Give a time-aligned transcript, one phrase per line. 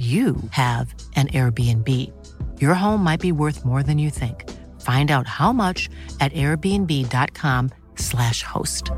[0.00, 1.86] you have an Airbnb.
[2.58, 4.48] Your home might be worth more than you think.
[4.80, 8.90] Find out how much at airbnb.com/slash host.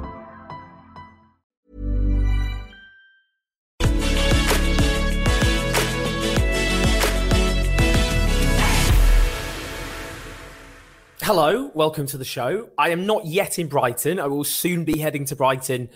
[11.21, 12.69] Hello, welcome to the show.
[12.77, 14.21] I am not yet in Brighton.
[14.21, 15.89] I will soon be heading to Brighton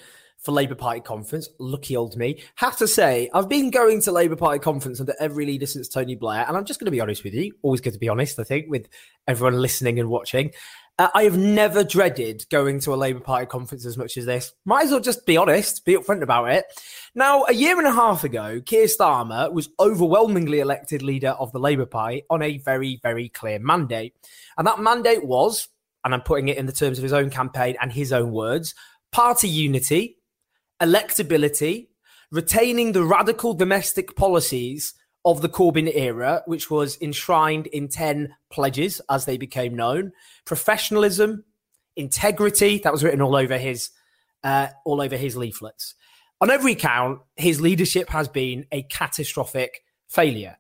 [0.47, 1.49] for Labour Party conference.
[1.59, 2.41] Lucky old me.
[2.55, 6.15] Have to say, I've been going to Labour Party conference under every leader since Tony
[6.15, 7.53] Blair, and I'm just going to be honest with you.
[7.63, 8.89] Always good to be honest, I think, with
[9.27, 10.53] everyone listening and watching.
[10.99, 14.55] Uh, I have never dreaded going to a Labour Party conference as much as this.
[14.65, 16.65] Might as well just be honest, be upfront about it.
[17.15, 21.59] Now, a year and a half ago, Keir Starmer was overwhelmingly elected leader of the
[21.59, 24.15] Labour Party on a very, very clear mandate.
[24.57, 25.69] And that mandate was,
[26.05, 28.75] and I'm putting it in the terms of his own campaign and his own words,
[29.13, 30.16] party unity,
[30.81, 31.89] electability,
[32.31, 39.01] retaining the radical domestic policies of the Corbyn era, which was enshrined in 10 pledges
[39.11, 40.13] as they became known,
[40.45, 41.45] professionalism,
[41.97, 43.91] integrity, that was written all over his
[44.45, 45.95] uh, all over his leaflets.
[46.41, 50.59] On every count, his leadership has been a catastrophic failure.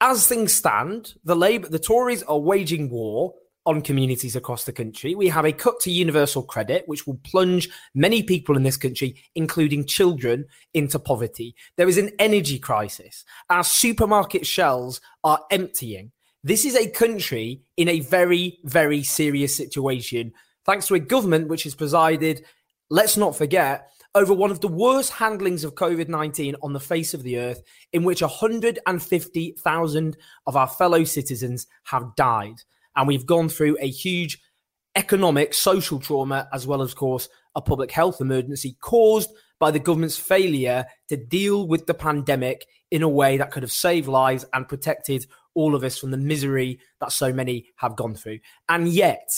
[0.00, 3.34] As things stand, the Labour, the Tories are waging war
[3.66, 5.14] on communities across the country.
[5.14, 9.16] We have a cut to universal credit, which will plunge many people in this country,
[9.34, 11.54] including children, into poverty.
[11.76, 13.24] There is an energy crisis.
[13.48, 16.12] Our supermarket shelves are emptying.
[16.42, 20.34] This is a country in a very, very serious situation,
[20.66, 22.44] thanks to a government which has presided,
[22.90, 27.14] let's not forget, over one of the worst handlings of COVID 19 on the face
[27.14, 27.62] of the earth,
[27.94, 30.16] in which 150,000
[30.46, 32.56] of our fellow citizens have died.
[32.96, 34.38] And we've gone through a huge
[34.96, 39.78] economic, social trauma, as well as, of course, a public health emergency caused by the
[39.78, 44.44] government's failure to deal with the pandemic in a way that could have saved lives
[44.52, 48.38] and protected all of us from the misery that so many have gone through.
[48.68, 49.28] And yet,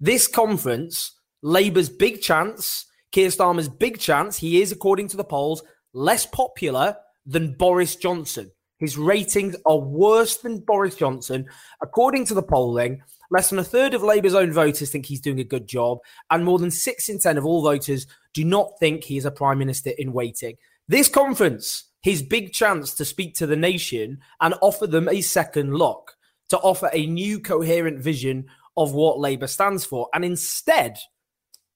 [0.00, 1.12] this conference,
[1.42, 5.62] Labour's big chance, Keir Starmer's big chance, he is, according to the polls,
[5.92, 8.50] less popular than Boris Johnson.
[8.78, 11.46] His ratings are worse than Boris Johnson.
[11.80, 15.40] According to the polling, less than a third of Labour's own voters think he's doing
[15.40, 15.98] a good job,
[16.30, 19.30] and more than six in 10 of all voters do not think he is a
[19.30, 20.56] prime minister in waiting.
[20.88, 25.74] This conference, his big chance to speak to the nation and offer them a second
[25.74, 26.16] look,
[26.50, 30.08] to offer a new coherent vision of what Labour stands for.
[30.12, 30.98] And instead,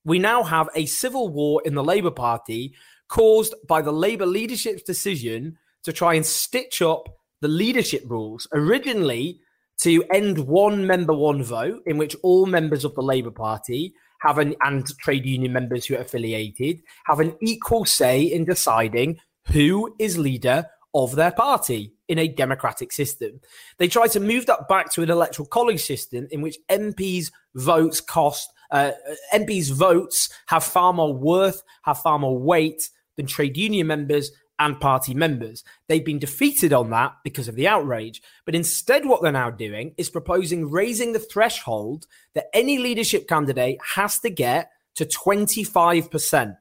[0.04, 2.74] we now have a civil war in the Labour Party
[3.08, 7.08] caused by the Labour leadership's decision to try and stitch up
[7.40, 9.40] the leadership rules originally
[9.78, 14.36] to end one member, one vote, in which all members of the Labour Party have
[14.36, 19.94] an and trade union members who are affiliated have an equal say in deciding who
[19.98, 23.40] is leader of their party in a democratic system.
[23.78, 28.00] They try to move that back to an electoral college system in which MPs' votes
[28.00, 28.92] cost uh,
[29.34, 34.30] MPs' votes have far more worth, have far more weight than trade union members
[34.60, 35.64] and party members.
[35.88, 38.22] They've been defeated on that because of the outrage.
[38.44, 43.78] But instead, what they're now doing is proposing raising the threshold that any leadership candidate
[43.96, 46.56] has to get to 25%.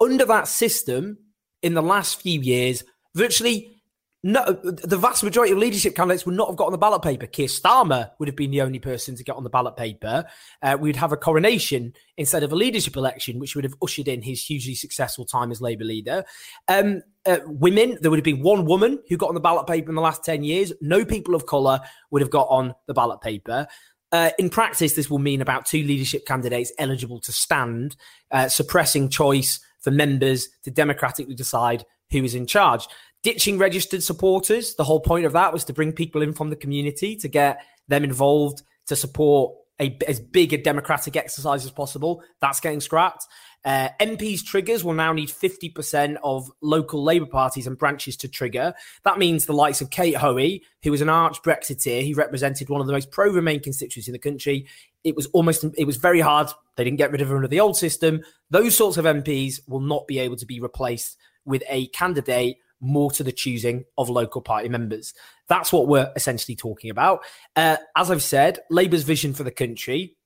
[0.00, 1.18] Under that system,
[1.62, 3.81] in the last few years, virtually
[4.24, 7.26] no, the vast majority of leadership candidates would not have got on the ballot paper.
[7.26, 10.24] Keir Starmer would have been the only person to get on the ballot paper.
[10.62, 14.22] Uh, we'd have a coronation instead of a leadership election, which would have ushered in
[14.22, 16.24] his hugely successful time as Labour leader.
[16.68, 19.88] Um, uh, women, there would have been one woman who got on the ballot paper
[19.88, 20.72] in the last 10 years.
[20.80, 21.80] No people of colour
[22.12, 23.66] would have got on the ballot paper.
[24.12, 27.96] Uh, in practice, this will mean about two leadership candidates eligible to stand,
[28.30, 32.86] uh, suppressing choice for members to democratically decide who is in charge
[33.22, 34.74] ditching registered supporters.
[34.74, 37.62] The whole point of that was to bring people in from the community to get
[37.88, 42.22] them involved to support a, as big a democratic exercise as possible.
[42.40, 43.26] That's getting scrapped.
[43.64, 48.74] Uh, MPs triggers will now need 50% of local Labour parties and branches to trigger.
[49.04, 52.80] That means the likes of Kate Hoey, who was an arch Brexiteer, he represented one
[52.80, 54.66] of the most pro Remain constituencies in the country.
[55.04, 56.48] It was almost, it was very hard.
[56.76, 58.22] They didn't get rid of her under the old system.
[58.50, 63.10] Those sorts of MPs will not be able to be replaced with a candidate more
[63.12, 65.14] to the choosing of local party members.
[65.48, 67.24] That's what we're essentially talking about.
[67.56, 70.16] Uh, as I've said, Labour's vision for the country.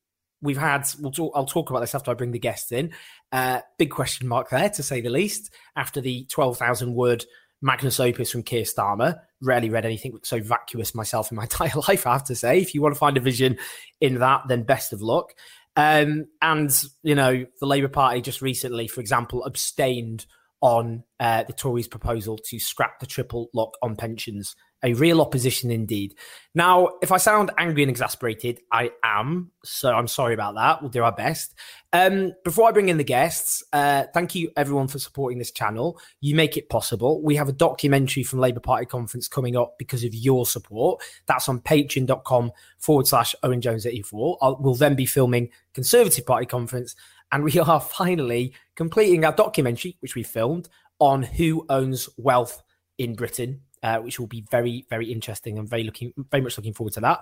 [0.43, 0.89] We've had.
[1.01, 2.93] We'll talk, I'll talk about this after I bring the guests in.
[3.33, 5.53] Uh, big question mark there, to say the least.
[5.77, 7.25] After the twelve thousand word
[7.63, 9.21] magnus opus from Keir Starmer.
[9.43, 12.61] Rarely read anything so vacuous myself in my entire life, I have to say.
[12.61, 13.59] If you want to find a vision
[14.01, 15.35] in that, then best of luck.
[15.77, 16.71] Um, and,
[17.03, 20.25] you know, the Labour Party just recently, for example, abstained
[20.61, 25.71] on uh, the Tories' proposal to scrap the triple lock on pensions a real opposition
[25.71, 26.15] indeed.
[26.55, 29.51] Now, if I sound angry and exasperated, I am.
[29.65, 30.81] So I'm sorry about that.
[30.81, 31.55] We'll do our best.
[31.93, 35.99] Um, before I bring in the guests, uh, thank you everyone for supporting this channel.
[36.21, 37.23] You make it possible.
[37.23, 41.03] We have a documentary from Labour Party conference coming up because of your support.
[41.27, 44.39] That's on patreon.com forward slash Owen Jones 84.
[44.61, 46.95] We'll then be filming Conservative Party conference.
[47.33, 50.69] And we are finally completing our documentary, which we filmed
[50.99, 52.63] on who owns wealth
[52.99, 55.59] in Britain uh, which will be very, very interesting.
[55.59, 57.21] I'm very looking, very much looking forward to that.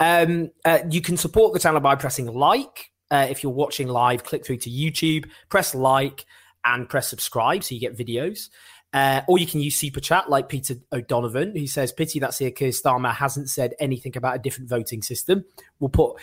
[0.00, 2.90] Um, uh, you can support the channel by pressing like.
[3.12, 6.24] Uh, if you're watching live, click through to YouTube, press like,
[6.64, 8.48] and press subscribe so you get videos.
[8.92, 12.50] Uh, or you can use super chat like Peter O'Donovan, who says, "Pity that Sir
[12.50, 15.44] Keir Starmer hasn't said anything about a different voting system."
[15.78, 16.16] We'll put,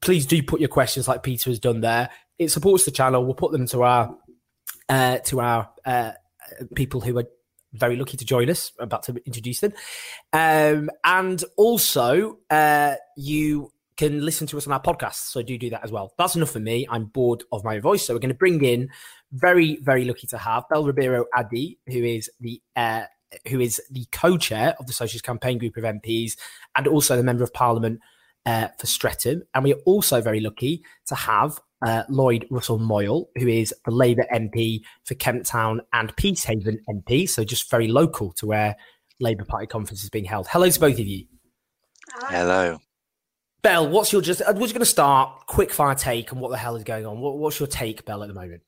[0.00, 2.08] please do put your questions like Peter has done there.
[2.38, 3.24] It supports the channel.
[3.24, 4.16] We'll put them to our
[4.88, 6.12] uh, to our uh,
[6.74, 7.26] people who are
[7.72, 8.72] very lucky to join us.
[8.78, 9.72] I'm about to introduce them.
[10.32, 13.70] Um, and also, uh, you
[14.02, 15.30] can listen to us on our podcast.
[15.30, 16.12] So do do that as well.
[16.18, 16.88] That's enough for me.
[16.90, 18.04] I'm bored of my voice.
[18.04, 18.90] So we're going to bring in
[19.30, 23.04] very, very lucky to have Bell Ribeiro Addy, who is the uh,
[23.46, 26.32] who is the co-chair of the Socialist Campaign Group of MPs
[26.74, 28.00] and also the Member of Parliament
[28.44, 29.44] uh, for Streatham.
[29.54, 33.92] And we are also very lucky to have uh, Lloyd Russell Moyle, who is the
[33.92, 38.74] Labour MP for Kemp Town and Peacehaven MP, so just very local to where
[39.20, 40.48] Labour Party conference is being held.
[40.48, 41.24] Hello to both of you.
[42.28, 42.78] Hello.
[43.62, 44.42] Bell, what's your just?
[44.44, 47.20] We're just going to start quick fire take on what the hell is going on.
[47.20, 48.62] What, what's your take, Bell, at the moment?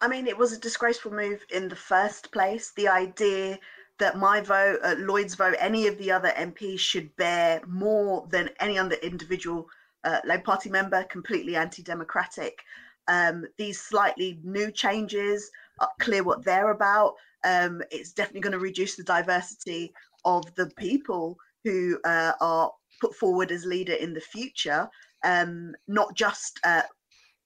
[0.00, 2.72] I mean, it was a disgraceful move in the first place.
[2.76, 3.58] The idea
[3.98, 8.48] that my vote, uh, Lloyd's vote, any of the other MPs should bear more than
[8.60, 9.68] any other individual
[10.04, 12.62] uh, Labour Party member, completely anti-democratic.
[13.08, 15.50] Um, these slightly new changes
[15.80, 17.14] are clear what they're about.
[17.44, 19.92] Um, it's definitely going to reduce the diversity
[20.24, 22.70] of the people who uh, are
[23.00, 24.88] put forward as leader in the future,
[25.24, 26.82] um, not just uh,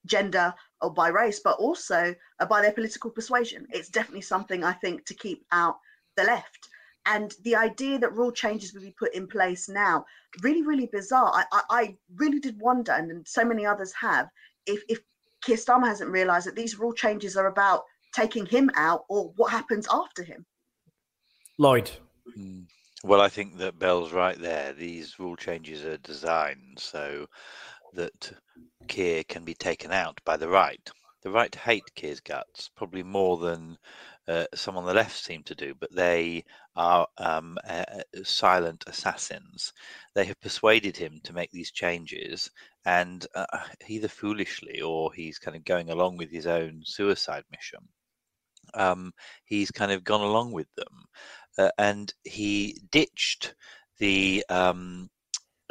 [0.06, 3.66] gender or by race, but also uh, by their political persuasion.
[3.70, 5.76] It's definitely something I think to keep out
[6.16, 6.68] the left
[7.06, 10.04] and the idea that rule changes will be put in place now
[10.42, 14.28] really really bizarre i i, I really did wonder and so many others have
[14.66, 15.00] if if
[15.42, 19.50] Keir Starmer hasn't realized that these rule changes are about taking him out or what
[19.50, 20.44] happens after him
[21.58, 21.90] lloyd
[22.34, 22.62] hmm.
[23.04, 27.26] Well i think that Bell's right there these rule changes are designed so
[27.94, 28.32] that
[28.88, 30.90] Keir can be taken out by the right
[31.22, 33.78] the right hate Keir's guts probably more than
[34.30, 36.44] uh, some on the left seem to do, but they
[36.76, 37.84] are um, uh,
[38.22, 39.72] silent assassins.
[40.14, 42.48] They have persuaded him to make these changes,
[42.84, 43.46] and uh,
[43.88, 47.88] either foolishly or he's kind of going along with his own suicide mission.
[48.74, 49.12] Um,
[49.44, 51.06] he's kind of gone along with them,
[51.58, 53.54] uh, and he ditched
[53.98, 55.08] the um,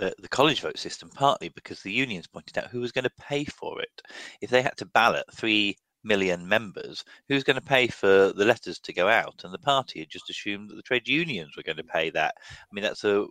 [0.02, 3.12] uh, the college vote system partly because the unions pointed out who was going to
[3.20, 4.02] pay for it.
[4.42, 8.80] If they had to ballot three million members, who's going to pay for the letters
[8.80, 9.42] to go out?
[9.44, 12.36] And the party had just assumed that the trade unions were going to pay that.
[12.40, 13.26] I mean, that's a,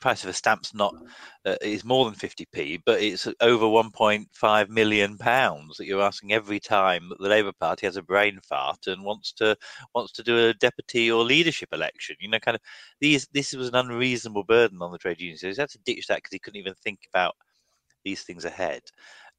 [0.00, 0.94] price of a stamp's not
[1.44, 6.60] uh, is more than 50p, but it's over 1.5 million pounds that you're asking every
[6.60, 9.56] time the Labour Party has a brain fart and wants to
[9.94, 12.16] wants to do a deputy or leadership election.
[12.20, 12.60] You know, kind of
[13.00, 15.40] these this was an unreasonable burden on the trade unions.
[15.40, 17.36] So he had to ditch that because he couldn't even think about
[18.04, 18.82] these things ahead.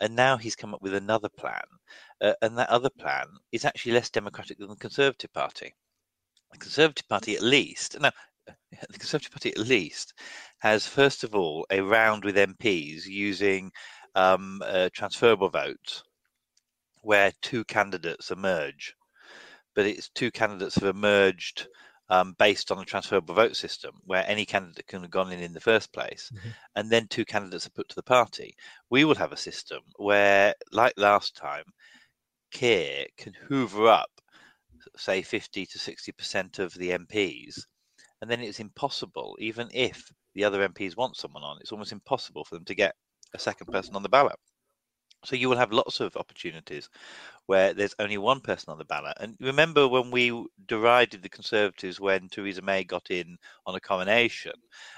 [0.02, 1.64] And now he's come up with another plan
[2.22, 5.74] uh, and that other plan is actually less democratic than the Conservative Party.
[6.52, 8.12] The Conservative Party, at least, now,
[8.48, 10.14] the Conservative Party, at least,
[10.60, 13.72] has first of all a round with MPs using
[14.16, 16.04] um, uh, transferable votes
[17.02, 18.96] where two candidates emerge.
[19.76, 21.68] But it's two candidates have emerged
[22.10, 25.54] um, based on a transferable vote system where any candidate can have gone in in
[25.54, 26.50] the first place, mm-hmm.
[26.76, 28.56] and then two candidates are put to the party.
[28.90, 31.66] We will have a system where, like last time,
[32.52, 34.10] Keir can hoover up,
[34.98, 37.62] say, 50 to 60% of the MPs,
[38.22, 42.44] and then it's impossible, even if the other MPs want someone on, it's almost impossible
[42.44, 42.96] for them to get
[43.34, 44.36] a second person on the ballot.
[45.26, 46.90] So you will have lots of opportunities
[47.46, 49.18] where there's only one person on the ballot.
[49.20, 54.54] And remember when we derided the Conservatives when Theresa May got in on a coronation,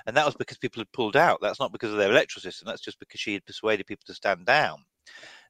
[0.05, 1.39] and that was because people had pulled out.
[1.41, 2.67] That's not because of their electoral system.
[2.67, 4.83] That's just because she had persuaded people to stand down.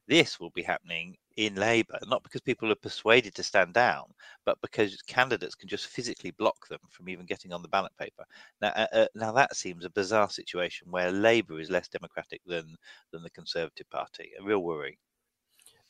[0.08, 4.04] This will be happening in Labour, not because people are persuaded to stand down,
[4.44, 8.24] but because candidates can just physically block them from even getting on the ballot paper.
[8.60, 12.76] Now, uh, uh, now that seems a bizarre situation where Labour is less democratic than
[13.12, 14.32] than the Conservative Party.
[14.38, 14.98] A real worry.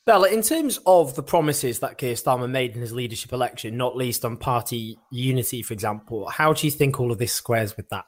[0.05, 3.95] Bella, in terms of the promises that Keir Starmer made in his leadership election, not
[3.95, 7.87] least on party unity, for example, how do you think all of this squares with
[7.87, 8.03] that?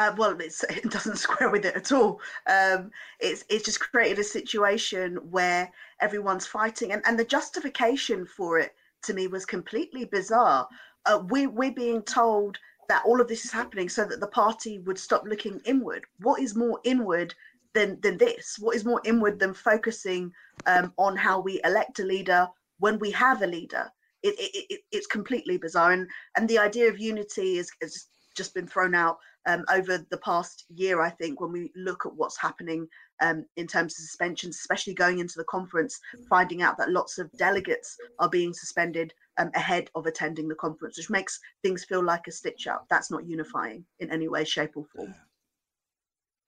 [0.00, 2.22] Uh, well, it doesn't square with it at all.
[2.46, 2.90] Um,
[3.20, 8.74] it's it's just created a situation where everyone's fighting, and, and the justification for it
[9.02, 10.66] to me was completely bizarre.
[11.04, 14.78] Uh, we we're being told that all of this is happening so that the party
[14.78, 16.06] would stop looking inward.
[16.20, 17.34] What is more inward
[17.74, 18.56] than than this?
[18.58, 20.32] What is more inward than focusing
[20.64, 23.92] um, on how we elect a leader when we have a leader?
[24.22, 28.54] It, it, it, it's completely bizarre, and and the idea of unity is, is just
[28.54, 32.38] been thrown out um, over the past year, I think, when we look at what's
[32.38, 32.88] happening
[33.20, 37.30] um, in terms of suspensions, especially going into the conference, finding out that lots of
[37.32, 42.26] delegates are being suspended um, ahead of attending the conference, which makes things feel like
[42.26, 42.86] a stitch up.
[42.90, 45.14] That's not unifying in any way, shape, or form.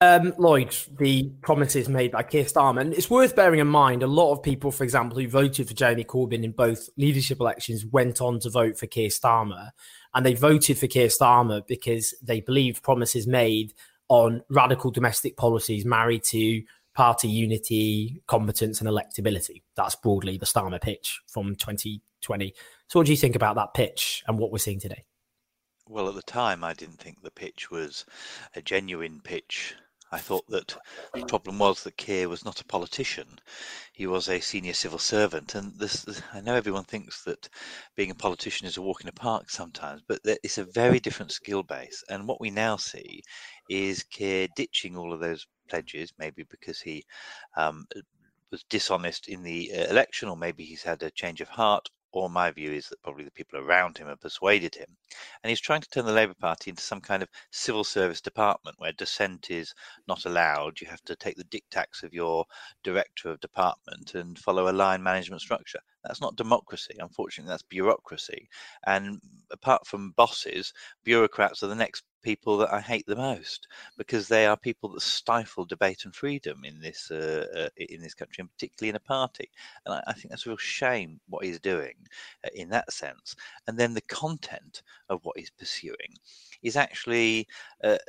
[0.01, 2.81] Um, Lloyd, the promises made by Keir Starmer.
[2.81, 5.73] And it's worth bearing in mind a lot of people, for example, who voted for
[5.73, 9.69] Jeremy Corbyn in both leadership elections went on to vote for Keir Starmer.
[10.15, 13.73] And they voted for Keir Starmer because they believed promises made
[14.09, 19.63] on radical domestic policies married to party unity, competence, and electability.
[19.75, 22.53] That's broadly the Starmer pitch from 2020.
[22.87, 25.03] So, what do you think about that pitch and what we're seeing today?
[25.89, 28.05] Well, at the time, I didn't think the pitch was
[28.55, 29.75] a genuine pitch
[30.13, 30.77] I thought that
[31.15, 33.39] the problem was that Keir was not a politician.
[33.91, 35.55] He was a senior civil servant.
[35.55, 37.49] And this, I know everyone thinks that
[37.95, 41.31] being a politician is a walk in a park sometimes, but it's a very different
[41.31, 42.03] skill base.
[42.09, 43.23] And what we now see
[43.67, 47.03] is Keir ditching all of those pledges, maybe because he
[47.57, 47.87] um,
[48.51, 52.29] was dishonest in the uh, election, or maybe he's had a change of heart, or
[52.29, 54.97] my view is that probably the people around him have persuaded him.
[55.43, 58.79] And he's trying to turn the Labour Party into some kind of civil service department
[58.79, 59.73] where dissent is
[60.07, 60.79] not allowed.
[60.81, 62.45] You have to take the dictates of your
[62.83, 65.79] director of department and follow a line management structure.
[66.03, 66.95] That's not democracy.
[66.99, 68.49] Unfortunately, that's bureaucracy.
[68.85, 69.19] And
[69.51, 74.45] apart from bosses, bureaucrats are the next people that I hate the most because they
[74.45, 78.51] are people that stifle debate and freedom in this uh, uh, in this country, and
[78.51, 79.49] particularly in a party.
[79.85, 81.95] And I, I think that's a real shame what he's doing
[82.45, 83.35] uh, in that sense.
[83.67, 86.15] And then the content of what he's pursuing
[86.63, 87.47] is actually
[87.83, 87.99] a,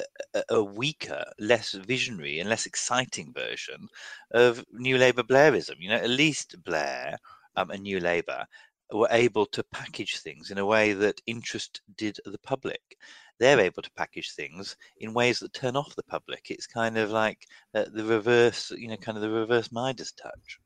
[0.48, 3.88] a, weaker, less visionary, and less exciting version
[4.30, 5.74] of New Labour Blairism.
[5.78, 7.18] You know, at least Blair
[7.56, 8.46] um, and New Labour
[8.92, 12.96] were able to package things in a way that interested the public
[13.38, 16.50] they're able to package things in ways that turn off the public.
[16.50, 20.60] It's kind of like uh, the reverse, you know, kind of the reverse Midas touch.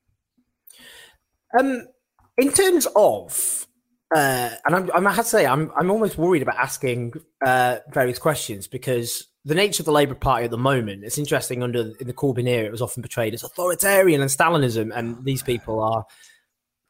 [1.58, 1.86] Um,
[2.36, 3.66] in terms of,
[4.14, 7.78] uh, and I'm, I'm, I have to say, I'm, I'm almost worried about asking uh,
[7.92, 11.62] various questions because the nature of the Labour Party at the moment, it's interesting.
[11.62, 15.42] Under in the Corbyn era, it was often portrayed as authoritarian and Stalinism, and these
[15.42, 16.04] people are,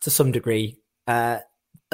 [0.01, 0.77] to some degree,
[1.09, 1.39] uh,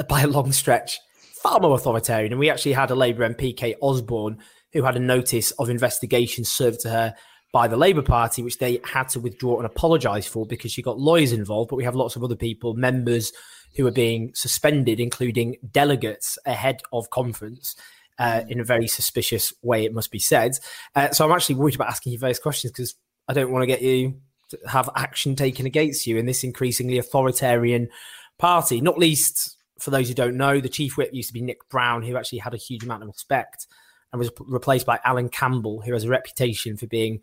[0.07, 0.99] by a long stretch,
[1.41, 2.33] far more authoritarian.
[2.33, 4.37] And we actually had a Labour MP, Kate Osborne,
[4.73, 7.15] who had a notice of investigation served to her
[7.53, 10.99] by the Labour Party, which they had to withdraw and apologise for because she got
[10.99, 11.69] lawyers involved.
[11.69, 13.31] But we have lots of other people, members
[13.77, 17.75] who are being suspended, including delegates ahead of conference.
[18.17, 20.53] Uh, in a very suspicious way, it must be said.
[20.95, 22.95] Uh, so I'm actually worried about asking you various questions because
[23.27, 26.97] I don't want to get you to have action taken against you in this increasingly
[26.97, 27.89] authoritarian
[28.37, 31.67] party, not least for those who don't know, the chief whip used to be Nick
[31.69, 33.67] Brown, who actually had a huge amount of respect
[34.11, 37.21] and was replaced by Alan Campbell, who has a reputation for being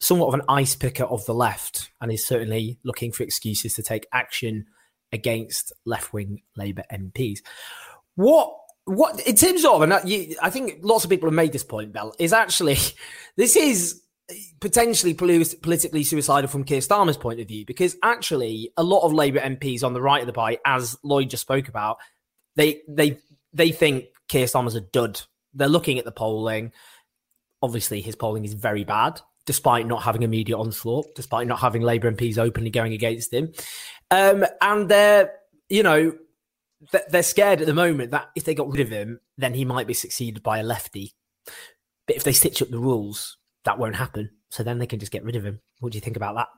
[0.00, 3.82] somewhat of an ice picker of the left and is certainly looking for excuses to
[3.82, 4.66] take action
[5.12, 7.40] against left wing Labour MPs.
[8.14, 8.54] What
[8.84, 11.92] what in terms of and you, I think lots of people have made this point,
[11.92, 12.78] Bell, is actually
[13.36, 14.00] this is
[14.60, 19.40] potentially politically suicidal from Keir Starmer's point of view, because actually a lot of Labour
[19.40, 21.98] MPs on the right of the party, as Lloyd just spoke about,
[22.56, 23.18] they they
[23.52, 25.20] they think Keir Starmer's a dud.
[25.54, 26.72] They're looking at the polling.
[27.62, 32.10] Obviously, his polling is very bad, despite not having immediate onslaught, despite not having Labour
[32.10, 33.52] MPs openly going against him,
[34.10, 35.32] um, and they're
[35.68, 36.12] you know
[37.10, 39.86] they're scared at the moment that if they got rid of him, then he might
[39.86, 41.12] be succeeded by a lefty.
[42.06, 44.30] But if they stitch up the rules, that won't happen.
[44.48, 45.60] So then they can just get rid of him.
[45.80, 46.48] What do you think about that?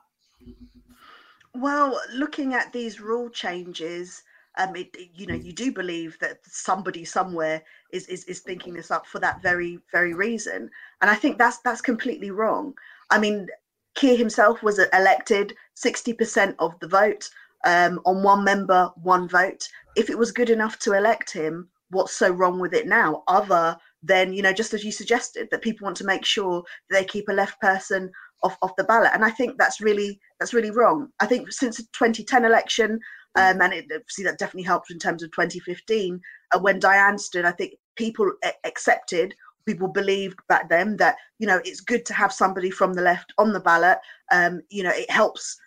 [1.53, 4.23] Well, looking at these rule changes,
[4.57, 8.91] um, it, you know, you do believe that somebody somewhere is, is is thinking this
[8.91, 10.69] up for that very very reason,
[11.01, 12.73] and I think that's that's completely wrong.
[13.09, 13.47] I mean,
[13.95, 17.29] Keir himself was elected sixty percent of the vote
[17.65, 19.67] um, on one member, one vote.
[19.95, 23.23] If it was good enough to elect him, what's so wrong with it now?
[23.27, 27.05] Other than you know, just as you suggested, that people want to make sure they
[27.05, 28.11] keep a left person
[28.43, 29.11] off, off the ballot.
[29.13, 31.07] And I think that's really that's really wrong.
[31.19, 32.99] I think since the 2010 election,
[33.35, 36.19] um, and it, see that definitely helped in terms of 2015
[36.53, 37.45] uh, when diane stood.
[37.45, 38.31] I think people
[38.65, 39.33] accepted,
[39.65, 43.33] people believed back then that you know it's good to have somebody from the left
[43.37, 43.99] on the ballot.
[44.31, 45.57] Um, you know, it helps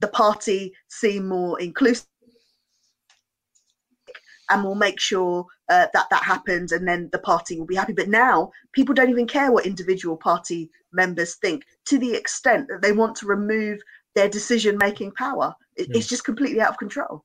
[0.00, 2.06] the party seem more inclusive
[4.50, 7.92] and we'll make sure uh, that that happens and then the party will be happy.
[7.92, 12.82] But now people don't even care what individual party members think to the extent that
[12.82, 13.80] they want to remove
[14.14, 15.54] their decision making power.
[15.76, 17.24] It, it's just completely out of control.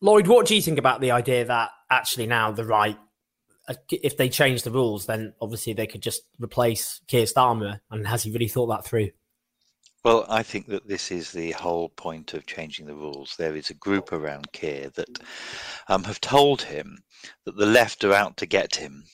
[0.00, 2.98] Lloyd what do you think about the idea that actually now the right
[3.68, 7.80] uh, if they change the rules then obviously they could just replace Keir Starmer?
[7.90, 9.10] And has he really thought that through
[10.04, 13.36] well, I think that this is the whole point of changing the rules.
[13.36, 15.18] There is a group around Keir that
[15.88, 16.98] um, have told him
[17.46, 19.04] that the left are out to get him,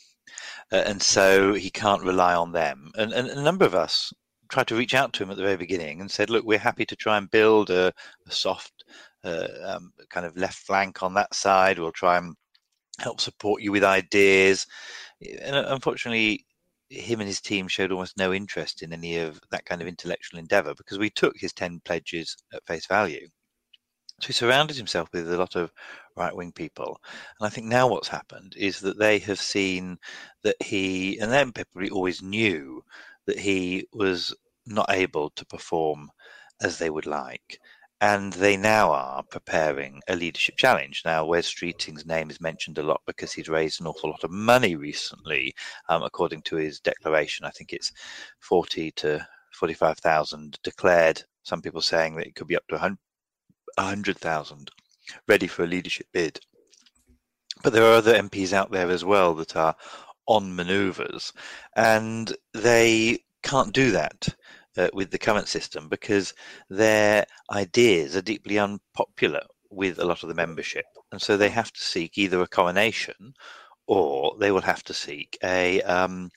[0.73, 2.91] uh, and so he can't rely on them.
[2.97, 4.13] And, and, a number of us
[4.49, 6.87] tried to reach out to him at the very beginning and said, "Look, we're happy
[6.87, 7.93] to try and build a,
[8.27, 8.73] a soft
[9.23, 11.79] uh, um, kind of left flank on that side.
[11.79, 12.35] We'll try and
[12.99, 14.67] help support you with ideas."
[15.43, 16.47] And uh, unfortunately,
[16.91, 20.39] him and his team showed almost no interest in any of that kind of intellectual
[20.39, 23.29] endeavor because we took his 10 pledges at face value.
[24.21, 25.73] So he surrounded himself with a lot of
[26.17, 27.01] right wing people.
[27.39, 29.99] And I think now what's happened is that they have seen
[30.43, 32.85] that he, and then probably always knew
[33.27, 34.35] that he was
[34.67, 36.11] not able to perform
[36.61, 37.59] as they would like
[38.00, 41.02] and they now are preparing a leadership challenge.
[41.04, 44.30] Now, Wes Streeting's name is mentioned a lot because he's raised an awful lot of
[44.30, 45.54] money recently,
[45.88, 47.45] um, according to his declaration.
[47.45, 47.92] I think it's
[48.38, 51.23] 40 to 45,000 declared.
[51.43, 52.97] Some people saying that it could be up to
[53.76, 54.71] 100,000
[55.28, 56.41] ready for a leadership bid.
[57.63, 59.76] But there are other MPs out there as well that are
[60.26, 61.32] on manoeuvres,
[61.76, 64.28] and they can't do that
[64.80, 66.32] uh, with the current system because
[66.69, 70.86] their ideas are deeply unpopular with a lot of the membership.
[71.12, 73.34] And so they have to seek either a coronation
[73.86, 76.30] or they will have to seek a, um,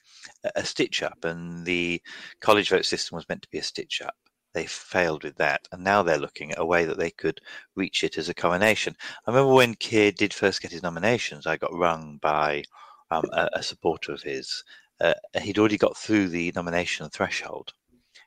[0.54, 1.24] a stitch up.
[1.24, 2.02] And the
[2.40, 4.16] college vote system was meant to be a stitch up.
[4.52, 7.40] They failed with that, and now they're looking at a way that they could
[7.74, 8.94] reach it as a coronation.
[9.26, 12.62] I remember when Keir did first get his nominations, I got rung by
[13.10, 14.62] um, a, a, supporter of his.
[15.00, 17.72] Uh, he'd already got through the nomination threshold,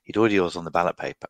[0.07, 1.27] he'd already was on the ballot paper.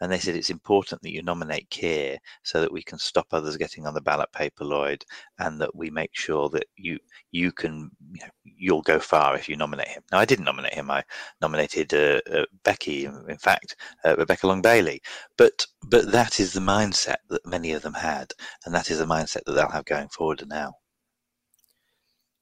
[0.00, 3.56] And they said it's important that you nominate Keir so that we can stop others
[3.56, 5.02] getting on the ballot paper, Lloyd,
[5.38, 6.98] and that we make sure that you
[7.32, 10.02] you can you know, you'll go far if you nominate him.
[10.12, 10.90] Now I didn't nominate him.
[10.90, 11.02] I
[11.40, 15.00] nominated uh, uh, Becky, in fact, uh, Rebecca Long Bailey.
[15.38, 18.32] But but that is the mindset that many of them had,
[18.66, 20.74] and that is the mindset that they'll have going forward now.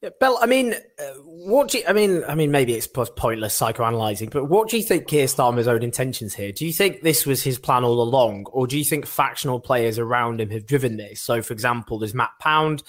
[0.01, 2.23] Yeah, Bell, I mean, uh, what do you, I mean?
[2.27, 6.35] I mean, maybe it's pointless psychoanalyzing, but what do you think Keir Starmer's own intentions
[6.35, 6.51] here?
[6.51, 9.97] Do you think this was his plan all along, or do you think factional players
[9.97, 11.19] around him have driven this?
[11.19, 12.83] So, for example, there's Matt Pound.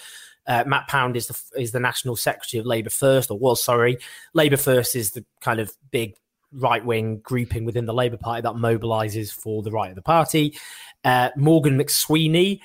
[0.47, 3.97] Uh, Matt Pound is the is the national secretary of Labour First, or was sorry,
[4.35, 6.15] Labour First is the kind of big
[6.53, 10.59] right wing grouping within the Labour Party that mobilises for the right of the party.
[11.05, 12.61] Uh, Morgan McSweeney,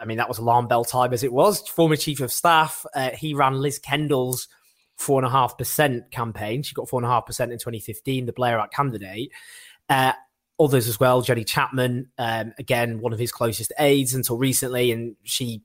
[0.00, 2.86] I mean, that was alarm bell time as it was, former chief of staff.
[2.94, 4.48] Uh, he ran Liz Kendall's
[4.96, 6.62] four and a half percent campaign.
[6.62, 9.32] She got four and a half percent in 2015, the Blair Blairite candidate.
[9.88, 10.12] Uh,
[10.60, 15.16] others as well, Jenny Chapman, um, again, one of his closest aides until recently, and
[15.22, 15.62] she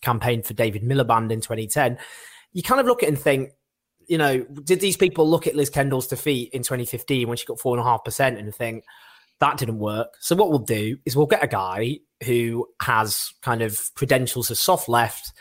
[0.00, 1.98] campaigned for David Miliband in 2010.
[2.52, 3.52] You kind of look at and think,
[4.06, 7.60] you know, did these people look at Liz Kendall's defeat in 2015 when she got
[7.60, 8.84] four and a half percent and think
[9.40, 10.16] that didn't work?
[10.20, 14.60] So what we'll do is we'll get a guy who has kind of credentials as
[14.60, 15.32] soft left,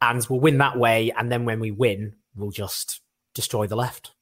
[0.00, 1.10] and we'll win that way.
[1.16, 3.00] And then when we win, we'll just
[3.34, 4.12] destroy the left.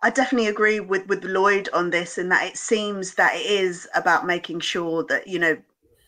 [0.00, 3.88] I definitely agree with with Lloyd on this, in that it seems that it is
[3.94, 5.56] about making sure that you know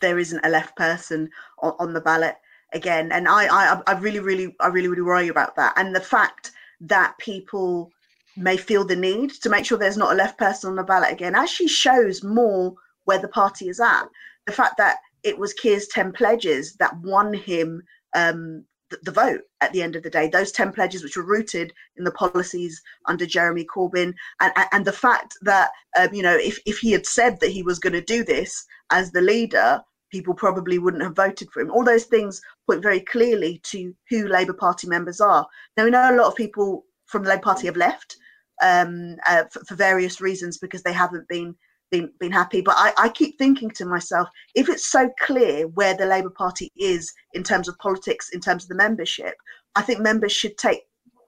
[0.00, 2.36] there isn't a left person on, on the ballot
[2.72, 3.12] again.
[3.12, 5.74] And I, I, I really, really, I really, really worry about that.
[5.76, 7.92] And the fact that people
[8.36, 11.12] may feel the need to make sure there's not a left person on the ballot
[11.12, 14.04] again actually shows more where the party is at.
[14.46, 17.82] The fact that it was Keir's 10 pledges that won him
[18.14, 20.28] um, the, the vote at the end of the day.
[20.28, 24.92] Those 10 pledges, which were rooted in the policies under Jeremy Corbyn, and, and the
[24.92, 28.00] fact that, um, you know, if, if he had said that he was going to
[28.00, 31.70] do this as the leader, people probably wouldn't have voted for him.
[31.70, 35.46] All those things point very clearly to who Labour Party members are.
[35.76, 38.16] Now, we know a lot of people from the Labour Party have left
[38.62, 41.54] um, uh, for, for, various reasons because they haven't been
[41.90, 42.60] been, been happy.
[42.60, 46.70] But I, I keep thinking to myself, if it's so clear where the Labour Party
[46.76, 49.34] is in terms of politics, in terms of the membership,
[49.74, 50.82] I think members should take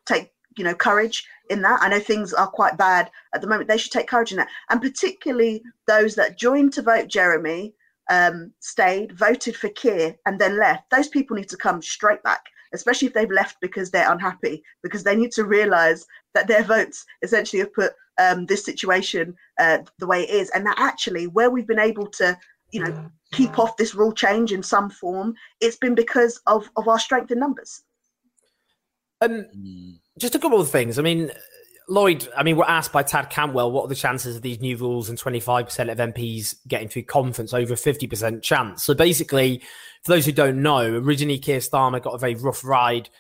[0.07, 1.83] take you know courage in that.
[1.83, 3.69] I know things are quite bad at the moment.
[3.69, 7.75] They should take courage in that, and particularly those that joined to vote Jeremy,
[8.11, 10.91] um, stayed, voted for Keir, and then left.
[10.91, 15.05] Those people need to come straight back especially if they've left because they're unhappy, because
[15.05, 20.07] they need to realise that their votes essentially have put um, this situation uh, the
[20.07, 22.39] way it is, and that actually where we've been able to,
[22.71, 26.89] you know, keep off this rule change in some form, it's been because of of
[26.89, 27.83] our strength in numbers.
[29.21, 29.47] Um,
[30.19, 30.99] just a couple of things.
[30.99, 31.31] I mean,
[31.93, 34.79] Lloyd, I mean, we're asked by Tad Cantwell, what are the chances of these new
[34.79, 38.83] rules and 25% of MPs getting through conference over a 50% chance?
[38.83, 39.59] So basically,
[40.03, 43.11] for those who don't know, originally Keir Starmer got a very rough ride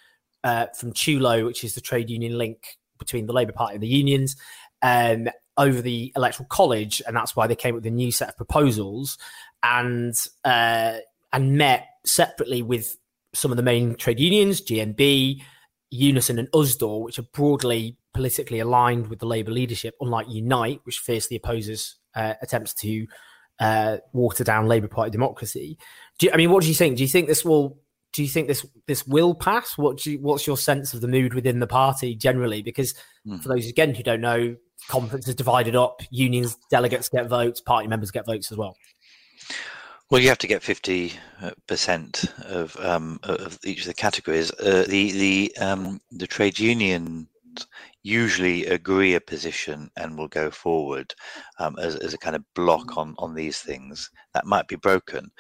[0.42, 3.88] uh, from TULO, which is the trade union link between the Labour Party and the
[3.88, 4.36] unions
[4.80, 8.30] um, over the electoral college, and that's why they came up with a new set
[8.30, 9.18] of proposals
[9.62, 10.14] and
[10.46, 10.94] uh,
[11.30, 12.96] and met separately with
[13.34, 15.42] some of the main trade unions, GMB,
[15.92, 20.98] Unison, and USDAW, which are broadly politically aligned with the Labour leadership, unlike Unite, which
[20.98, 23.06] fiercely opposes uh, attempts to
[23.60, 25.78] uh, water down Labour Party democracy.
[26.20, 26.96] You, I mean, what do you think?
[26.96, 27.78] Do you think this will
[28.12, 29.76] do you think this this will pass?
[29.78, 32.62] What you, what's your sense of the mood within the party generally?
[32.62, 32.94] Because
[33.26, 33.42] mm.
[33.42, 34.56] for those again who don't know,
[34.88, 36.00] conference is divided up.
[36.10, 38.76] Unions delegates get votes, party members get votes as well.
[40.12, 41.14] Well, you have to get fifty
[41.66, 44.52] percent of um, of each of the categories.
[44.52, 47.28] Uh, the the um, the trade unions
[48.02, 51.14] usually agree a position and will go forward
[51.58, 54.10] um, as, as a kind of block on on these things.
[54.34, 55.30] That might be broken.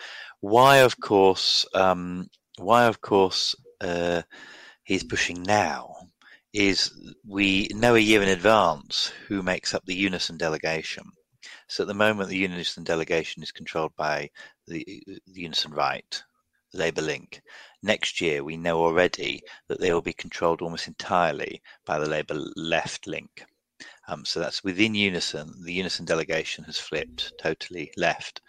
[0.40, 4.22] Why, of course, um, why, of course, uh,
[4.84, 5.94] he's pushing now
[6.54, 11.04] is we know a year in advance who makes up the Unison delegation.
[11.68, 14.30] So at the moment, the Unison delegation is controlled by
[14.66, 16.22] the, the Unison Right,
[16.72, 17.42] Labour Link.
[17.82, 22.34] Next year, we know already that they will be controlled almost entirely by the Labour
[22.56, 23.44] Left Link.
[24.08, 25.54] Um, so that's within Unison.
[25.64, 28.40] The Unison delegation has flipped totally left.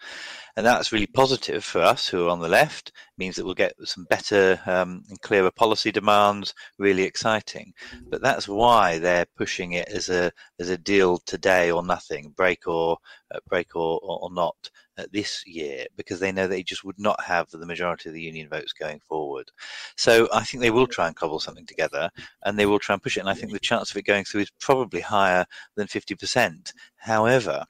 [0.56, 3.54] And that's really positive for us who are on the left, it means that we'll
[3.54, 7.72] get some better um, and clearer policy demands, really exciting.
[8.08, 12.66] But that's why they're pushing it as a as a deal today or nothing, break
[12.66, 12.98] or
[13.34, 14.70] uh, break or, or, or not
[15.12, 18.48] this year, because they know they just would not have the majority of the union
[18.48, 19.50] votes going forward.
[19.96, 22.10] So I think they will try and cobble something together,
[22.44, 23.20] and they will try and push it.
[23.20, 26.72] And I think the chance of it going through is probably higher than fifty percent.
[26.96, 27.64] However,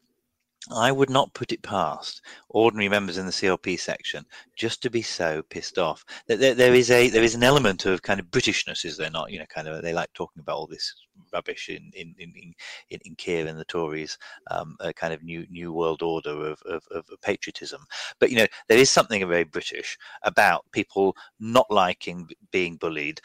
[0.73, 4.25] I would not put it past ordinary members in the CLP section
[4.57, 6.05] just to be so pissed off.
[6.27, 9.31] There, there is a there is an element of kind of Britishness, is there not?
[9.31, 10.95] You know, kind of they like talking about all this
[11.33, 12.55] rubbish in in in
[12.91, 14.19] in, in Keir and the Tories,
[14.51, 17.85] um, a kind of new new world order of, of, of patriotism.
[18.19, 23.21] But you know, there is something very British about people not liking being bullied,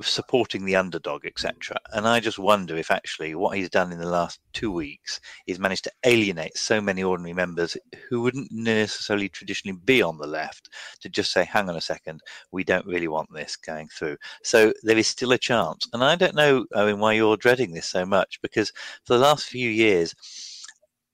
[0.00, 1.76] supporting the underdog, etc.
[1.92, 5.58] And I just wonder if actually what he's done in the last two weeks is
[5.58, 7.76] managed to alienate so many ordinary members
[8.08, 12.20] who wouldn't necessarily traditionally be on the left to just say, hang on a second,
[12.50, 14.16] we don't really want this going through.
[14.42, 15.86] So there is still a chance.
[15.92, 18.72] And I don't know, I mean, why you're dreading this so much, because
[19.04, 20.14] for the last few years,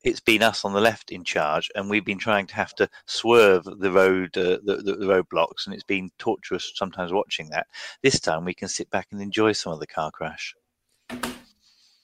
[0.05, 2.89] it's been us on the left in charge, and we've been trying to have to
[3.07, 7.67] swerve the road, uh, the, the, the roadblocks, and it's been torturous sometimes watching that.
[8.03, 10.55] This time, we can sit back and enjoy some of the car crash.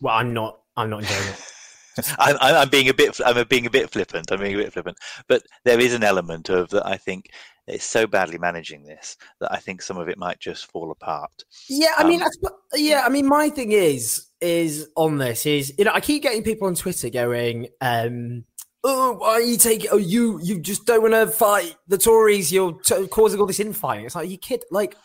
[0.00, 0.59] Well, I'm not.
[0.76, 1.50] I'm not enjoying it.
[2.18, 4.33] I'm, I'm being a bit I'm being a bit flippant.
[4.33, 6.85] I'm being a bit flippant, but there is an element of that.
[6.85, 7.30] I think
[7.66, 11.44] it's so badly managing this that I think some of it might just fall apart.
[11.68, 12.29] Yeah, I mean, um,
[12.74, 16.42] yeah, I mean, my thing is is on this is you know I keep getting
[16.42, 18.44] people on Twitter going, um,
[18.83, 19.90] "Oh, why are you taking?
[19.90, 22.53] Oh, you you just don't want to fight the Tories.
[22.53, 24.64] You're t- causing all this infighting." It's like you kid.
[24.70, 24.96] Like,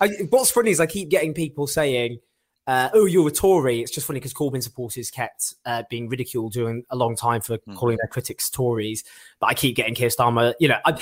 [0.00, 2.18] I, what's funny is I keep getting people saying
[2.66, 3.82] uh, oh, you're a Tory.
[3.82, 7.58] It's just funny because Corbyn supporters kept uh, being ridiculed during a long time for
[7.58, 7.76] mm.
[7.76, 9.04] calling their critics Tories.
[9.48, 10.98] I keep getting Keir Starmer, you know, a,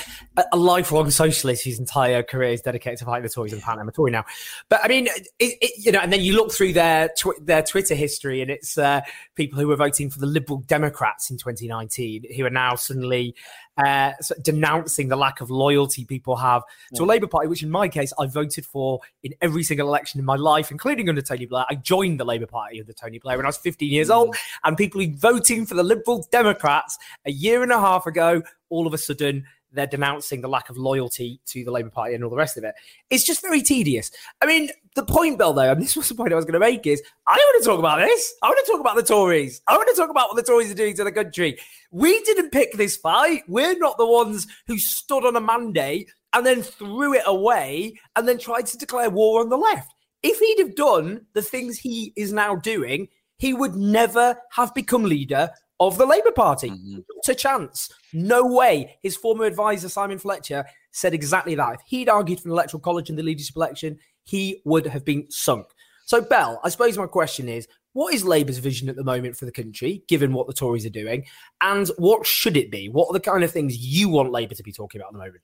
[0.51, 3.89] a lifelong socialist whose entire career is dedicated to fighting the Tories and apparently I'm
[3.89, 4.25] a Tory now.
[4.69, 7.63] But I mean, it, it, you know, and then you look through their tw- their
[7.63, 9.01] Twitter history and it's uh,
[9.35, 13.35] people who were voting for the Liberal Democrats in 2019 who are now suddenly
[13.77, 16.61] uh, denouncing the lack of loyalty people have
[16.95, 20.19] to a Labour Party, which in my case I voted for in every single election
[20.19, 21.65] in my life, including under Tony Blair.
[21.69, 24.15] I joined the Labour Party under Tony Blair when I was 15 years mm.
[24.15, 28.32] old, and people who voting for the Liberal Democrats a year and a half ago,
[28.69, 32.23] all of a sudden they're denouncing the lack of loyalty to the Labour Party and
[32.23, 32.75] all the rest of it.
[33.09, 34.11] It's just very tedious.
[34.41, 36.59] I mean, the point, Bill, though, and this was the point I was going to
[36.59, 38.33] make, is I want to talk about this.
[38.43, 39.61] I want to talk about the Tories.
[39.67, 41.57] I want to talk about what the Tories are doing to the country.
[41.91, 43.43] We didn't pick this fight.
[43.47, 48.27] We're not the ones who stood on a mandate and then threw it away and
[48.27, 49.93] then tried to declare war on the left.
[50.21, 55.03] If he'd have done the things he is now doing, he would never have become
[55.03, 55.49] leader
[55.87, 56.69] of the Labour Party.
[56.69, 56.93] Mm-hmm.
[56.93, 57.89] Not a chance.
[58.13, 58.97] No way.
[59.01, 61.75] His former advisor, Simon Fletcher, said exactly that.
[61.75, 65.29] If he'd argued for an electoral college in the leadership election, he would have been
[65.29, 65.67] sunk.
[66.05, 69.45] So, Bell, I suppose my question is what is Labour's vision at the moment for
[69.45, 71.25] the country, given what the Tories are doing?
[71.61, 72.89] And what should it be?
[72.89, 75.19] What are the kind of things you want Labour to be talking about at the
[75.19, 75.41] moment?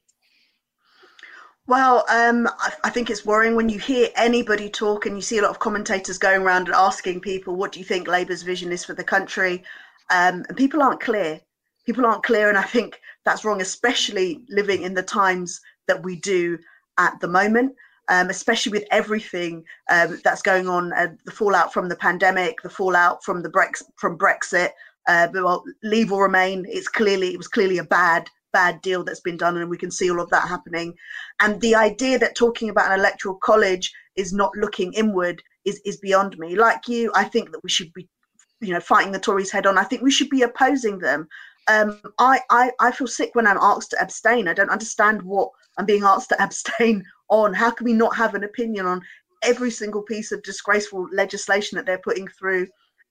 [1.68, 5.38] Well, um, I, I, think it's worrying when you hear anybody talk and you see
[5.38, 8.72] a lot of commentators going around and asking people, what do you think Labour's vision
[8.72, 9.64] is for the country?
[10.10, 11.40] Um, and people aren't clear.
[11.86, 16.16] People aren't clear, and I think that's wrong, especially living in the times that we
[16.18, 16.58] do
[16.98, 17.76] at the moment.
[18.12, 22.70] Um, especially with everything um, that's going on, uh, the fallout from the pandemic, the
[22.70, 24.72] fallout from the Brex- from Brexit.
[25.08, 26.66] Uh, well, leave or remain.
[26.68, 29.92] It's clearly it was clearly a bad bad deal that's been done, and we can
[29.92, 30.96] see all of that happening.
[31.40, 35.98] And the idea that talking about an electoral college is not looking inward is is
[35.98, 36.56] beyond me.
[36.56, 38.08] Like you, I think that we should be
[38.62, 39.78] you know fighting the Tories head on.
[39.78, 41.28] I think we should be opposing them.
[41.68, 44.48] Um, I, I I feel sick when I'm asked to abstain.
[44.48, 47.54] I don't understand what I'm being asked to abstain on.
[47.54, 49.02] How can we not have an opinion on
[49.44, 52.68] every single piece of disgraceful legislation that they're putting through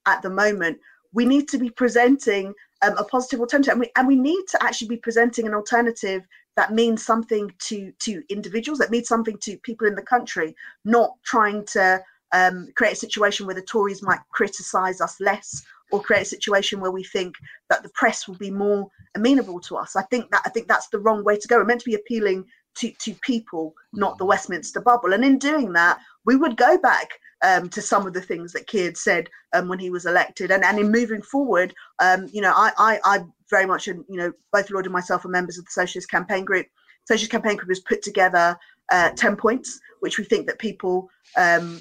[0.07, 0.79] at the moment?
[1.13, 4.63] We need to be presenting um, a positive alternative, and we, and we need to
[4.63, 9.57] actually be presenting an alternative that means something to to individuals, that means something to
[9.59, 14.21] people in the country, not trying to um, create a situation where the Tories might
[14.31, 17.35] criticise us less or create a situation where we think
[17.71, 19.97] that the press will be more amenable to us.
[19.97, 21.57] I think that I think that's the wrong way to go.
[21.57, 22.45] We're meant to be appealing
[22.77, 25.13] to, to people, not the Westminster bubble.
[25.13, 27.11] And in doing that, we would go back
[27.43, 30.51] um, to some of the things that Keir said um, when he was elected.
[30.51, 34.33] And, and in moving forward, um, you know, I, I, I very much, you know,
[34.53, 36.67] both Lloyd and myself are members of the Socialist Campaign Group.
[37.07, 38.57] Socialist Campaign Group has put together
[38.93, 41.81] uh, 10 points, which we think that people um,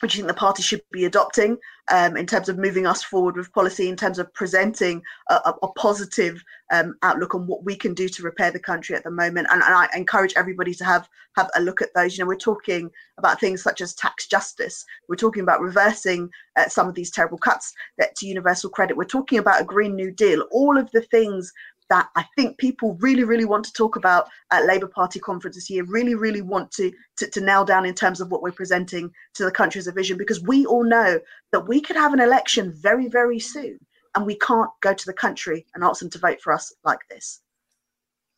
[0.00, 1.58] which I think the party should be adopting
[1.90, 5.68] um, in terms of moving us forward with policy, in terms of presenting a, a
[5.72, 9.48] positive um, outlook on what we can do to repair the country at the moment.
[9.50, 12.16] And, and, I encourage everybody to have have a look at those.
[12.16, 14.84] You know, we're talking about things such as tax justice.
[15.08, 18.96] We're talking about reversing uh, some of these terrible cuts that to universal credit.
[18.96, 20.46] We're talking about a Green New Deal.
[20.50, 21.52] All of the things
[21.90, 25.70] that I think people really, really want to talk about at Labour Party conference this
[25.70, 29.10] year, really, really want to, to, to nail down in terms of what we're presenting
[29.34, 31.18] to the country as a vision, because we all know
[31.52, 33.78] that we could have an election very, very soon,
[34.14, 37.00] and we can't go to the country and ask them to vote for us like
[37.08, 37.40] this.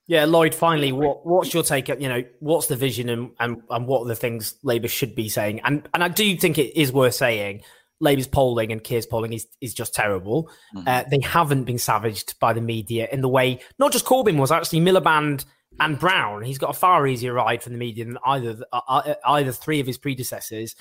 [0.07, 0.57] Yeah, Lloyd.
[0.57, 1.87] Finally, what what's your take?
[1.87, 5.29] You know, what's the vision and, and and what are the things Labour should be
[5.29, 5.61] saying?
[5.61, 7.63] And and I do think it is worth saying
[8.01, 10.51] Labour's polling and Keir's polling is, is just terrible.
[10.75, 10.89] Mm-hmm.
[10.89, 14.51] Uh, they haven't been savaged by the media in the way not just Corbyn was
[14.51, 15.45] actually Miliband
[15.79, 16.43] and Brown.
[16.43, 19.81] He's got a far easier ride from the media than either uh, uh, either three
[19.81, 20.75] of his predecessors.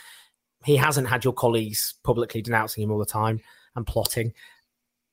[0.65, 3.41] He hasn't had your colleagues publicly denouncing him all the time
[3.75, 4.33] and plotting.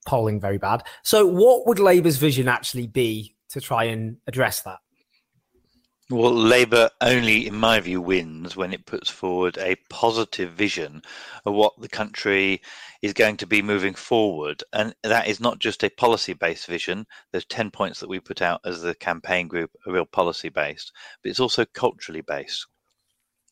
[0.06, 0.84] Polling very bad.
[1.02, 4.78] So, what would Labour's vision actually be to try and address that?
[6.08, 11.02] Well, Labour only, in my view, wins when it puts forward a positive vision
[11.44, 12.62] of what the country
[13.02, 14.62] is going to be moving forward.
[14.72, 17.08] And that is not just a policy based vision.
[17.32, 20.92] There's 10 points that we put out as the campaign group are real policy based,
[21.22, 22.68] but it's also culturally based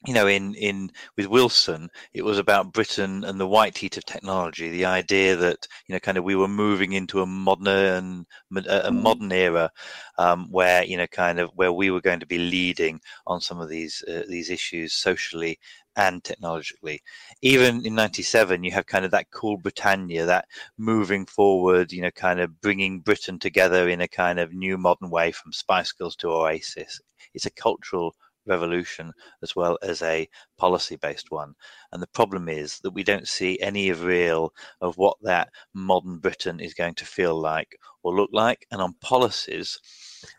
[0.06, 4.04] you know, in in with Wilson, it was about Britain and the white heat of
[4.04, 4.68] technology.
[4.70, 9.02] The idea that you know, kind of, we were moving into a modern a, mm.
[9.02, 9.70] modern era
[10.18, 13.60] um, where you know, kind of, where we were going to be leading on some
[13.60, 15.58] of these uh, these issues socially
[15.96, 17.02] and technologically.
[17.40, 22.10] Even in '97, you have kind of that cool Britannia, that moving forward, you know,
[22.10, 26.16] kind of bringing Britain together in a kind of new modern way from Spice Girls
[26.16, 27.00] to Oasis.
[27.32, 28.14] It's a cultural
[28.46, 30.28] revolution as well as a
[30.58, 31.54] policy based one.
[31.92, 36.60] And the problem is that we don't see any real of what that modern Britain
[36.60, 38.66] is going to feel like or look like.
[38.70, 39.78] And on policies,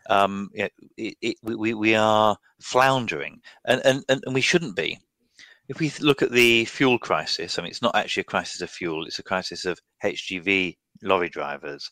[0.08, 4.98] um, it, it, we, we are floundering and, and, and we shouldn't be.
[5.68, 8.70] If we look at the fuel crisis, I mean, it's not actually a crisis of
[8.70, 11.90] fuel, it's a crisis of HGV lorry drivers.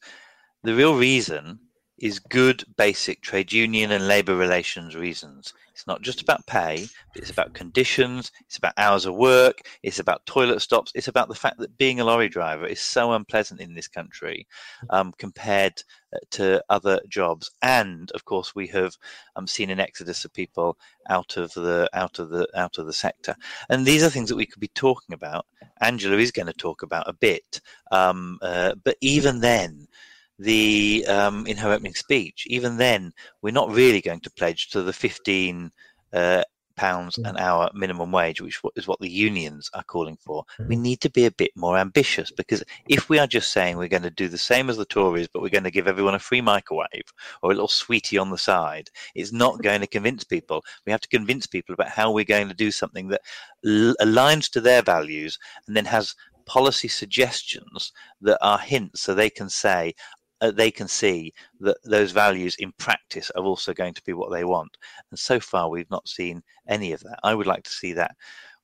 [0.63, 1.59] The real reason
[1.99, 5.53] is good basic trade union and labour relations reasons.
[5.73, 10.25] It's not just about pay, it's about conditions, it's about hours of work, it's about
[10.25, 13.75] toilet stops, it's about the fact that being a lorry driver is so unpleasant in
[13.75, 14.47] this country
[14.91, 17.51] um, compared uh, to other jobs.
[17.63, 18.97] And of course, we have
[19.35, 20.79] um, seen an exodus of people
[21.09, 23.35] out of the out of the out of the sector.
[23.69, 25.47] And these are things that we could be talking about.
[25.81, 29.89] Angela is going to talk about a bit, um, uh, but even then
[30.39, 34.83] the um, in her opening speech, even then, we're not really going to pledge to
[34.83, 35.71] the 15
[36.13, 36.43] uh,
[36.77, 40.45] pounds an hour minimum wage, which is what the unions are calling for.
[40.59, 40.69] Mm-hmm.
[40.69, 43.89] We need to be a bit more ambitious because if we are just saying we're
[43.89, 46.19] going to do the same as the Tories, but we're going to give everyone a
[46.19, 50.63] free microwave or a little sweetie on the side, it's not going to convince people.
[50.87, 53.23] We have to convince people about how we're going to do something that
[53.65, 56.15] l- aligns to their values and then has
[56.47, 59.95] policy suggestions that are hints so they can say,
[60.41, 64.31] uh, they can see that those values in practice are also going to be what
[64.31, 64.77] they want.
[65.11, 67.19] And so far, we've not seen any of that.
[67.23, 68.17] I would like to see that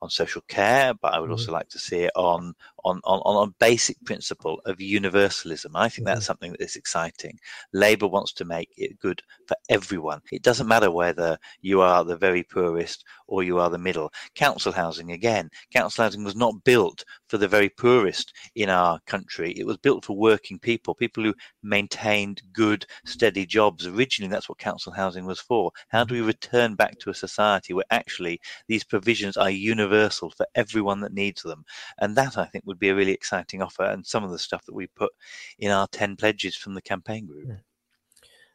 [0.02, 1.54] on social care, but I would also mm-hmm.
[1.54, 2.54] like to see it on
[2.84, 5.72] on on on a basic principle of universalism.
[5.74, 6.26] I think that's mm-hmm.
[6.26, 7.38] something that is exciting.
[7.72, 10.20] Labour wants to make it good for everyone.
[10.32, 14.12] It doesn't matter whether you are the very poorest or you are the middle.
[14.34, 15.48] Council housing again.
[15.72, 19.52] Council housing was not built for the very poorest in our country.
[19.52, 23.86] It was built for working people, people who maintained good, steady jobs.
[23.86, 25.70] Originally, that's what council housing was for.
[25.88, 30.46] How do we return back to a society where actually these provisions are universal for
[30.54, 31.64] everyone that needs them?
[31.98, 34.64] And that, I think, would be a really exciting offer and some of the stuff
[34.66, 35.12] that we put
[35.58, 37.46] in our 10 pledges from the campaign group.
[37.48, 37.56] Yeah.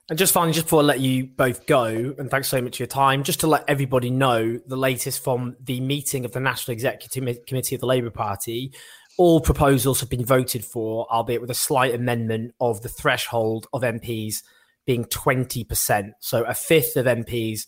[0.08, 2.84] And just finally, just before I let you both go, and thanks so much for
[2.84, 6.74] your time, just to let everybody know the latest from the meeting of the National
[6.74, 8.72] Executive Committee of the Labour Party.
[9.18, 13.82] All proposals have been voted for, albeit with a slight amendment of the threshold of
[13.82, 14.44] MPs
[14.86, 16.12] being 20%.
[16.20, 17.62] So a fifth of MPs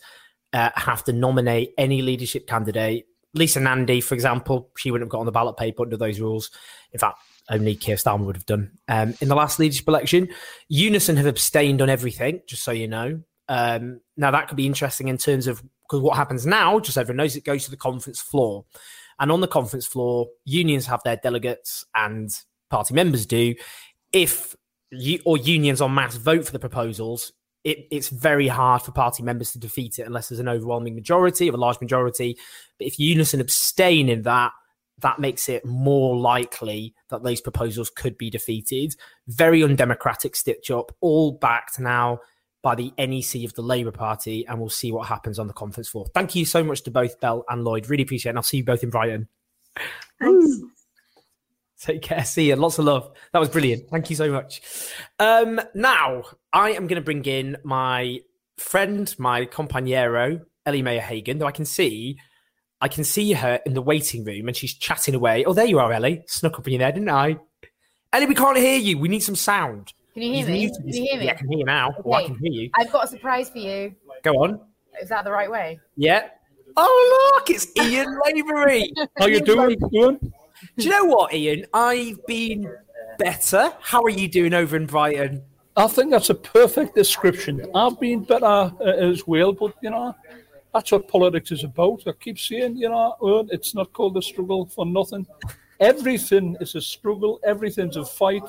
[0.53, 3.05] uh, have to nominate any leadership candidate
[3.37, 6.51] Lisa Nandy, for example, she wouldn't have got on the ballot paper under those rules.
[6.91, 7.19] In fact,
[7.49, 8.71] only Keir Starmer would have done.
[8.87, 10.29] Um, in the last leadership election,
[10.67, 13.21] Unison have abstained on everything, just so you know.
[13.47, 17.17] Um, now, that could be interesting in terms of because what happens now, just everyone
[17.17, 18.65] knows, it goes to the conference floor.
[19.19, 22.29] And on the conference floor, unions have their delegates and
[22.69, 23.55] party members do.
[24.11, 24.55] If
[24.91, 27.31] you, or unions on mass vote for the proposals,
[27.67, 31.49] it, it's very hard for party members to defeat it unless there's an overwhelming majority
[31.49, 32.37] or a large majority.
[32.77, 34.53] But if Unison abstain in that,
[34.99, 38.95] that makes it more likely that those proposals could be defeated.
[39.27, 42.21] Very undemocratic stitch up, all backed now
[42.63, 45.89] by the NEC of the Labour Party, and we'll see what happens on the conference
[45.89, 46.07] floor.
[46.15, 47.89] Thank you so much to both Bell and Lloyd.
[47.89, 48.31] Really appreciate it.
[48.31, 49.27] And I'll see you both in Brighton.
[50.21, 50.61] Thanks.
[51.79, 52.23] Take care.
[52.25, 52.55] See you.
[52.55, 53.11] Lots of love.
[53.33, 53.89] That was brilliant.
[53.89, 54.61] Thank you so much.
[55.19, 58.19] Um, now, I am going to bring in my
[58.57, 62.17] friend, my compañero, Ellie Mae O'Hagan, though I can see.
[62.81, 65.45] I can see her in the waiting room and she's chatting away.
[65.45, 66.23] Oh, there you are, Ellie.
[66.27, 67.37] Snuck up in your there, didn't I?
[68.13, 68.97] Ellie, we can't hear you.
[68.97, 69.93] We need some sound.
[70.13, 70.69] Can you hear me?
[70.69, 71.25] Can you hear me?
[71.25, 71.89] Yeah, I can hear you now.
[71.89, 72.01] Okay.
[72.05, 72.69] Oh, I can hear you.
[72.75, 73.95] I've got a surprise for you.
[74.23, 74.59] Go on.
[75.01, 75.79] Is that the right way?
[75.95, 76.29] Yeah.
[76.75, 78.91] Oh, look, it's Ian Lavery.
[79.17, 79.77] How you doing?
[79.91, 80.33] Doing?
[80.77, 81.65] Do you know what, Ian?
[81.73, 82.71] I've been
[83.17, 83.73] better.
[83.79, 85.43] How are you doing over in Brighton?
[85.75, 87.65] I think that's a perfect description.
[87.75, 90.15] I've been better uh, as well, but you know,
[90.73, 92.03] that's what politics is about.
[92.07, 95.27] I keep saying, you know, it's not called a struggle for nothing.
[95.79, 97.39] Everything is a struggle.
[97.43, 98.43] Everything's a fight.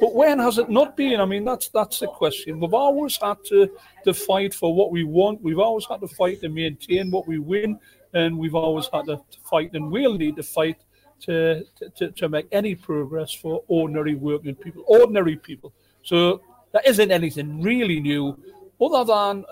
[0.00, 1.20] But when has it not been?
[1.20, 2.60] I mean, that's that's the question.
[2.60, 3.70] We've always had to,
[4.04, 5.42] to fight for what we want.
[5.42, 7.80] We've always had to fight to maintain what we win,
[8.14, 10.76] and we've always had to, to fight, and we'll need to fight
[11.20, 11.64] to,
[11.96, 15.72] to, to make any progress for ordinary working people, ordinary people.
[16.02, 16.40] So
[16.72, 18.36] there isn't anything really new
[18.80, 19.44] other than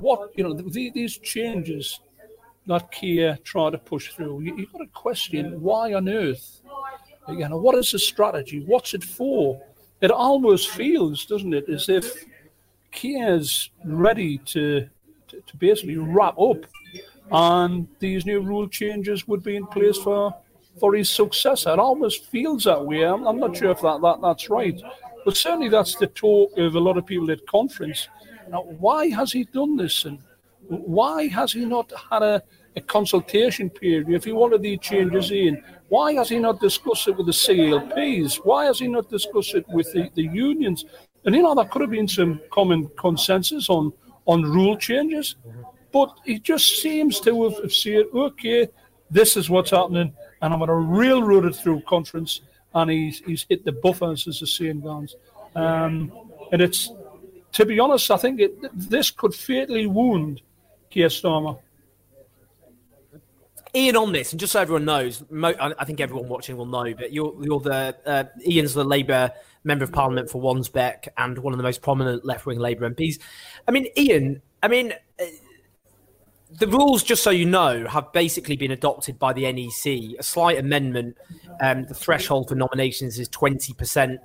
[0.00, 2.00] what, you know, these changes
[2.66, 4.40] that Keir tried to push through.
[4.40, 6.60] You, have got to question why on earth?
[7.28, 8.62] You know, what is the strategy?
[8.64, 9.60] What's it for?
[10.00, 12.24] It almost feels, doesn't it, as if
[12.92, 14.88] Keir's ready to,
[15.28, 16.64] to, to basically wrap up
[17.30, 20.34] and these new rule changes would be in place for
[20.78, 21.70] for his successor.
[21.70, 23.02] It almost feels that way.
[23.02, 24.80] I'm, I'm not sure if that, that that's right,
[25.24, 28.08] but certainly that's the talk of a lot of people at conference.
[28.48, 30.18] Now, why has he done this, and
[30.68, 32.42] why has he not had a,
[32.76, 34.08] a consultation period?
[34.10, 38.36] If he wanted these changes in, why has he not discussed it with the CLPs?
[38.44, 40.84] Why has he not discussed it with the, the unions?
[41.24, 43.92] And you know, there could have been some common consensus on
[44.26, 45.36] on rule changes,
[45.92, 48.68] but he just seems to have said, okay,
[49.08, 50.12] this is what's happening
[50.42, 52.40] and I'm going to railroad it through conference,
[52.74, 55.16] and he's he's hit the buffers, as the saying goes.
[55.54, 56.12] Um,
[56.52, 56.90] and it's
[57.52, 60.42] to be honest, I think it, this could fatally wound
[60.90, 61.58] Keir Starmer.
[63.74, 66.94] Ian, on this, and just so everyone knows, mo- I think everyone watching will know,
[66.94, 69.32] but you're, you're the uh, Ian's the Labour
[69.64, 73.18] member of Parliament for Wansbeck and one of the most prominent left-wing Labour MPs.
[73.68, 75.24] I mean, Ian, I mean, uh,
[76.58, 80.18] the rules, just so you know, have basically been adopted by the NEC.
[80.18, 81.16] A slight amendment.
[81.60, 84.20] Um, the threshold for nominations is twenty percent,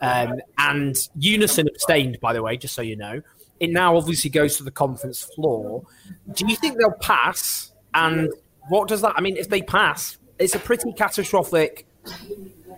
[0.00, 2.18] um, and Unison abstained.
[2.20, 3.22] By the way, just so you know,
[3.60, 5.84] it now obviously goes to the conference floor.
[6.32, 7.72] Do you think they'll pass?
[7.94, 8.30] And
[8.68, 9.14] what does that?
[9.16, 11.86] I mean, if they pass, it's a pretty catastrophic,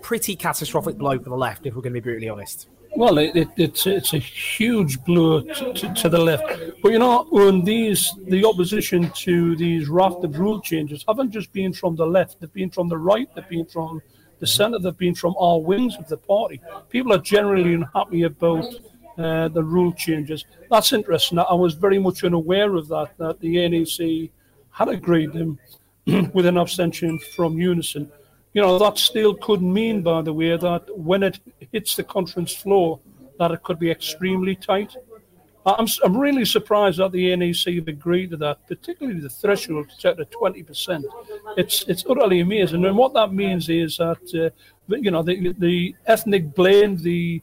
[0.02, 1.66] pretty catastrophic blow for the left.
[1.66, 2.68] If we're going to be brutally honest.
[2.98, 6.46] Well, it, it, it's it's a huge blow to, to, the left.
[6.82, 11.72] But you know, when these the opposition to these rafted rule changes haven't just been
[11.72, 14.02] from the left; they've been from the right, they've been from
[14.40, 16.60] the centre, they've been from all wings of the party.
[16.90, 18.64] People are generally unhappy about
[19.16, 20.44] uh, the rule changes.
[20.68, 21.38] That's interesting.
[21.38, 23.16] I was very much unaware of that.
[23.18, 24.30] That the NEC
[24.70, 25.56] had agreed them
[26.34, 28.10] with an abstention from Unison
[28.58, 31.38] you know, that still could mean, by the way, that when it
[31.70, 32.98] hits the conference floor,
[33.38, 34.96] that it could be extremely tight.
[35.64, 40.16] I'm, I'm really surprised that the NEC have agreed to that, particularly the threshold set
[40.16, 41.04] to 20%.
[41.56, 42.84] It's it's utterly amazing.
[42.84, 44.50] And what that means is that, uh,
[44.88, 47.40] you know, the, the ethnic blend, the,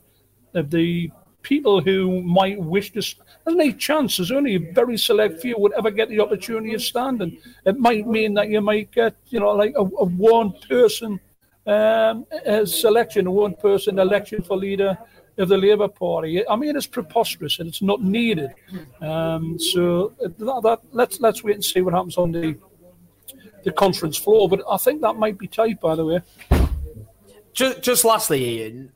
[0.51, 1.11] the
[1.45, 3.01] people who might wish to.
[3.43, 4.17] There's no chance.
[4.17, 7.37] There's only a very select few would ever get the opportunity of standing.
[7.65, 11.19] It might mean that you might get, you know, like a, a one person
[11.67, 12.25] um,
[12.65, 14.97] selection, a one person election for leader
[15.37, 16.47] of the Labour Party.
[16.47, 18.51] I mean, it's preposterous and it's not needed.
[19.01, 22.57] Um, so that, that, let's let's wait and see what happens on the
[23.63, 24.49] the conference floor.
[24.49, 26.21] But I think that might be tight, by the way.
[27.53, 28.91] Just, just lastly, Ian,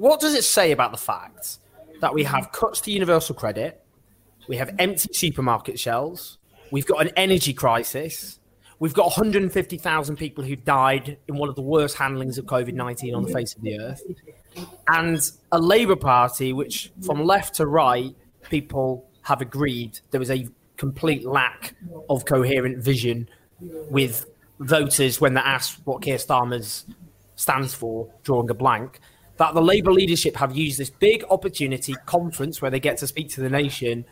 [0.00, 1.58] what does it say about the fact
[2.00, 3.84] that we have cuts to universal credit,
[4.48, 6.38] we have empty supermarket shelves,
[6.70, 8.40] we've got an energy crisis,
[8.78, 13.14] we've got 150,000 people who died in one of the worst handlings of COVID 19
[13.14, 14.02] on the face of the earth,
[14.88, 15.20] and
[15.52, 18.16] a Labour Party which, from left to right,
[18.48, 20.48] people have agreed there was a
[20.78, 21.74] complete lack
[22.08, 23.28] of coherent vision
[23.90, 24.24] with
[24.60, 26.86] voters when they're asked what Keir Starmer's
[27.36, 28.98] stands for, drawing a blank
[29.40, 33.30] that the Labour leadership have used this big opportunity conference where they get to speak
[33.30, 34.04] to the nation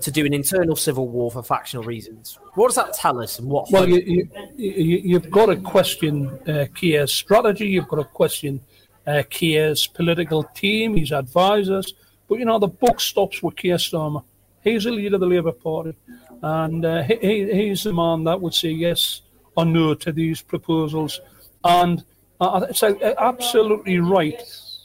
[0.00, 2.38] to do an internal civil war for factional reasons.
[2.54, 3.38] What does that tell us?
[3.38, 3.70] And what?
[3.70, 7.66] Well, you, have you, got to question uh, Keir's strategy.
[7.66, 8.58] You've got to question
[9.06, 11.92] uh, Keir's political team, his advisors.
[12.26, 14.24] But you know, the book stops with Keir Starmer.
[14.64, 15.94] He's the leader of the Labour Party,
[16.42, 19.20] and uh, he, he's the man that would say yes
[19.56, 21.20] or no to these proposals.
[21.64, 22.02] And
[22.40, 24.40] uh, it's absolutely right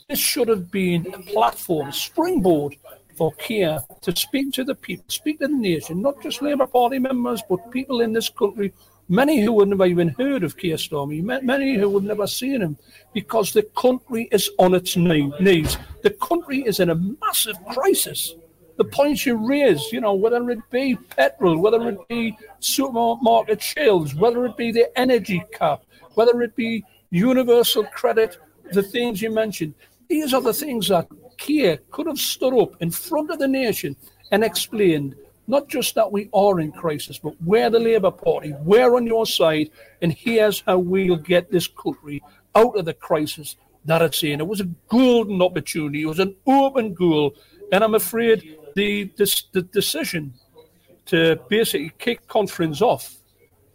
[0.08, 2.76] this should have been a platform, a springboard
[3.16, 7.00] for Keir to speak to the people, speak to the nation, not just Labour Party
[7.00, 8.72] members, but people in this country,
[9.08, 12.78] many who would never even heard of Keir Starmer, many who would never seen him,
[13.14, 15.76] because the country is on its knees.
[16.02, 18.34] The country is in a massive crisis.
[18.76, 24.14] The points you raise, you know, whether it be petrol, whether it be supermarket shelves,
[24.14, 25.82] whether it be the energy cap,
[26.14, 28.38] whether it be universal credit,
[28.72, 29.74] the things you mentioned,
[30.08, 33.96] these are the things that Keir could have stood up in front of the nation
[34.30, 35.14] and explained
[35.46, 39.26] not just that we are in crisis, but we're the Labour Party, we're on your
[39.26, 39.70] side,
[40.02, 42.22] and here's how we'll get this country
[42.54, 44.40] out of the crisis that it's in.
[44.40, 47.34] It was a golden opportunity, it was an open goal,
[47.70, 50.34] and I'm afraid the, the, the decision
[51.06, 53.14] to basically kick conference off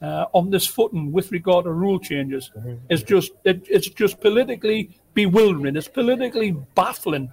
[0.01, 2.75] uh, on this footing with regard to rule changes mm-hmm.
[2.89, 5.75] is just it, it's just politically bewildering.
[5.75, 7.31] It's politically baffling.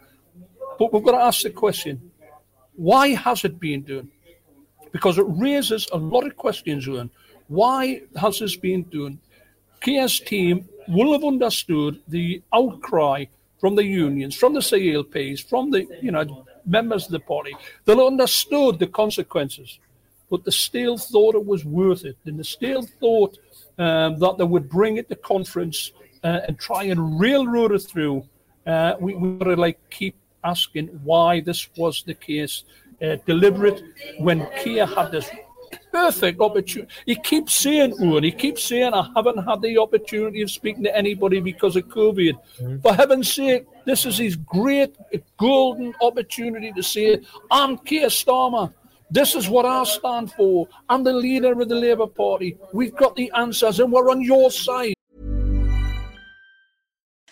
[0.78, 2.10] But we've got to ask the question
[2.76, 4.08] why has it been done?
[4.92, 7.10] Because it raises a lot of questions, Owen.
[7.48, 9.18] Why has this been done?
[9.80, 13.24] Keir's team will have understood the outcry
[13.58, 17.56] from the unions, from the CLPs, from the you know members of the party.
[17.84, 19.78] They'll understood the consequences,
[20.30, 23.38] but they still thought it was worth it, and they still thought
[23.78, 25.90] um, that they would bring it to conference
[26.24, 28.24] uh, and try and railroad it through,
[28.66, 30.14] uh, we, we got to like keep
[30.44, 32.64] asking why this was the case.
[33.00, 33.82] Uh, deliberate
[34.18, 35.30] when Keir had this
[35.92, 36.90] perfect opportunity.
[37.06, 40.96] He keeps saying, Owen, he keeps saying, I haven't had the opportunity of speaking to
[40.96, 42.34] anybody because of COVID.
[42.34, 42.78] Mm-hmm.
[42.80, 44.96] For heaven's sake, this is his great
[45.36, 48.72] golden opportunity to say, I'm Keir Starmer.
[49.10, 50.68] This is what I stand for.
[50.88, 52.58] I'm the leader of the Labour Party.
[52.72, 54.94] We've got the answers and we're on your side.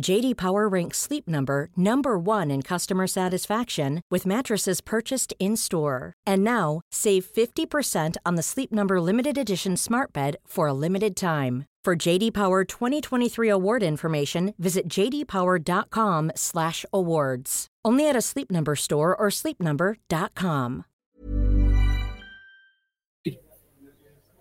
[0.00, 6.14] JD Power ranks Sleep Number number 1 in customer satisfaction with mattresses purchased in-store.
[6.24, 11.16] And now, save 50% on the Sleep Number limited edition Smart Bed for a limited
[11.16, 11.64] time.
[11.84, 17.66] For JD Power 2023 award information, visit jdpower.com/awards.
[17.84, 20.84] Only at a Sleep Number store or sleepnumber.com.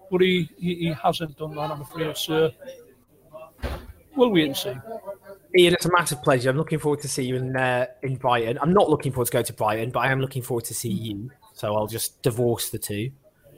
[0.10, 2.52] But he, he, he hasn't done that, I'm afraid, sir.
[4.16, 4.74] We'll wait and see.
[5.58, 6.50] Ian, it's a massive pleasure.
[6.50, 8.60] I'm looking forward to see you in uh, in Brighton.
[8.62, 10.90] I'm not looking forward to go to Brighton, but I am looking forward to see
[10.90, 11.32] you.
[11.54, 13.12] So I'll just divorce the two.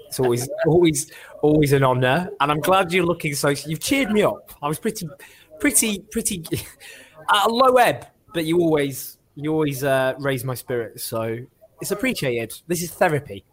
[0.08, 1.12] It's always, always,
[1.43, 3.50] always an honour, and I'm glad you're looking so.
[3.50, 4.52] You've cheered me up.
[4.62, 5.08] I was pretty,
[5.60, 6.43] pretty, pretty
[7.32, 11.04] at a low ebb, but you always, you always uh, raise my spirits.
[11.04, 11.38] So
[11.80, 12.60] it's appreciated.
[12.68, 13.45] This is therapy.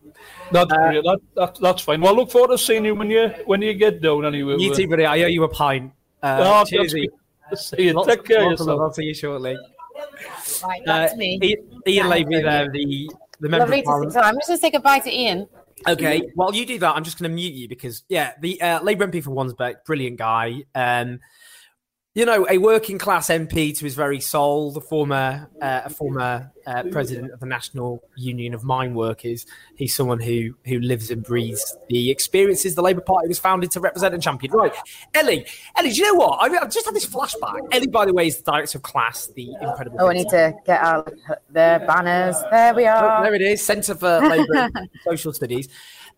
[0.50, 0.76] That's uh.
[0.76, 2.00] That, that, that's fine.
[2.00, 4.56] Well, I look forward to seeing you when you when you get down anyway.
[4.58, 5.04] You too, buddy.
[5.04, 5.92] I owe you a pint.
[6.22, 6.94] Uh, oh, cheers,
[7.54, 8.04] See you.
[8.04, 8.80] Take care of yourself.
[8.80, 9.56] I'll see you shortly.
[10.62, 11.38] Right, that's Uh, me.
[11.42, 13.86] Ian, Ian Lavery there, the the member Lovely of to see.
[13.86, 14.12] Parliament.
[14.12, 15.48] So I'm just going to say goodbye to Ian.
[15.86, 18.82] Okay, while you do that, I'm just going to mute you because yeah, the uh,
[18.82, 20.64] Labour MP for Wansbeck, brilliant guy.
[20.74, 21.20] Um,
[22.16, 26.50] you know, a working class MP to his very soul, the former uh, a former
[26.66, 29.44] uh, president of the National Union of Mine Workers.
[29.74, 33.80] He's someone who who lives and breathes the experiences the Labour Party was founded to
[33.80, 34.50] represent and champion.
[34.54, 34.74] Right,
[35.12, 35.44] Ellie,
[35.76, 36.38] Ellie, do you know what?
[36.40, 37.58] I, I've just had this flashback.
[37.70, 39.98] Ellie, by the way, is the director of Class, the incredible.
[40.00, 41.12] Oh, I need to get out
[41.50, 42.36] the banners.
[42.50, 43.24] There we Oh, are.
[43.24, 45.68] there it is, Centre for Labour and Social Studies.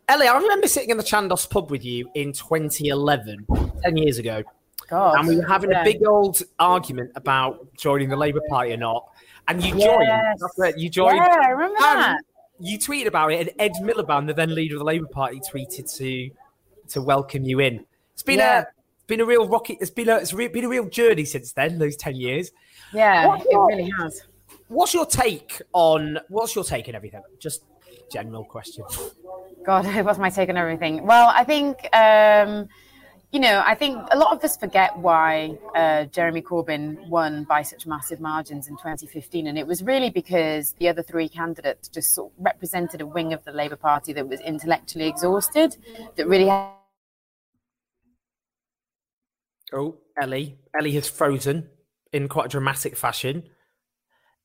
[0.08, 3.46] Ellie, I remember sitting in the Chandos pub with you in 2011,
[3.82, 4.42] 10 years ago,
[4.88, 5.18] God.
[5.18, 5.82] and we were having Yeah.
[5.82, 9.08] a big old argument about joining the Labour Party or not.
[9.46, 10.02] And you joined.
[10.02, 10.40] Yes.
[10.58, 11.16] That's You joined.
[11.16, 12.18] Yeah, I remember that.
[12.60, 15.94] You tweeted about it, and Ed Miliband, the then leader of the Labour Party, tweeted
[15.98, 16.30] to
[16.88, 17.84] to welcome you in.
[18.14, 18.60] It's been Yeah.
[18.62, 18.64] a
[19.06, 19.78] been a real rocket.
[19.80, 21.78] It's been a it's re- been a real journey since then.
[21.78, 22.50] Those 10 years.
[22.92, 24.22] Yeah, What- it really has.
[24.68, 27.22] What's your take on what's your take on everything?
[27.38, 27.62] Just
[28.10, 28.84] general question.
[29.64, 31.06] God, what's my take on everything?
[31.06, 32.68] Well, I think, um,
[33.30, 37.62] you know, I think a lot of us forget why uh, Jeremy Corbyn won by
[37.62, 39.46] such massive margins in 2015.
[39.46, 43.34] And it was really because the other three candidates just sort of represented a wing
[43.34, 45.76] of the Labour Party that was intellectually exhausted,
[46.16, 46.70] that really had
[49.70, 50.56] Oh, Ellie.
[50.78, 51.68] Ellie has frozen
[52.12, 53.44] in quite a dramatic fashion.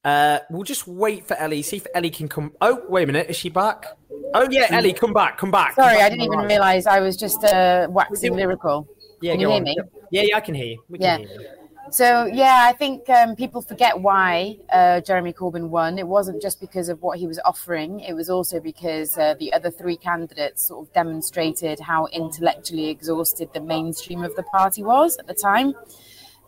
[0.03, 2.51] Uh, we'll just wait for Ellie, see if Ellie can come.
[2.59, 3.29] Oh, wait a minute.
[3.29, 3.85] Is she back?
[4.33, 5.75] Oh, yeah, Ellie, come back, come back.
[5.75, 6.47] come Sorry, back I didn't even right.
[6.49, 8.87] realise I was just uh, waxing lyrical.
[9.21, 9.63] Yeah, Can you hear on.
[9.63, 9.77] me?
[10.11, 10.83] Yeah, yeah, I can hear you.
[10.89, 11.17] We can Yeah.
[11.17, 11.47] hear you.
[11.91, 15.99] So yeah, I think um, people forget why uh, Jeremy Corbyn won.
[15.99, 19.53] It wasn't just because of what he was offering; it was also because uh, the
[19.53, 25.17] other three candidates sort of demonstrated how intellectually exhausted the mainstream of the party was
[25.17, 25.73] at the time.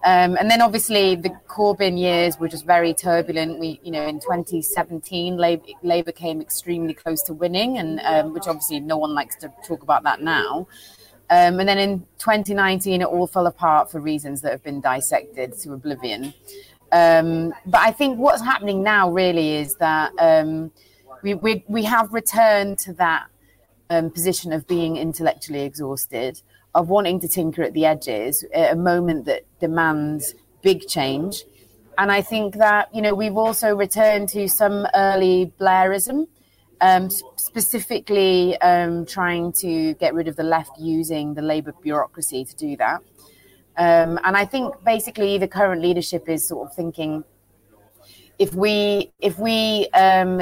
[0.05, 3.59] Um, and then obviously the Corbyn years were just very turbulent.
[3.59, 8.47] We, you know, in 2017, Labour, Labour came extremely close to winning, and um, which
[8.47, 10.67] obviously no one likes to talk about that now.
[11.31, 15.57] Um, and then in 2019, it all fell apart for reasons that have been dissected
[15.59, 16.35] to oblivion.
[16.91, 20.71] Um, but I think what's happening now really is that um,
[21.23, 23.25] we, we, we have returned to that
[23.89, 26.41] um, position of being intellectually exhausted,
[26.75, 31.43] of wanting to tinker at the edges at a moment that demands big change.
[31.97, 36.27] And I think that, you know, we've also returned to some early Blairism,
[36.81, 42.55] um, specifically um, trying to get rid of the left using the Labour bureaucracy to
[42.55, 43.01] do that.
[43.77, 47.23] Um, and I think basically the current leadership is sort of thinking
[48.37, 50.41] if we if we um,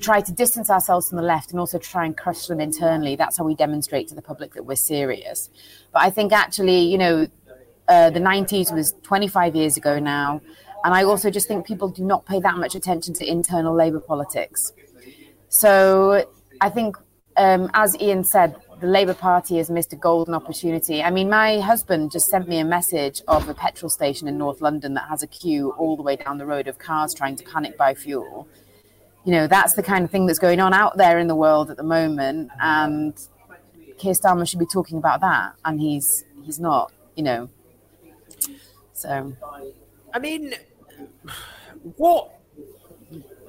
[0.00, 3.16] try to distance ourselves from the left and also try and crush them internally.
[3.16, 5.50] That's how we demonstrate to the public that we're serious.
[5.92, 7.26] But I think actually, you know,
[7.88, 10.40] uh, the 90s was 25 years ago now.
[10.84, 14.00] And I also just think people do not pay that much attention to internal Labour
[14.00, 14.72] politics.
[15.48, 16.30] So
[16.60, 16.96] I think,
[17.36, 21.02] um, as Ian said, the Labour Party has missed a golden opportunity.
[21.02, 24.60] I mean, my husband just sent me a message of a petrol station in North
[24.60, 27.44] London that has a queue all the way down the road of cars trying to
[27.44, 28.46] panic buy fuel.
[29.28, 31.70] You know, that's the kind of thing that's going on out there in the world
[31.70, 32.50] at the moment.
[32.60, 33.14] And
[33.98, 36.90] Keir Starmer should be talking about that, and he's he's not.
[37.14, 37.50] You know,
[38.94, 39.36] so.
[40.14, 40.54] I mean,
[41.96, 42.40] what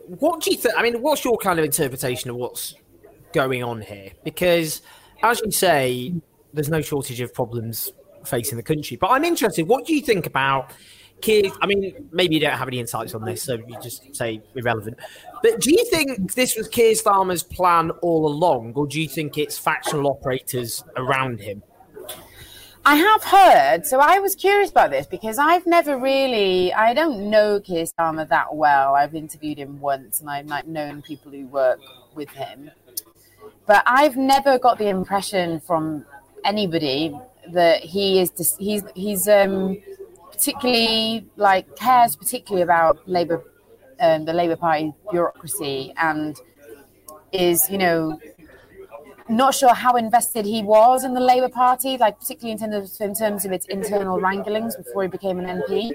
[0.08, 0.76] what do you think?
[0.78, 2.76] I mean, what's your kind of interpretation of what's
[3.32, 4.12] going on here?
[4.26, 4.82] Because,
[5.24, 6.14] as you say,
[6.52, 7.90] there's no shortage of problems
[8.26, 8.98] facing the country.
[8.98, 9.66] But I'm interested.
[9.66, 10.72] What do you think about
[11.22, 11.52] Keir?
[11.62, 14.98] I mean, maybe you don't have any insights on this, so you just say irrelevant.
[15.42, 19.38] But do you think this was Keir Starmer's plan all along, or do you think
[19.38, 21.64] it's factional operators around him?
[22.86, 27.30] I have heard, so I was curious about this because I've never really, I don't
[27.30, 28.96] know Keir Starmer that well.
[28.96, 31.80] I've interviewed him once and I've known people who work
[32.16, 32.72] with him.
[33.68, 36.06] But I've never got the impression from
[36.44, 37.16] anybody
[37.52, 39.78] that he is, he's, he's um,
[40.32, 43.44] particularly, like, cares particularly about Labour,
[44.00, 46.40] um, the Labour Party bureaucracy and
[47.32, 48.20] is, you know,
[49.30, 53.08] not sure how invested he was in the Labour Party, like particularly in terms of,
[53.08, 55.92] in terms of its internal wranglings before he became an MP.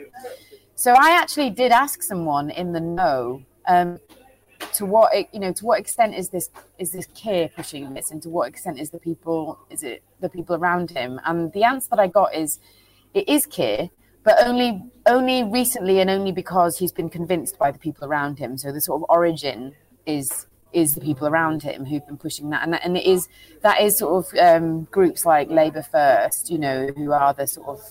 [0.76, 3.98] So I actually did ask someone in the know um,
[4.74, 8.22] to what you know to what extent is this is this Keir pushing this, and
[8.22, 11.20] to what extent is the people is it the people around him?
[11.24, 12.60] And the answer that I got is
[13.14, 13.90] it is Keir,
[14.24, 18.56] but only only recently and only because he's been convinced by the people around him.
[18.56, 19.74] So the sort of origin
[20.06, 23.28] is is the people around him who've been pushing that, and that, and it is
[23.60, 27.68] that is sort of um, groups like Labour First, you know, who are the sort
[27.68, 27.90] of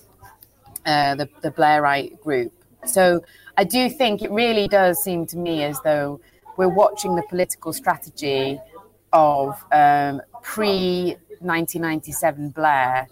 [0.86, 2.52] uh, the the Blairite group.
[2.86, 3.24] So
[3.56, 6.20] I do think it really does seem to me as though
[6.58, 8.60] we're watching the political strategy
[9.14, 13.08] of um, pre 1997 Blair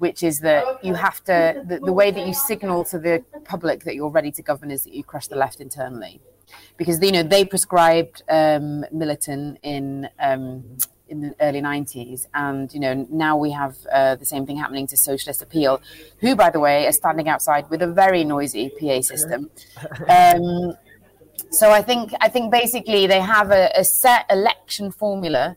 [0.00, 3.84] which is that you have to the, the, way that you signal to the public
[3.84, 6.20] that you're ready to govern is that you crush the left internally.
[6.76, 10.64] Because you know they prescribed um, Militant in um,
[11.08, 14.86] in the early 90s and you know now we have uh, the same thing happening
[14.86, 15.82] to socialist appeal
[16.20, 19.50] who by the way are standing outside with a very noisy pa system.
[20.08, 20.74] Um,
[21.50, 25.56] so i think i think basically they have a, a set election formula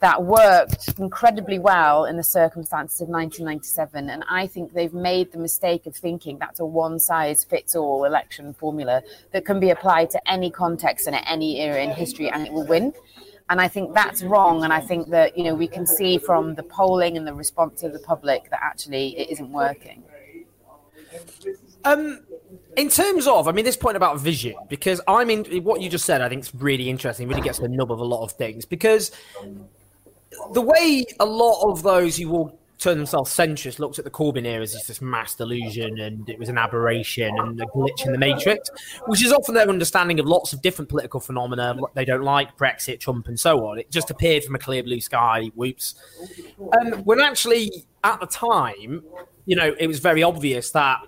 [0.00, 4.10] that worked incredibly well in the circumstances of 1997.
[4.10, 8.04] And I think they've made the mistake of thinking that's a one size fits all
[8.04, 12.28] election formula that can be applied to any context and at any era in history
[12.28, 12.92] and it will win.
[13.48, 14.64] And I think that's wrong.
[14.64, 17.82] And I think that, you know, we can see from the polling and the response
[17.82, 20.02] of the public that actually it isn't working.
[21.84, 22.20] Um,
[22.76, 26.04] in terms of, I mean, this point about vision, because I mean, what you just
[26.04, 28.32] said, I think is really interesting, really gets to the nub of a lot of
[28.32, 28.66] things.
[28.66, 29.12] Because
[30.52, 34.44] the way a lot of those who will turn themselves centrist looked at the Corbyn
[34.44, 38.18] era as this mass delusion and it was an aberration and a glitch in the
[38.18, 38.68] matrix,
[39.06, 43.00] which is often their understanding of lots of different political phenomena they don't like, Brexit,
[43.00, 43.78] Trump, and so on.
[43.78, 45.94] It just appeared from a clear blue sky, whoops.
[46.78, 49.02] Um, when actually, at the time,
[49.46, 51.00] you know, it was very obvious that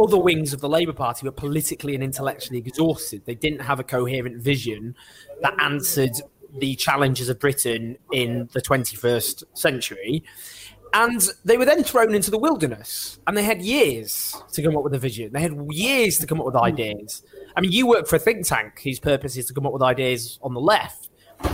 [0.00, 3.22] other wings of the Labour Party were politically and intellectually exhausted.
[3.24, 4.96] They didn't have a coherent vision
[5.42, 6.12] that answered
[6.58, 10.24] the challenges of Britain in the 21st century.
[10.92, 14.82] And they were then thrown into the wilderness, and they had years to come up
[14.82, 15.32] with a vision.
[15.32, 16.64] They had years to come up with hmm.
[16.64, 17.22] ideas.
[17.56, 19.82] I mean, you work for a think tank whose purpose is to come up with
[19.82, 21.10] ideas on the left,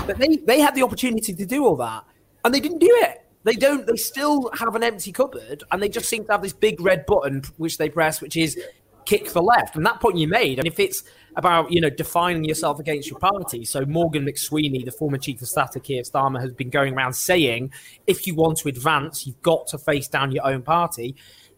[0.06, 2.04] but they, they had the opportunity to do all that,
[2.44, 3.26] and they didn't do it.
[3.44, 3.86] They don't.
[3.86, 7.06] They still have an empty cupboard, and they just seem to have this big red
[7.06, 8.58] button which they press, which is
[9.04, 9.76] kick the left.
[9.76, 11.04] And that point you made, and if it's
[11.36, 13.64] about you know defining yourself against your party.
[13.64, 17.12] So Morgan McSweeney, the former chief of staff to Keir Starmer, has been going around
[17.12, 17.72] saying,
[18.06, 21.14] if you want to advance, you've got to face down your own party.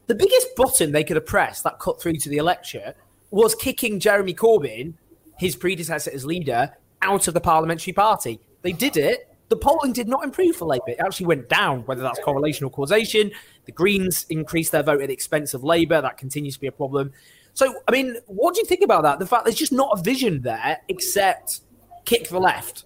[0.09, 2.97] The biggest button they could have pressed that cut through to the electorate
[3.31, 4.95] was kicking Jeremy Corbyn,
[5.39, 6.73] his predecessor as leader,
[7.03, 8.41] out of the parliamentary party.
[8.63, 9.29] They did it.
[9.51, 10.89] The polling did not improve for Labour.
[10.89, 13.31] It actually went down, whether that's correlation or causation.
[13.65, 16.01] The Greens increased their vote at the expense of Labour.
[16.01, 17.13] That continues to be a problem.
[17.59, 19.19] So, I mean, what do you think about that?
[19.19, 21.63] The fact there's just not a vision there except
[22.05, 22.85] kick the left.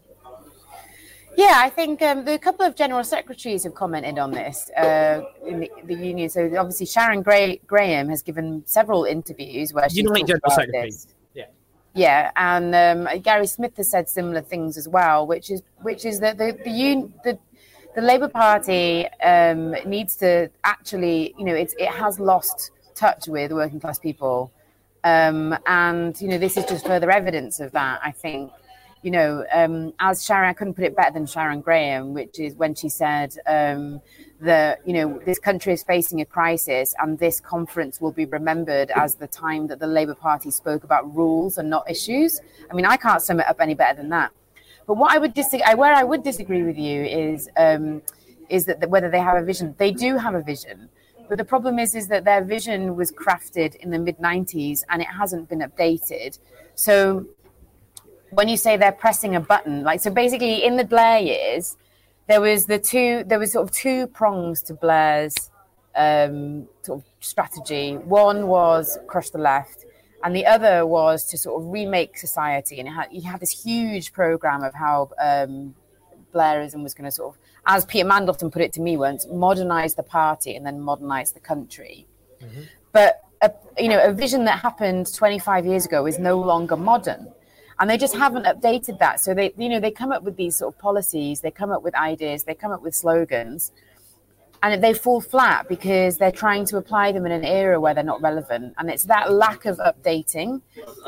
[1.37, 5.61] Yeah, I think um, a couple of general secretaries have commented on this uh, in
[5.61, 6.31] the, the, union.
[6.31, 10.87] So obviously, Sharon Gray- Graham has given several interviews where she's General Secretary.
[10.87, 11.07] This.
[11.35, 11.45] Yeah.
[11.95, 16.19] Yeah, and um, Gary Smith has said similar things as well, which is which is
[16.21, 17.39] that the the un, the,
[17.95, 23.53] the Labour Party um, needs to actually, you know, it it has lost touch with
[23.53, 24.51] working class people,
[25.05, 28.01] um, and you know this is just further evidence of that.
[28.03, 28.53] I think,
[29.03, 32.55] you know, um, as Sharon, I couldn't put it better than Sharon Graham, which is
[32.55, 34.01] when she said um,
[34.41, 38.91] that you know this country is facing a crisis and this conference will be remembered
[38.93, 42.41] as the time that the labour party spoke about rules and not issues.
[42.71, 44.31] I mean i can't sum it up any better than that.
[44.87, 48.03] But what i would disagree where i would disagree with you is um,
[48.49, 49.75] is that whether they have a vision.
[49.79, 50.89] They do have a vision
[51.29, 55.01] but the problem is is that their vision was crafted in the mid 90s and
[55.03, 56.39] it hasn't been updated
[56.75, 57.27] so
[58.31, 61.77] when you say they're pressing a button like so basically in the blair years
[62.29, 65.51] there was the two there was sort of two prongs to Blair's
[65.95, 67.97] um, sort of strategy.
[67.97, 69.85] One was crush the left,
[70.25, 72.81] and the other was to sort of remake society.
[72.81, 75.75] And had, he had this huge program of how um,
[76.33, 79.95] Blairism was going to sort of, as Peter Mandelson put it to me once, modernize
[79.95, 82.07] the party and then modernize the country.
[82.43, 82.63] Mm-hmm.
[82.93, 87.33] But a, you know, a vision that happened 25 years ago is no longer modern
[87.83, 90.57] and they just haven't updated that so they you know they come up with these
[90.57, 93.73] sort of policies they come up with ideas they come up with slogans
[94.63, 98.05] and they fall flat because they're trying to apply them in an era where they're
[98.05, 100.61] not relevant and it's that lack of updating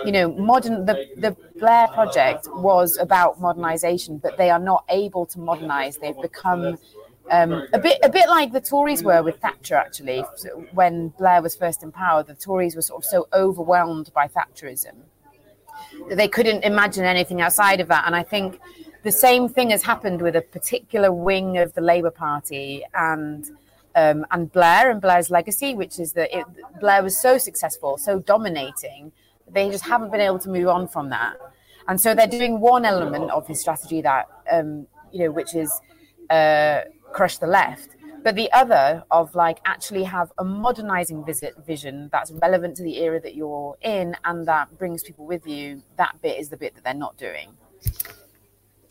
[0.04, 5.24] you know modern the, the blair project was about modernization but they are not able
[5.24, 6.78] to modernize they've become
[7.30, 9.76] um, a bit, a bit like the Tories were with Thatcher.
[9.76, 10.24] Actually,
[10.72, 14.94] when Blair was first in power, the Tories were sort of so overwhelmed by Thatcherism
[16.08, 18.04] that they couldn't imagine anything outside of that.
[18.06, 18.60] And I think
[19.04, 23.50] the same thing has happened with a particular wing of the Labour Party and
[23.96, 26.44] um, and Blair and Blair's legacy, which is that it,
[26.80, 29.12] Blair was so successful, so dominating,
[29.48, 31.36] they just haven't been able to move on from that.
[31.86, 35.70] And so they're doing one element of his strategy that um, you know, which is
[36.30, 36.80] uh,
[37.12, 37.90] crush the left
[38.24, 42.96] but the other of like actually have a modernizing visit vision that's relevant to the
[43.02, 46.74] era that you're in and that brings people with you that bit is the bit
[46.74, 47.50] that they're not doing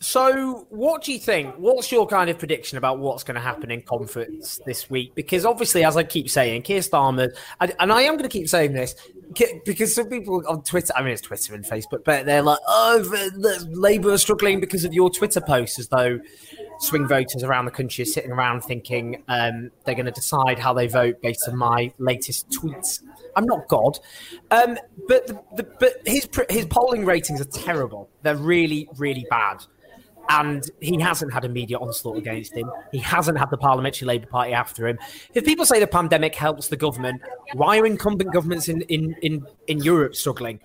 [0.04, 1.54] so, what do you think?
[1.56, 5.14] What's your kind of prediction about what's going to happen in conference this week?
[5.14, 8.74] Because obviously, as I keep saying, Keir Starmer, and, I am going to keep saying
[8.74, 8.94] this
[9.64, 13.02] because some people on Twitter, I mean, it's Twitter and Facebook, but they're like, oh,
[13.70, 16.20] Labour are struggling because of your Twitter posts, as though
[16.80, 20.74] swing voters around the country are sitting around thinking um, they're going to decide how
[20.74, 23.02] they vote based on my latest tweets.
[23.36, 23.98] I'm not God,
[24.50, 24.78] um,
[25.08, 28.10] but the, the, but his his polling ratings are terrible.
[28.22, 29.64] They're really really bad,
[30.28, 32.70] and he hasn't had a media onslaught against him.
[32.92, 34.98] He hasn't had the Parliamentary Labour Party after him.
[35.34, 37.22] If people say the pandemic helps the government,
[37.54, 40.60] why are incumbent governments in in in, in Europe struggling?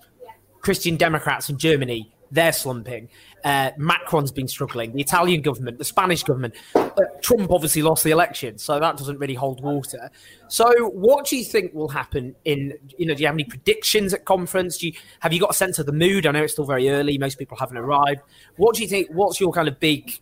[0.61, 3.09] Christian Democrats in Germany they're slumping.
[3.43, 4.93] Uh, Macron's been struggling.
[4.93, 6.55] The Italian government, the Spanish government.
[6.75, 6.89] Uh,
[7.21, 10.11] Trump obviously lost the election, so that doesn't really hold water.
[10.47, 12.73] So, what do you think will happen in?
[12.97, 14.77] You know, do you have any predictions at conference?
[14.77, 16.25] Do you have you got a sense of the mood?
[16.25, 17.17] I know it's still very early.
[17.17, 18.21] Most people haven't arrived.
[18.57, 19.09] What do you think?
[19.11, 20.19] What's your kind of big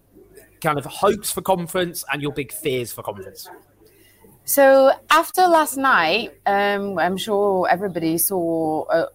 [0.62, 3.50] kind of hopes for conference and your big fears for conference?
[4.46, 9.08] So after last night, um, I'm sure everybody saw uh,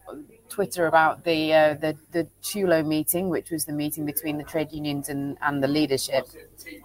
[0.52, 4.70] Twitter about the uh, the the TULO meeting, which was the meeting between the trade
[4.70, 6.26] unions and, and the leadership.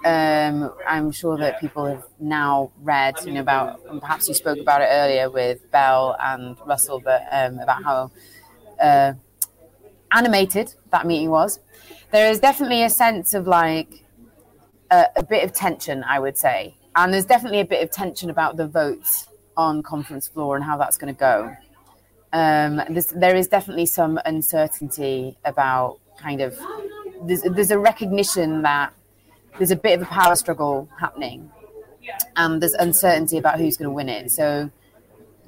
[0.06, 4.82] Um, I'm sure that people have now read, you know, about perhaps you spoke about
[4.82, 8.12] it earlier with Bell and Russell, but um, about how
[8.80, 9.14] uh,
[10.14, 11.60] animated that meeting was.
[12.12, 14.06] There is definitely a sense of like
[14.92, 18.30] a, a bit of tension, I would say, and there's definitely a bit of tension
[18.30, 21.58] about the votes on conference floor and how that's going to go
[22.34, 22.82] um,
[23.16, 26.60] there is definitely some uncertainty about kind of
[27.24, 28.94] there's, there's a recognition that
[29.58, 31.52] there's a bit of a power struggle happening
[32.36, 34.32] and there's uncertainty about who's going to win it.
[34.32, 34.70] So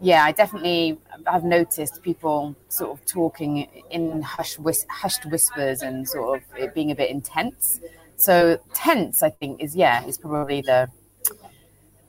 [0.01, 6.07] yeah i definitely have noticed people sort of talking in hushed, whis- hushed whispers and
[6.07, 7.81] sort of it being a bit intense.
[8.15, 10.89] So tense i think is yeah is probably the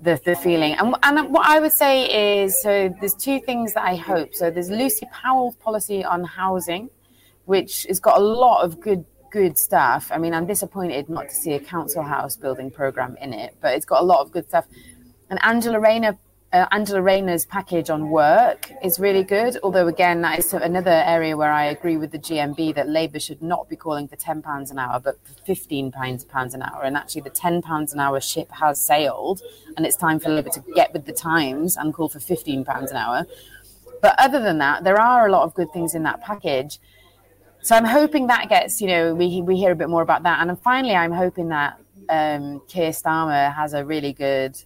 [0.00, 0.74] the, the feeling.
[0.74, 4.34] And, and what I would say is so there's two things that I hope.
[4.34, 6.90] So there's Lucy Powell's policy on housing,
[7.44, 10.10] which has got a lot of good good stuff.
[10.12, 13.74] I mean, I'm disappointed not to see a council house building program in it, but
[13.74, 14.66] it's got a lot of good stuff.
[15.28, 16.18] And Angela Rayner
[16.52, 19.56] uh, Angela Rayner's package on work is really good.
[19.62, 23.40] Although, again, that is another area where I agree with the GMB that Labour should
[23.40, 26.82] not be calling for £10 an hour, but for £15 pounds an hour.
[26.82, 29.42] And actually, the £10 an hour ship has sailed,
[29.76, 32.96] and it's time for Labour to get with the times and call for £15 an
[32.96, 33.26] hour.
[34.02, 36.80] But other than that, there are a lot of good things in that package.
[37.62, 40.40] so I'm hoping that gets, you know, we, we hear a bit more about that.
[40.40, 41.78] And finally, I'm hoping that
[42.08, 44.58] um, Keir Starmer has a really good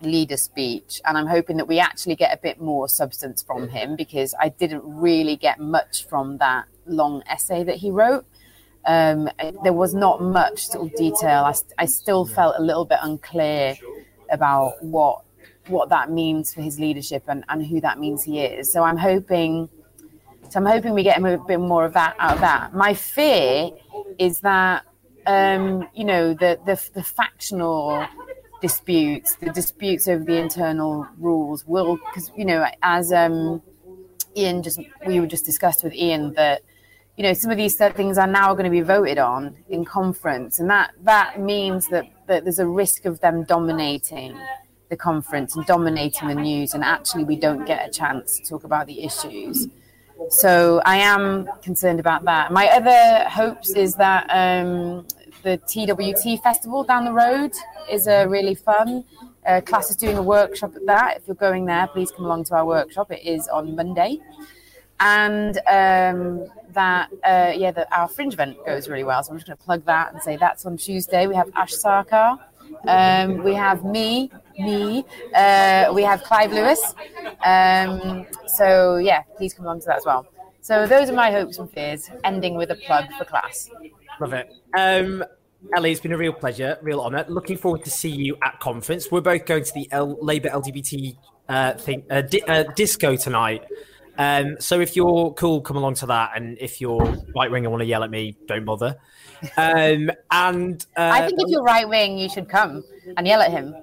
[0.00, 1.00] leader speech.
[1.04, 4.50] And I'm hoping that we actually get a bit more substance from him because I
[4.50, 8.24] didn't really get much from that long essay that he wrote.
[8.84, 9.28] Um,
[9.62, 11.44] there was not much sort of detail.
[11.44, 13.76] I, I still felt a little bit unclear
[14.30, 15.22] about what
[15.66, 18.72] what that means for his leadership and, and who that means he is.
[18.72, 19.68] So I'm hoping
[20.48, 22.72] so I'm hoping we get a bit more of that out of that.
[22.72, 23.70] My fear
[24.18, 24.84] is that
[25.26, 28.06] um, you know the, the the factional
[28.60, 33.62] disputes, the disputes over the internal rules will because you know as um,
[34.36, 36.62] Ian just we were just discussed with Ian that
[37.16, 40.58] you know some of these things are now going to be voted on in conference,
[40.58, 44.38] and that that means that that there's a risk of them dominating
[44.88, 48.64] the conference and dominating the news, and actually we don't get a chance to talk
[48.64, 49.68] about the issues.
[50.30, 52.52] So I am concerned about that.
[52.52, 55.06] My other hopes is that um,
[55.42, 57.52] the TWT festival down the road
[57.90, 59.04] is a really fun.
[59.46, 61.16] Uh, class is doing a workshop at that.
[61.18, 63.10] If you're going there, please come along to our workshop.
[63.10, 64.20] It is on Monday,
[65.00, 69.22] and um, that uh, yeah, that our fringe event goes really well.
[69.22, 71.26] So I'm just going to plug that and say that's on Tuesday.
[71.26, 72.38] We have Ash Sarkar.
[72.86, 75.04] Um, we have me, me.
[75.34, 76.94] Uh, we have Clive Lewis.
[77.44, 80.26] Um, so yeah, please come along to that as well.
[80.60, 82.10] So those are my hopes and fears.
[82.24, 83.70] Ending with a plug for class.
[84.20, 84.52] Love it.
[84.76, 85.24] Um,
[85.76, 87.24] Ellie, it's been a real pleasure, real honour.
[87.28, 89.10] Looking forward to see you at conference.
[89.10, 91.16] We're both going to the L- Labour LGBT
[91.48, 93.64] uh, thing, uh, di- uh, disco tonight.
[94.18, 96.32] Um, so if you're cool, come along to that.
[96.36, 96.98] And if you're
[97.34, 98.96] right wing and want to yell at me, don't bother.
[99.56, 102.82] Um, and uh, I think if you're right wing, you should come
[103.16, 103.74] and yell at him.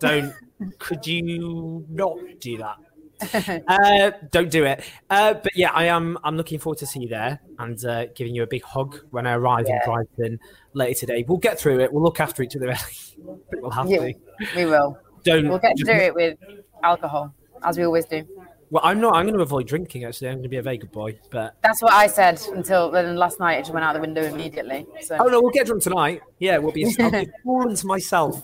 [0.00, 0.32] Don't.
[0.78, 2.76] could you not do that?
[3.68, 4.84] uh, don't do it.
[5.08, 6.18] Uh, but yeah, I am.
[6.22, 9.26] I'm looking forward to see you there and uh, giving you a big hug when
[9.26, 9.76] I arrive yeah.
[9.76, 10.40] in Brighton
[10.74, 11.24] later today.
[11.26, 11.92] We'll get through it.
[11.92, 12.74] We'll look after each other.
[13.52, 14.14] we'll have yeah, to.
[14.54, 14.98] We will.
[15.24, 15.48] Don't.
[15.48, 16.38] We'll get through it with
[16.82, 18.26] alcohol, as we always do.
[18.70, 19.14] Well, I'm not.
[19.14, 20.04] I'm going to avoid drinking.
[20.04, 21.18] Actually, I'm going to be a very good boy.
[21.30, 23.16] But that's what I said until then.
[23.16, 24.86] Last night, it just went out the window immediately.
[25.02, 25.16] So.
[25.20, 26.22] Oh no, we'll get drunk tonight.
[26.38, 26.84] Yeah, we'll be.
[27.00, 28.42] I'll be falling to myself.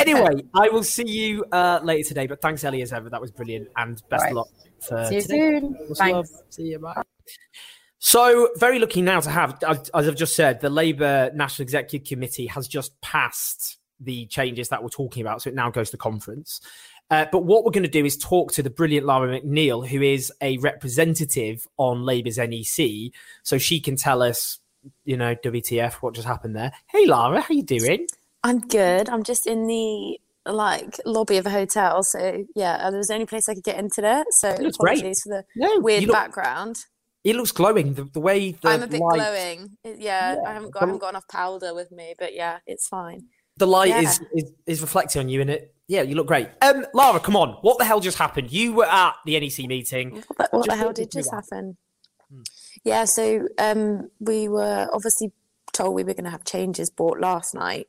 [0.00, 2.26] Anyway, I will see you uh, later today.
[2.26, 3.10] But thanks, Ellie, as ever.
[3.10, 4.30] That was brilliant, and best right.
[4.30, 4.48] of luck
[4.80, 5.38] for see you today.
[5.38, 5.76] soon.
[5.94, 6.12] thanks.
[6.12, 6.28] Love.
[6.50, 6.78] See you.
[6.78, 7.02] Bye.
[7.98, 12.46] So, very lucky now to have, as I've just said, the Labour National Executive Committee
[12.46, 15.42] has just passed the changes that we're talking about.
[15.42, 16.60] So it now goes to conference.
[17.10, 20.00] Uh, but what we're going to do is talk to the brilliant Lara McNeill, who
[20.00, 24.60] is a representative on Labour's NEC, so she can tell us,
[25.04, 26.72] you know, WTF, what just happened there.
[26.86, 28.06] Hey, Lara, how you doing?
[28.44, 29.08] I'm good.
[29.08, 33.14] I'm just in the like lobby of a hotel, so yeah, uh, there was the
[33.14, 34.24] only place I could get into there.
[34.30, 35.16] So apologies great.
[35.18, 36.86] for the no, weird look, background.
[37.24, 37.94] It looks glowing.
[37.94, 39.16] The, the way the I'm a bit light...
[39.16, 39.76] glowing.
[39.84, 42.88] Yeah, yeah, I haven't got, I haven't got enough powder with me, but yeah, it's
[42.88, 43.24] fine.
[43.58, 44.00] The light yeah.
[44.00, 46.48] is, is is reflecting on you, and it yeah, you look great.
[46.62, 47.54] Um, Lara, come on.
[47.62, 48.52] What the hell just happened?
[48.52, 50.22] You were at the NEC meeting.
[50.36, 51.76] What, what the hell did just happen?
[52.32, 52.42] Hmm.
[52.84, 55.32] Yeah, so um, we were obviously
[55.72, 57.88] told we were going to have changes brought last night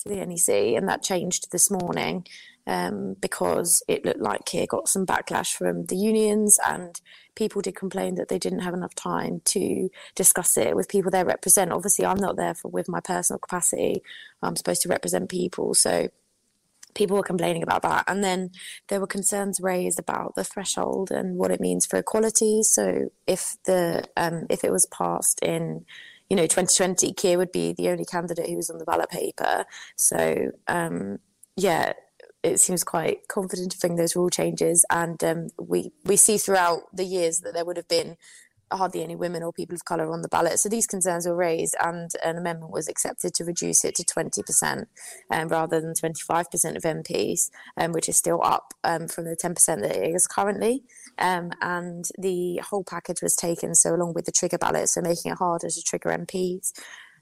[0.00, 2.26] to the NEC, and that changed this morning
[2.66, 6.98] um, because it looked like Keir got some backlash from the unions, and
[7.34, 11.22] people did complain that they didn't have enough time to discuss it with people they
[11.22, 11.72] represent.
[11.72, 14.02] Obviously, I'm not there for with my personal capacity.
[14.42, 16.08] I'm supposed to represent people, so
[16.94, 18.04] people were complaining about that.
[18.06, 18.50] And then
[18.88, 22.62] there were concerns raised about the threshold and what it means for equality.
[22.62, 25.84] So if the um, if it was passed in
[26.30, 29.64] you know 2020, Keir would be the only candidate who was on the ballot paper.
[29.96, 31.18] So um,
[31.56, 31.92] yeah.
[32.42, 36.82] It seems quite confident to bring those rule changes, and um, we we see throughout
[36.92, 38.18] the years that there would have been
[38.72, 40.58] hardly any women or people of colour on the ballot.
[40.58, 44.86] So these concerns were raised, and an amendment was accepted to reduce it to 20%
[45.30, 49.54] um, rather than 25% of MPs, um, which is still up um, from the 10%
[49.80, 50.82] that it is currently.
[51.18, 55.32] Um, and the whole package was taken, so along with the trigger ballot, so making
[55.32, 56.72] it harder to trigger MPs.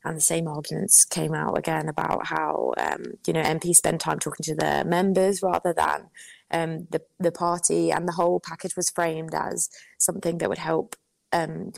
[0.05, 4.18] And the same arguments came out again about how um, you know MPs spend time
[4.18, 6.09] talking to their members rather than
[6.51, 10.97] um, the the party, and the whole package was framed as something that would help
[11.32, 11.72] um,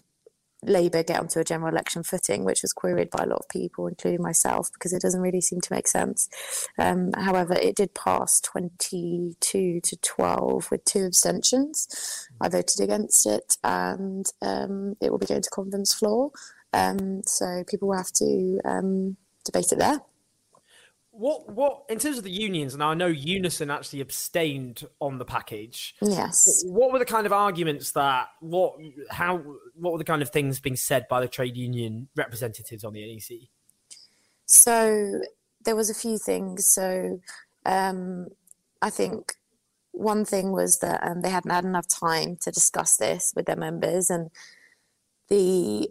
[0.66, 3.86] Labour get onto a general election footing, which was queried by a lot of people,
[3.86, 6.28] including myself, because it doesn't really seem to make sense.
[6.78, 12.28] Um, however, it did pass 22 to 12 with two abstentions.
[12.40, 16.30] I voted against it, and um, it will be going to conference floor.
[16.72, 20.00] Um, so people will have to um, debate it there.
[21.16, 22.76] What what in terms of the unions?
[22.76, 25.94] Now I know Unison actually abstained on the package.
[26.02, 26.64] Yes.
[26.66, 28.74] What were the kind of arguments that what
[29.10, 29.38] how
[29.76, 33.14] what were the kind of things being said by the trade union representatives on the
[33.14, 33.48] NEC?
[34.46, 35.20] So
[35.64, 36.66] there was a few things.
[36.66, 37.20] So
[37.64, 38.28] um,
[38.82, 39.34] I think
[39.92, 43.56] one thing was that um, they hadn't had enough time to discuss this with their
[43.56, 44.30] members, and
[45.28, 45.88] the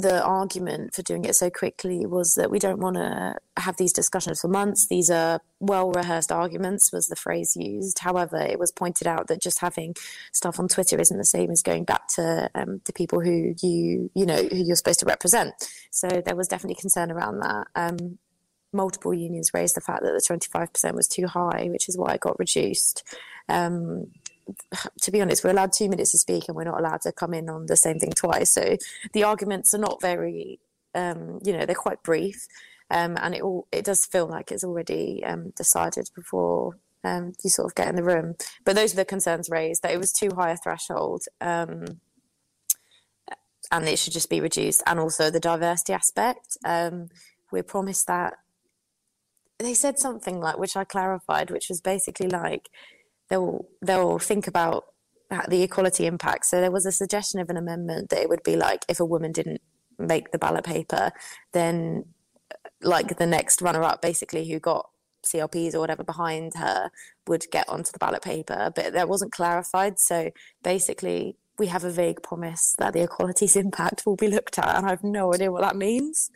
[0.00, 3.92] the argument for doing it so quickly was that we don't want to have these
[3.92, 4.86] discussions for months.
[4.88, 7.98] These are well rehearsed arguments, was the phrase used.
[8.00, 9.94] However, it was pointed out that just having
[10.32, 14.10] stuff on Twitter isn't the same as going back to um, the people who you
[14.14, 15.54] you know who you're supposed to represent.
[15.90, 17.66] So there was definitely concern around that.
[17.74, 18.18] Um,
[18.72, 22.20] multiple unions raised the fact that the 25% was too high, which is why it
[22.20, 23.02] got reduced.
[23.48, 24.08] Um,
[25.00, 27.34] to be honest, we're allowed two minutes to speak and we're not allowed to come
[27.34, 28.52] in on the same thing twice.
[28.52, 28.76] So
[29.12, 30.60] the arguments are not very,
[30.94, 32.46] um, you know, they're quite brief.
[32.90, 37.50] Um, and it all it does feel like it's already um, decided before um, you
[37.50, 38.34] sort of get in the room.
[38.64, 42.00] But those are the concerns raised that it was too high a threshold, um,
[43.70, 44.82] and it should just be reduced.
[44.86, 46.56] And also the diversity aspect.
[46.64, 47.08] Um,
[47.50, 48.34] we're promised that
[49.58, 52.68] they said something like, which I clarified, which was basically like
[53.28, 54.84] they'll they'll think about
[55.48, 56.46] the equality impact.
[56.46, 59.04] So there was a suggestion of an amendment that it would be like if a
[59.04, 59.60] woman didn't
[59.98, 61.10] make the ballot paper,
[61.52, 62.04] then
[62.80, 64.88] like the next runner up, basically who got
[65.26, 66.90] CLPs or whatever behind her
[67.26, 69.98] would get onto the ballot paper, but that wasn't clarified.
[69.98, 70.30] So
[70.62, 74.86] basically, we have a vague promise that the equalities impact will be looked at, and
[74.86, 76.30] I have no idea what that means.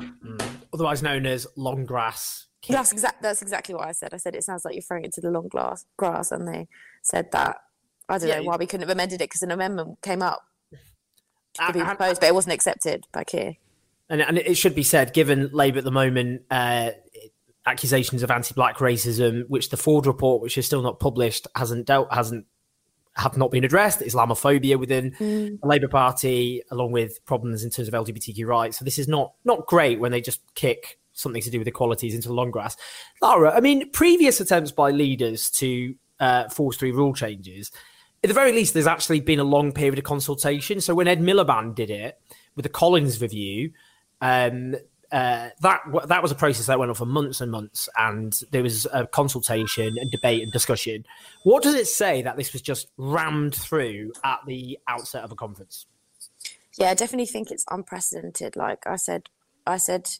[0.00, 0.40] Mm.
[0.72, 3.22] Otherwise known as long grass That's exact.
[3.22, 4.14] That's exactly what I said.
[4.14, 6.68] I said it sounds like you're throwing it to the long glass, grass, and they
[7.02, 7.56] said that.
[8.08, 10.42] I don't yeah, know why we couldn't have amended it because an amendment came up
[11.66, 13.56] to be proposed, but it wasn't accepted by Keir.
[14.08, 16.92] And, and it should be said, given Labour at the moment, uh,
[17.66, 22.12] accusations of anti-black racism, which the Forde report, which is still not published, hasn't dealt,
[22.12, 22.46] hasn't
[23.16, 24.00] have not been addressed.
[24.00, 25.60] Islamophobia within mm.
[25.60, 28.78] the Labour Party, along with problems in terms of LGBTQ rights.
[28.78, 32.14] So this is not not great when they just kick something to do with equalities
[32.14, 32.76] into the long grass.
[33.20, 37.70] Lara, I mean, previous attempts by leaders to uh, force through rule changes,
[38.22, 40.80] at the very least, there's actually been a long period of consultation.
[40.80, 42.20] So when Ed Miliband did it
[42.56, 43.72] with the Collins review,
[44.20, 44.74] um,
[45.12, 48.62] uh, that that was a process that went on for months and months, and there
[48.62, 51.04] was a consultation and debate and discussion.
[51.44, 55.36] What does it say that this was just rammed through at the outset of a
[55.36, 55.86] conference?
[56.76, 58.54] Yeah, I definitely think it's unprecedented.
[58.54, 59.30] Like I said,
[59.66, 60.10] I said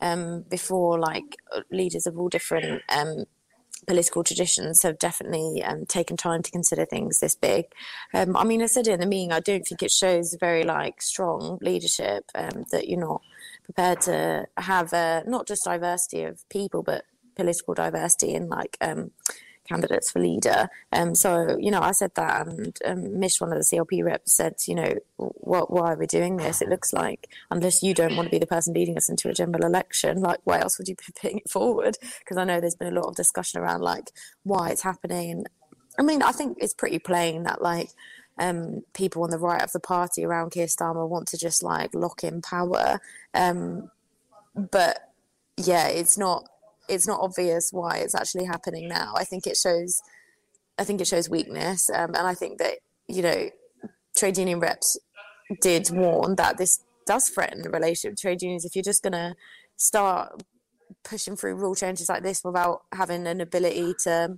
[0.00, 1.36] um, before, like
[1.70, 3.24] leaders of all different um,
[3.86, 7.64] political traditions have definitely um, taken time to consider things this big.
[8.12, 9.32] Um, I mean, I said in the meeting.
[9.32, 13.22] I don't think it shows very like strong leadership um, that you're not
[13.64, 19.10] prepared to have uh, not just diversity of people, but political diversity in like um,
[19.68, 20.68] candidates for leader.
[20.92, 24.32] Um, so, you know, I said that and um, Mish, one of the CLP reps,
[24.32, 26.62] said, you know, what, why are we doing this?
[26.62, 29.34] It looks like unless you don't want to be the person leading us into a
[29.34, 31.96] general election, like why else would you be putting it forward?
[32.20, 34.10] Because I know there's been a lot of discussion around like
[34.42, 35.44] why it's happening.
[35.98, 37.90] I mean, I think it's pretty plain that like
[38.38, 41.94] um, people on the right of the party around Keir Starmer want to just like
[41.94, 43.00] lock in power.
[43.34, 43.90] Um,
[44.54, 45.12] but
[45.56, 46.48] yeah, it's not
[46.88, 49.14] it's not obvious why it's actually happening now.
[49.16, 50.00] I think it shows,
[50.78, 52.78] I think it shows weakness, um, and I think that
[53.08, 53.50] you know,
[54.16, 54.98] trade union reps
[55.62, 59.14] did warn that this does threaten the relationship with trade unions if you're just going
[59.14, 59.34] to
[59.76, 60.42] start
[61.02, 64.36] pushing through rule changes like this without having an ability to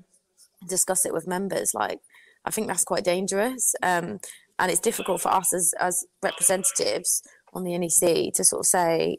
[0.69, 1.75] discuss it with members.
[1.75, 2.01] Like,
[2.45, 4.21] I think that's quite dangerous, um,
[4.59, 7.23] and it's difficult for us as as representatives
[7.53, 9.19] on the NEC to sort of say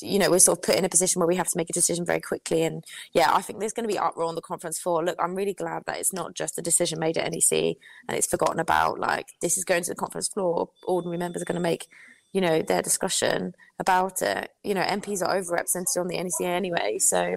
[0.00, 1.72] you know, we're sort of put in a position where we have to make a
[1.72, 2.62] decision very quickly.
[2.62, 5.04] And yeah, I think there's going to be uproar on the conference floor.
[5.04, 7.76] Look, I'm really glad that it's not just a decision made at NEC
[8.08, 8.98] and it's forgotten about.
[8.98, 10.70] Like, this is going to the conference floor.
[10.86, 11.88] Ordinary members are going to make,
[12.32, 14.50] you know, their discussion about it.
[14.62, 16.98] You know, MPs are overrepresented on the NEC anyway.
[16.98, 17.36] So,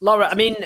[0.00, 0.56] Lara, I mean,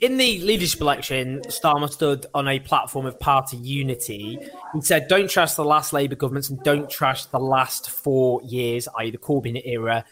[0.00, 4.38] in the leadership election, Starmer stood on a platform of party unity.
[4.72, 8.88] He said, don't trust the last Labour governments and don't trust the last four years,
[8.98, 10.04] i.e., the Corbyn era,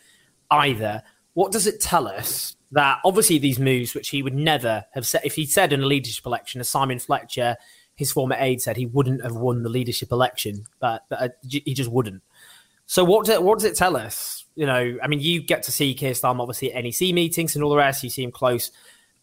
[0.51, 1.03] either.
[1.33, 5.23] What does it tell us that obviously these moves, which he would never have said,
[5.25, 7.57] if he said in a leadership election, as Simon Fletcher,
[7.95, 11.73] his former aide, said he wouldn't have won the leadership election, but, but uh, he
[11.73, 12.23] just wouldn't.
[12.87, 14.45] So what, do, what does it tell us?
[14.59, 17.63] You know, I mean, you get to see Keir Starmer obviously at NEC meetings and
[17.63, 18.03] all the rest.
[18.03, 18.73] You see him close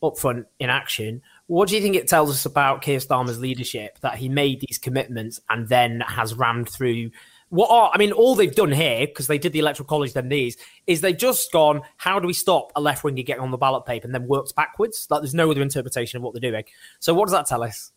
[0.02, 1.22] up front in action.
[1.48, 4.78] What do you think it tells us about Keir Starmer's leadership that he made these
[4.78, 7.12] commitments and then has rammed through
[7.50, 10.30] what are I mean, all they've done here because they did the electoral college, then
[10.30, 10.56] these
[10.88, 11.82] is they've just gone.
[11.98, 14.54] How do we stop a left winger getting on the ballot paper and then works
[14.54, 15.06] backwards?
[15.10, 16.64] Like there's no other interpretation of what they're doing.
[17.00, 17.92] So what does that tell us?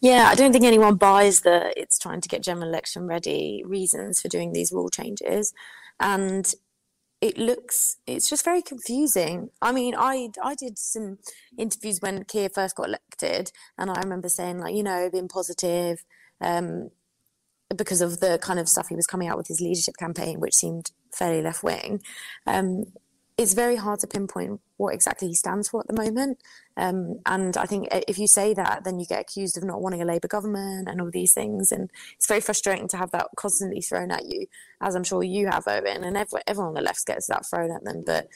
[0.00, 4.20] Yeah, I don't think anyone buys that it's trying to get general election ready reasons
[4.20, 5.54] for doing these rule changes,
[6.00, 6.52] and
[7.20, 9.50] it looks it's just very confusing.
[9.60, 11.18] I mean, I I did some
[11.58, 16.02] interviews when Keir first got elected, and I remember saying like, you know, being positive,
[16.40, 16.90] um,
[17.76, 20.54] because of the kind of stuff he was coming out with his leadership campaign, which
[20.54, 22.02] seemed fairly left wing.
[22.46, 22.86] Um,
[23.36, 26.38] it's very hard to pinpoint what exactly he stands for at the moment.
[26.76, 30.00] Um, and I think if you say that, then you get accused of not wanting
[30.00, 31.70] a Labour government and all these things.
[31.70, 34.46] And it's very frustrating to have that constantly thrown at you,
[34.80, 36.02] as I'm sure you have, Owen.
[36.02, 38.02] And everyone on the left gets that thrown at them.
[38.06, 38.28] But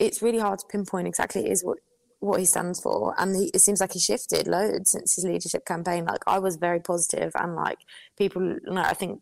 [0.00, 1.78] it's really hard to pinpoint exactly is what
[2.18, 3.14] what he stands for.
[3.18, 6.06] And he, it seems like he shifted loads since his leadership campaign.
[6.06, 7.78] Like I was very positive, and like
[8.18, 9.20] people, you know, I think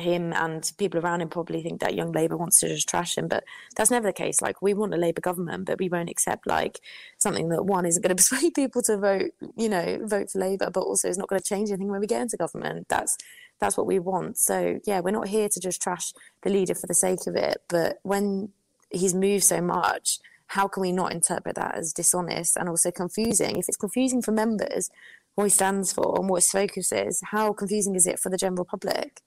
[0.00, 3.28] him and people around him probably think that Young Labour wants to just trash him,
[3.28, 3.44] but
[3.76, 4.40] that's never the case.
[4.40, 6.80] Like we want a Labour government, but we won't accept like
[7.18, 10.70] something that one isn't going to persuade people to vote, you know, vote for Labour,
[10.70, 12.88] but also is not going to change anything when we get into government.
[12.88, 13.16] That's
[13.60, 14.38] that's what we want.
[14.38, 17.62] So yeah, we're not here to just trash the leader for the sake of it,
[17.68, 18.50] but when
[18.90, 23.56] he's moved so much, how can we not interpret that as dishonest and also confusing?
[23.56, 24.90] If it's confusing for members,
[25.34, 28.36] what he stands for and what his focus is, how confusing is it for the
[28.36, 29.20] general public?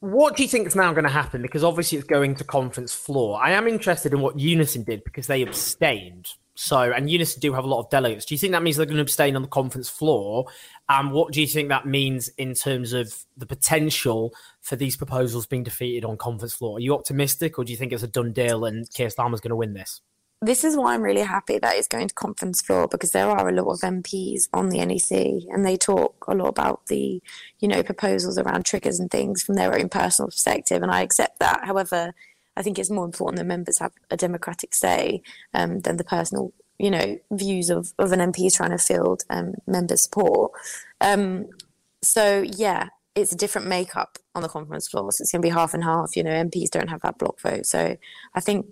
[0.00, 1.42] What do you think is now going to happen?
[1.42, 3.38] Because obviously it's going to conference floor.
[3.42, 6.28] I am interested in what Unison did because they abstained.
[6.54, 8.24] So, and Unison do have a lot of delegates.
[8.24, 10.46] Do you think that means they're going to abstain on the conference floor?
[10.88, 14.32] And what do you think that means in terms of the potential
[14.62, 16.78] for these proposals being defeated on conference floor?
[16.78, 19.50] Are you optimistic, or do you think it's a done deal and Keir Starmer's going
[19.50, 20.00] to win this?
[20.42, 23.48] This is why I'm really happy that it's going to conference floor because there are
[23.48, 27.22] a lot of MPs on the NEC and they talk a lot about the,
[27.58, 31.40] you know, proposals around triggers and things from their own personal perspective, and I accept
[31.40, 31.64] that.
[31.64, 32.14] However,
[32.56, 35.22] I think it's more important that members have a democratic say
[35.52, 39.54] um, than the personal, you know, views of, of an MP trying to field um,
[39.66, 40.52] member support.
[41.02, 41.48] Um,
[42.02, 45.52] so yeah, it's a different makeup on the conference floor, so it's going to be
[45.52, 46.16] half and half.
[46.16, 47.98] You know, MPs don't have that block vote, so
[48.34, 48.66] I think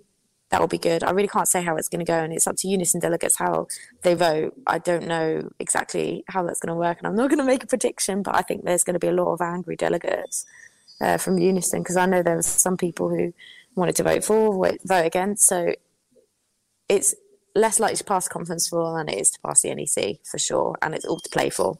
[0.49, 1.03] that will be good.
[1.03, 3.37] I really can't say how it's going to go, and it's up to Unison delegates
[3.37, 3.67] how
[4.01, 4.53] they vote.
[4.65, 7.63] I don't know exactly how that's going to work, and I'm not going to make
[7.63, 10.45] a prediction, but I think there's going to be a lot of angry delegates
[11.01, 13.33] uh, from Unison because I know there were some people who
[13.75, 14.53] wanted to vote for,
[14.85, 15.47] vote against.
[15.47, 15.73] So
[16.87, 17.15] it's
[17.55, 20.75] less likely to pass conference for than it is to pass the NEC for sure,
[20.81, 21.77] and it's all to play for.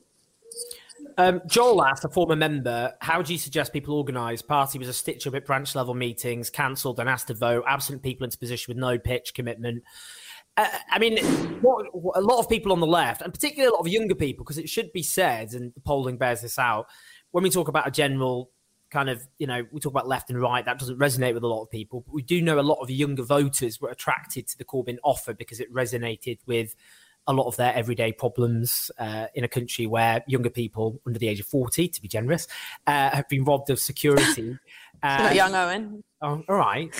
[1.19, 4.41] Um, Joel asked, a former member, how do you suggest people organise?
[4.41, 8.01] Party was a stitch up at branch level meetings, cancelled and asked to vote, absent
[8.01, 9.83] people into position with no pitch commitment.
[10.55, 11.17] Uh, I mean,
[11.61, 14.15] what, what, a lot of people on the left, and particularly a lot of younger
[14.15, 16.87] people, because it should be said, and the polling bears this out,
[17.31, 18.49] when we talk about a general
[18.89, 21.47] kind of, you know, we talk about left and right, that doesn't resonate with a
[21.47, 22.05] lot of people.
[22.05, 25.33] But we do know a lot of younger voters were attracted to the Corbyn offer
[25.33, 26.75] because it resonated with
[27.29, 31.27] a lot of their everyday problems uh, in a country where younger people under the
[31.27, 32.47] age of 40, to be generous,
[32.87, 34.57] uh, have been robbed of security.
[35.03, 36.03] Um, not young, Owen.
[36.23, 36.91] Oh, all right.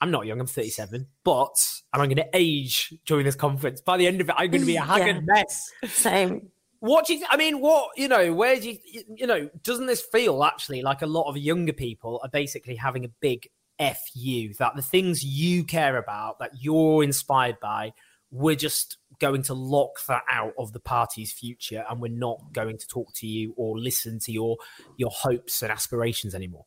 [0.00, 1.54] I'm not young, I'm 37, but
[1.92, 3.80] I'm going to age during this conference.
[3.80, 5.34] By the end of it, I'm going to be a haggard yeah.
[5.34, 5.70] mess.
[5.86, 6.50] Same.
[6.80, 7.24] What do you?
[7.30, 8.34] I mean, what you know?
[8.34, 8.78] Where do you?
[9.16, 13.06] You know, doesn't this feel actually like a lot of younger people are basically having
[13.06, 13.48] a big
[13.78, 17.94] f you that the things you care about, that you're inspired by,
[18.34, 22.76] we're just going to lock that out of the party's future and we're not going
[22.76, 24.56] to talk to you or listen to your
[24.96, 26.66] your hopes and aspirations anymore.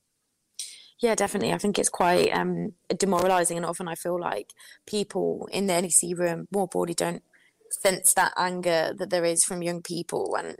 [1.00, 1.54] Yeah definitely.
[1.54, 4.54] I think it's quite um, demoralizing and often i feel like
[4.86, 7.24] people in the nec room more broadly don't
[7.70, 10.58] sense that anger that there is from young people and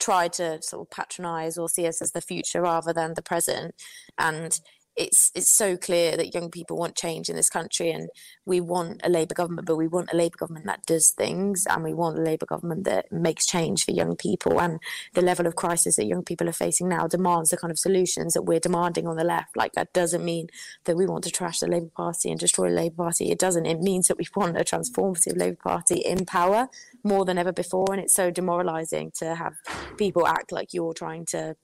[0.00, 3.74] try to sort of patronize or see us as the future rather than the present.
[4.18, 4.58] And
[5.00, 8.10] it's it's so clear that young people want change in this country and
[8.44, 11.82] we want a Labour government, but we want a Labour government that does things and
[11.82, 14.60] we want a Labour government that makes change for young people.
[14.60, 14.78] And
[15.14, 18.34] the level of crisis that young people are facing now demands the kind of solutions
[18.34, 19.56] that we're demanding on the left.
[19.56, 20.48] Like that doesn't mean
[20.84, 23.30] that we want to trash the Labour Party and destroy the Labour Party.
[23.30, 23.64] It doesn't.
[23.64, 26.68] It means that we want a transformative Labour Party in power
[27.02, 27.86] more than ever before.
[27.90, 29.54] And it's so demoralising to have
[29.96, 31.56] people act like you're trying to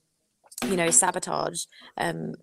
[0.64, 1.64] you know, sabotage
[1.98, 2.34] um,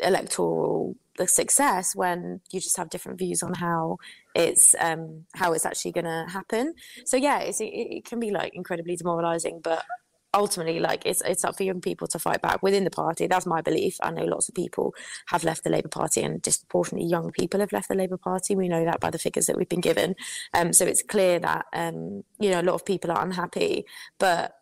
[0.00, 3.98] electoral the success when you just have different views on how
[4.34, 6.74] it's um, how it's actually going to happen.
[7.04, 9.84] So yeah, it, it can be like incredibly demoralizing, but
[10.32, 13.26] ultimately like it's it's up for young people to fight back within the party.
[13.26, 13.96] That's my belief.
[14.02, 14.94] I know lots of people
[15.26, 18.56] have left the labour party and disproportionately young people have left the labour party.
[18.56, 20.14] We know that by the figures that we've been given.
[20.54, 23.84] Um, so it's clear that um, you know a lot of people are unhappy
[24.18, 24.54] but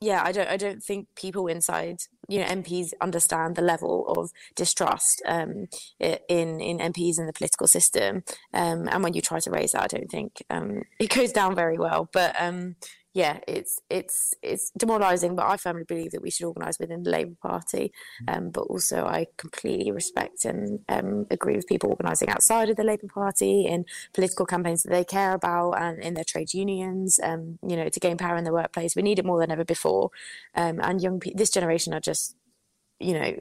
[0.00, 1.98] yeah, I don't I don't think people inside
[2.28, 5.66] you know MPs understand the level of distrust um,
[6.00, 9.84] in in MPs in the political system, um, and when you try to raise that,
[9.84, 12.08] I don't think um, it goes down very well.
[12.12, 12.76] But um,
[13.16, 15.36] yeah, it's it's it's demoralising.
[15.36, 17.90] But I firmly believe that we should organise within the Labour Party.
[18.22, 18.36] Mm.
[18.36, 22.84] Um, but also, I completely respect and um, agree with people organising outside of the
[22.84, 27.18] Labour Party in political campaigns that they care about and in their trade unions.
[27.22, 29.64] Um, you know, to gain power in the workplace, we need it more than ever
[29.64, 30.10] before.
[30.54, 32.36] Um, and young people, this generation are just,
[33.00, 33.40] you know,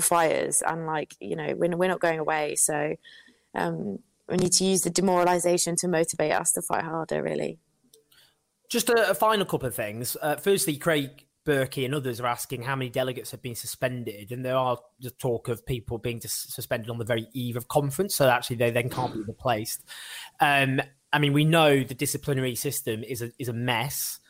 [0.00, 2.54] fires and like you know we're we're not going away.
[2.54, 2.96] So
[3.54, 7.22] um, we need to use the demoralisation to motivate us to fight harder.
[7.22, 7.58] Really.
[8.72, 10.16] Just a, a final couple of things.
[10.22, 14.42] Uh, firstly, Craig Berkey and others are asking how many delegates have been suspended, and
[14.42, 18.30] there are the talk of people being suspended on the very eve of conference, so
[18.30, 19.82] actually they then can't be replaced.
[20.40, 20.80] Um,
[21.12, 24.20] I mean, we know the disciplinary system is a is a mess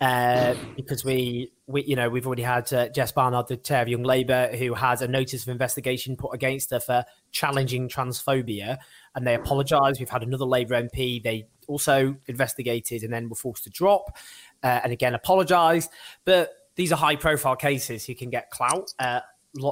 [0.00, 3.88] uh, because we we you know we've already had uh, Jess Barnard, the chair of
[3.88, 8.78] Young Labour, who has a notice of investigation put against her for challenging transphobia,
[9.14, 9.98] and they apologised.
[9.98, 14.16] We've had another Labour MP; they also investigated and then were forced to drop
[14.62, 15.88] uh, and again apologise.
[16.24, 18.08] But these are high profile cases.
[18.08, 18.94] You can get clout.
[19.00, 19.20] Uh,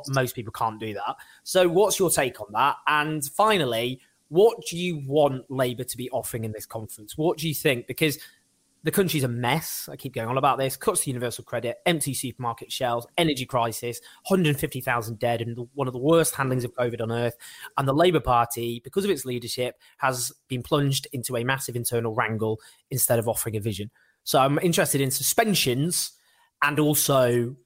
[0.09, 1.17] most people can't do that.
[1.45, 2.77] So, what's your take on that?
[2.89, 7.17] And finally, what do you want Labour to be offering in this conference?
[7.17, 7.87] What do you think?
[7.87, 8.19] Because
[8.87, 9.89] the country's a mess.
[9.91, 10.77] I keep going on about this.
[10.77, 15.99] Cuts to universal credit, empty supermarket shelves, energy crisis, 150,000 dead, and one of the
[15.99, 17.37] worst handlings of COVID on earth.
[17.77, 22.15] And the Labour Party, because of its leadership, has been plunged into a massive internal
[22.15, 23.91] wrangle instead of offering a vision.
[24.23, 26.13] So I'm interested in suspensions
[26.63, 27.57] and also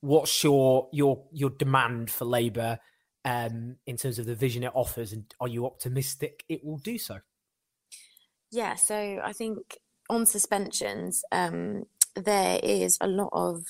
[0.00, 2.78] what's your your your demand for Labour
[3.26, 6.96] um, in terms of the vision it offers, and are you optimistic it will do
[6.96, 7.18] so?
[8.50, 9.58] Yeah, so I think
[10.10, 11.84] on suspensions, um,
[12.14, 13.64] there is a lot of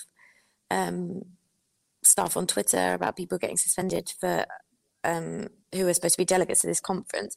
[0.71, 1.23] um,
[2.03, 4.47] stuff on Twitter about people getting suspended for
[5.05, 7.35] um, who are supposed to be delegates to this conference.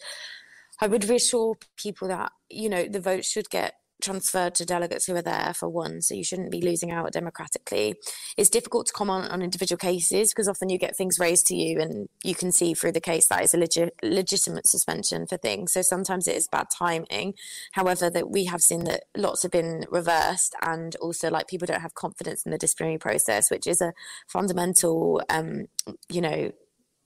[0.81, 5.15] I would reassure people that you know the vote should get transferred to delegates who
[5.15, 7.95] are there for one, so you shouldn't be losing out democratically.
[8.37, 11.79] It's difficult to comment on individual cases because often you get things raised to you
[11.79, 15.73] and you can see through the case that is a legit, legitimate suspension for things.
[15.73, 17.33] So sometimes it is bad timing.
[17.71, 21.81] However, that we have seen that lots have been reversed and also like people don't
[21.81, 23.93] have confidence in the disciplinary process, which is a
[24.27, 25.65] fundamental, um,
[26.09, 26.51] you know,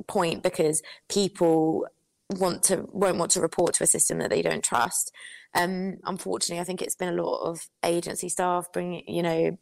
[0.07, 1.85] point because people
[2.29, 5.11] want to won't want to report to a system that they don't trust.
[5.55, 9.57] Um, unfortunately, I think it's been a lot of agency staff bringing, you know,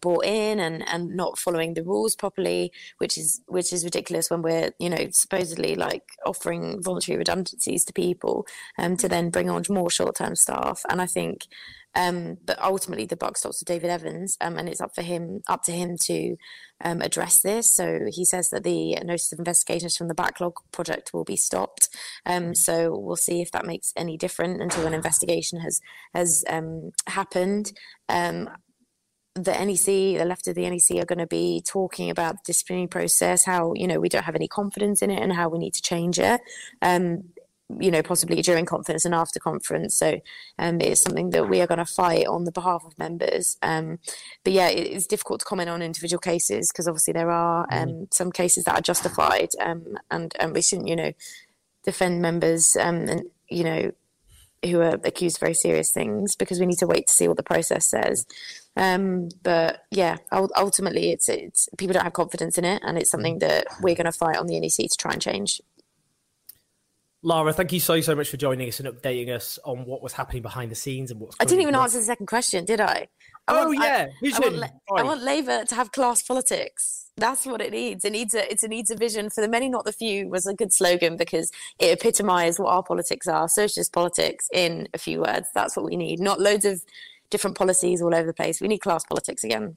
[0.00, 4.42] brought in and and not following the rules properly which is which is ridiculous when
[4.42, 8.46] we're you know supposedly like offering voluntary redundancies to people
[8.78, 10.82] um to then bring on more short-term staff.
[10.88, 11.46] And i think
[11.94, 15.42] um, but ultimately, the buck stops with David Evans, um, and it's up for him,
[15.48, 16.36] up to him to
[16.84, 17.74] um, address this.
[17.74, 21.88] So he says that the notice of investigations from the backlog project will be stopped.
[22.26, 25.80] Um, so we'll see if that makes any difference until an investigation has
[26.14, 27.72] has um, happened.
[28.08, 28.50] Um,
[29.34, 32.88] the NEC, the left of the NEC, are going to be talking about the disciplinary
[32.88, 35.74] process, how you know we don't have any confidence in it, and how we need
[35.74, 36.40] to change it.
[36.82, 37.24] Um,
[37.78, 39.96] you know, possibly during conference and after conference.
[39.96, 40.20] So
[40.58, 43.56] um, it's something that we are going to fight on the behalf of members.
[43.62, 43.98] Um,
[44.44, 47.88] but yeah, it, it's difficult to comment on individual cases because obviously there are um,
[47.88, 48.14] mm.
[48.14, 51.12] some cases that are justified, um, and and we shouldn't, you know,
[51.84, 53.90] defend members um, and you know
[54.64, 57.36] who are accused of very serious things because we need to wait to see what
[57.36, 58.26] the process says.
[58.76, 63.36] Um, but yeah, ultimately, it's it's people don't have confidence in it, and it's something
[63.36, 63.40] mm.
[63.40, 65.60] that we're going to fight on the NEC to try and change.
[67.22, 70.14] Lara, thank you so so much for joining us and updating us on what was
[70.14, 71.36] happening behind the scenes and what's.
[71.38, 73.08] I didn't even answer the second question, did I?
[73.46, 77.10] I oh want, yeah, I, I, want, I, want, Labour to have class politics.
[77.16, 78.04] That's what it needs.
[78.04, 78.50] It needs a.
[78.50, 80.28] It's a needs a vision for the many, not the few.
[80.28, 84.98] Was a good slogan because it epitomised what our politics are: socialist politics in a
[84.98, 85.48] few words.
[85.54, 86.20] That's what we need.
[86.20, 86.82] Not loads of
[87.30, 88.62] different policies all over the place.
[88.62, 89.76] We need class politics again.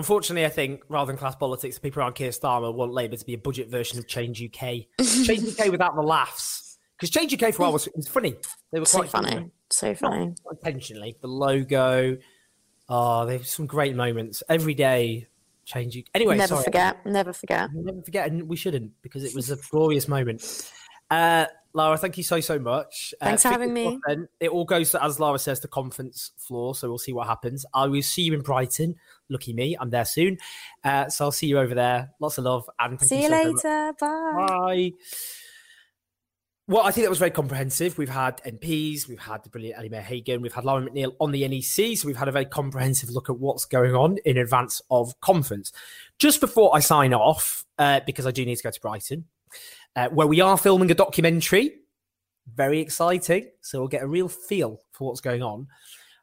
[0.00, 3.34] Unfortunately, I think rather than class politics, people around Keir Starmer want Labour to be
[3.34, 4.86] a budget version of Change UK.
[4.98, 6.78] Change UK without the laughs.
[6.96, 8.34] Because Change UK for a while was, was funny.
[8.72, 9.30] They were so quite funny.
[9.30, 9.50] funny.
[9.68, 10.34] So funny.
[10.46, 11.18] Not intentionally.
[11.20, 12.16] The logo.
[12.88, 14.42] Oh, there's some great moments.
[14.48, 15.26] Every day,
[15.66, 16.04] Change UK.
[16.14, 16.64] Anyway, never sorry.
[16.64, 17.04] forget.
[17.04, 17.68] Never forget.
[17.74, 18.30] Never forget.
[18.30, 20.72] And we shouldn't because it was a glorious moment.
[21.10, 23.14] Uh, Lara, thank you so so much.
[23.20, 24.00] Uh, Thanks uh, for having me.
[24.40, 26.74] It all goes to, as Lara says, the conference floor.
[26.74, 27.64] So we'll see what happens.
[27.72, 28.96] I will see you in Brighton.
[29.28, 30.38] Lucky me, I'm there soon.
[30.82, 32.10] Uh, so I'll see you over there.
[32.18, 33.92] Lots of love and see you, you so later.
[34.00, 34.46] Bye.
[34.48, 34.92] Bye.
[36.70, 37.98] Well, I think that was very comprehensive.
[37.98, 41.32] We've had MPs, we've had the brilliant Ellie Mae O'Hagan, we've had Lara McNeill on
[41.32, 44.80] the NEC, so we've had a very comprehensive look at what's going on in advance
[44.88, 45.72] of conference.
[46.20, 49.24] Just before I sign off, uh, because I do need to go to Brighton,
[49.96, 51.76] uh, where we are filming a documentary.
[52.54, 53.50] Very exciting.
[53.60, 55.66] So we'll get a real feel for what's going on.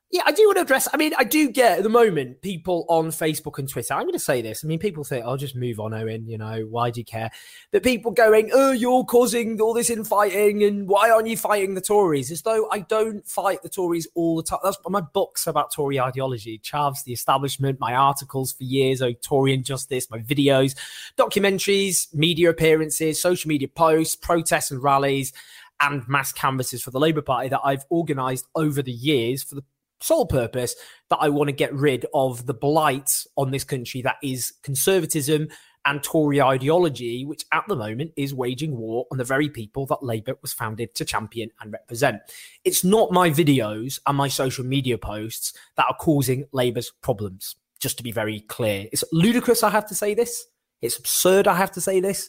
[0.10, 0.88] Yeah, I do want to address.
[0.94, 3.94] I mean, I do get at the moment people on Facebook and Twitter.
[3.94, 4.64] I'm going to say this.
[4.64, 7.06] I mean, people think, "I'll oh, just move on, Owen." You know, why do you
[7.06, 7.30] care?
[7.74, 11.82] But people going, "Oh, you're causing all this infighting, and why aren't you fighting the
[11.82, 14.60] Tories?" As though I don't fight the Tories all the time.
[14.64, 19.54] That's my books about Tory ideology, Chavs, the establishment, my articles for years, oh, Tory
[19.54, 20.74] injustice, my videos,
[21.18, 25.34] documentaries, media appearances, social media posts, protests and rallies
[25.80, 29.64] and mass canvases for the Labour Party that I've organised over the years for the
[30.02, 30.76] sole purpose
[31.10, 35.48] that I want to get rid of the blight on this country that is conservatism
[35.86, 40.03] and Tory ideology, which at the moment is waging war on the very people that
[40.03, 42.22] Labour was founded to champion and represent.
[42.65, 47.98] It's not my videos and my social media posts that are causing Labour's problems, just
[47.98, 48.88] to be very clear.
[48.91, 50.45] It's ludicrous, I have to say this.
[50.82, 52.28] It's absurd, I have to say this.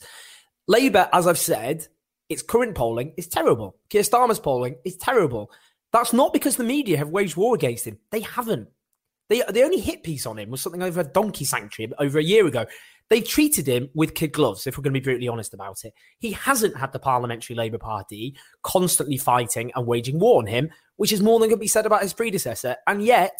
[0.68, 1.88] Labour, as I've said,
[2.28, 3.76] its current polling is terrible.
[3.88, 5.50] Keir Starmer's polling is terrible.
[5.92, 7.98] That's not because the media have waged war against him.
[8.10, 8.68] They haven't.
[9.28, 12.22] They, the only hit piece on him was something over a donkey sanctuary over a
[12.22, 12.66] year ago.
[13.10, 15.94] They treated him with kid gloves, if we're going to be brutally honest about it.
[16.18, 21.12] He hasn't had the Parliamentary Labour Party constantly fighting and waging war on him, which
[21.12, 22.76] is more than can be said about his predecessor.
[22.86, 23.38] And yet,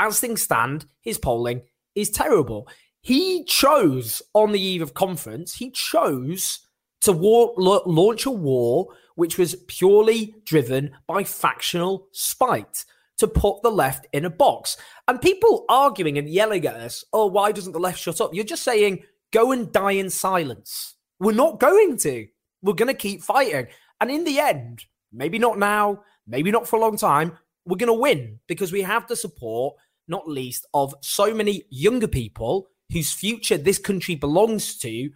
[0.00, 1.62] as things stand, his polling
[1.94, 2.68] is terrible.
[3.02, 6.60] He chose on the eve of conference, he chose
[7.02, 12.84] to war, launch a war which was purely driven by factional spite
[13.18, 14.76] to put the left in a box.
[15.06, 18.34] And people arguing and yelling at us, oh, why doesn't the left shut up?
[18.34, 20.96] You're just saying, go and die in silence.
[21.20, 22.26] We're not going to.
[22.62, 23.68] We're going to keep fighting.
[24.00, 27.88] And in the end, maybe not now, maybe not for a long time, we're going
[27.88, 29.76] to win because we have the support,
[30.08, 35.10] not least, of so many younger people whose future this country belongs to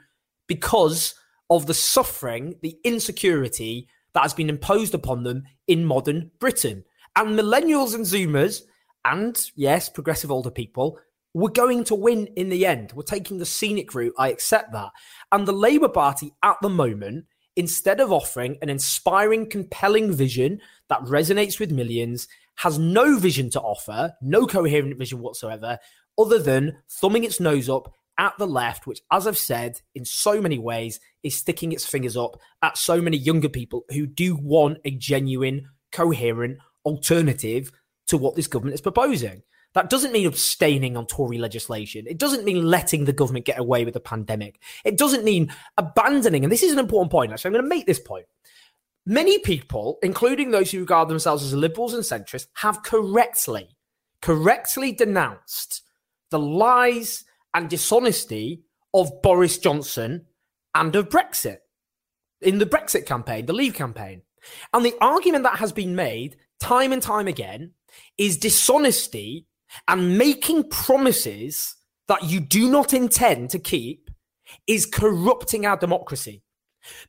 [0.46, 1.14] because
[1.50, 6.84] of the suffering, the insecurity that has been imposed upon them in modern Britain.
[7.16, 8.62] And millennials and Zoomers,
[9.04, 10.98] and yes, progressive older people,
[11.34, 12.92] we're going to win in the end.
[12.92, 14.14] We're taking the scenic route.
[14.18, 14.90] I accept that.
[15.30, 17.26] And the Labour Party at the moment,
[17.56, 23.60] instead of offering an inspiring, compelling vision that resonates with millions, has no vision to
[23.60, 25.78] offer, no coherent vision whatsoever,
[26.18, 30.40] other than thumbing its nose up at the left, which, as I've said, in so
[30.40, 34.78] many ways, is sticking its fingers up at so many younger people who do want
[34.84, 37.70] a genuine, coherent alternative
[38.08, 39.42] to what this government is proposing.
[39.74, 42.06] That doesn't mean abstaining on Tory legislation.
[42.08, 44.60] It doesn't mean letting the government get away with the pandemic.
[44.84, 47.86] It doesn't mean abandoning, and this is an important point, actually, I'm going to make
[47.86, 48.26] this point.
[49.06, 53.76] Many people, including those who regard themselves as liberals and centrists, have correctly,
[54.20, 55.82] correctly denounced
[56.30, 58.62] the lies and dishonesty
[58.94, 60.26] of Boris Johnson
[60.74, 61.58] and of Brexit
[62.40, 64.22] in the Brexit campaign, the Leave campaign.
[64.72, 67.72] And the argument that has been made time and time again
[68.16, 69.46] is dishonesty
[69.86, 71.76] and making promises
[72.06, 74.10] that you do not intend to keep
[74.66, 76.42] is corrupting our democracy.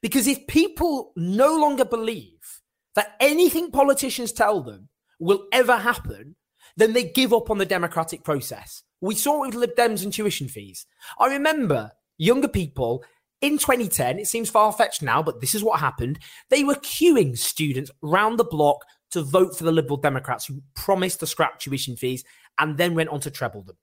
[0.02, 2.62] Because if people no longer believe
[2.96, 4.90] that anything politicians tell them
[5.20, 6.36] will ever happen,
[6.76, 8.84] then they give up on the democratic process.
[9.02, 10.86] We saw it with Lib Dems and tuition fees.
[11.20, 13.04] I remember younger people
[13.42, 16.20] in 2010, it seems far fetched now, but this is what happened.
[16.50, 21.22] They were queuing students round the block to vote for the Liberal Democrats who promised
[21.22, 22.24] to scrap tuition fees
[22.60, 23.78] and then went on to treble them.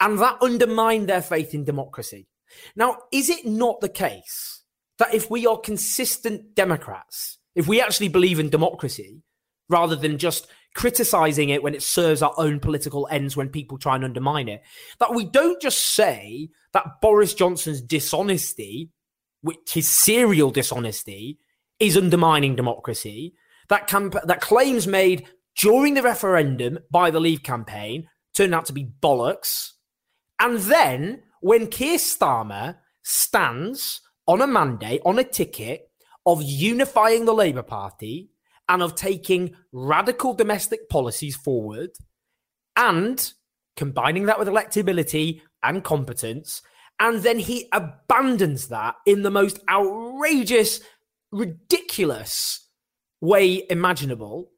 [0.00, 2.28] And that undermined their faith in democracy.
[2.74, 4.62] Now, is it not the case
[4.98, 9.22] that if we are consistent Democrats, if we actually believe in democracy,
[9.68, 13.94] rather than just criticizing it when it serves our own political ends when people try
[13.94, 14.62] and undermine it.
[14.98, 18.90] That we don't just say that Boris Johnson's dishonesty,
[19.40, 21.38] which his serial dishonesty,
[21.78, 23.34] is undermining democracy.
[23.68, 25.26] That camp- that claims made
[25.56, 29.70] during the referendum by the Leave campaign turned out to be bollocks.
[30.40, 35.88] And then when Keir Starmer stands on a mandate, on a ticket
[36.26, 38.30] of unifying the Labour Party,
[38.68, 41.90] and of taking radical domestic policies forward
[42.76, 43.32] and
[43.76, 46.62] combining that with electability and competence.
[47.00, 50.80] And then he abandons that in the most outrageous,
[51.32, 52.68] ridiculous
[53.20, 54.50] way imaginable.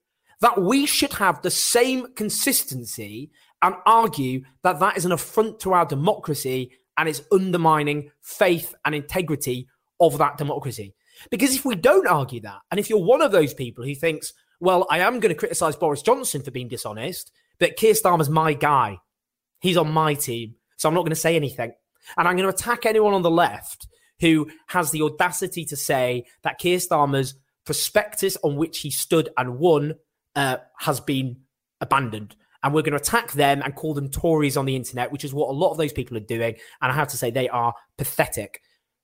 [0.42, 3.30] That we should have the same consistency
[3.62, 8.94] and argue that that is an affront to our democracy and is undermining faith and
[8.94, 9.68] integrity
[9.98, 10.94] of that democracy.
[11.30, 14.32] Because if we don't argue that, and if you're one of those people who thinks,
[14.60, 18.52] well, I am going to criticize Boris Johnson for being dishonest, but Keir Starmer's my
[18.52, 18.98] guy,
[19.60, 21.72] he's on my team, so I'm not going to say anything.
[22.16, 23.88] And I'm going to attack anyone on the left
[24.20, 27.34] who has the audacity to say that Keir Starmer's
[27.64, 29.94] prospectus on which he stood and won
[30.34, 31.38] uh, has been
[31.80, 32.36] abandoned.
[32.62, 35.34] And we're going to attack them and call them Tories on the internet, which is
[35.34, 36.56] what a lot of those people are doing.
[36.80, 38.60] And I have to say, they are pathetic.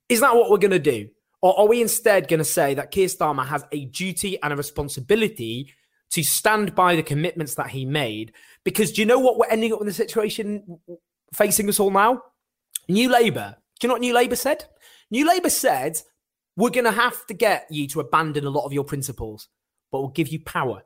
[0.09, 1.09] Is that what we're going to do?
[1.43, 4.55] Or are we instead going to say that Keir Starmer has a duty and a
[4.55, 5.73] responsibility
[6.11, 8.31] to stand by the commitments that he made?
[8.63, 10.79] Because do you know what we're ending up in the situation
[11.33, 12.21] facing us all now?
[12.87, 13.57] New Labour.
[13.77, 14.63] Do you know what New Labour said?
[15.11, 16.01] New Labour said,
[16.55, 19.49] we're going to have to get you to abandon a lot of your principles,
[19.91, 20.83] but we'll give you power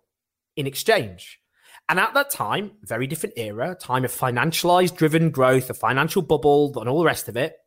[0.55, 1.39] in exchange.
[1.87, 6.73] And at that time, very different era, time of financialized driven growth, a financial bubble,
[6.79, 7.57] and all the rest of it.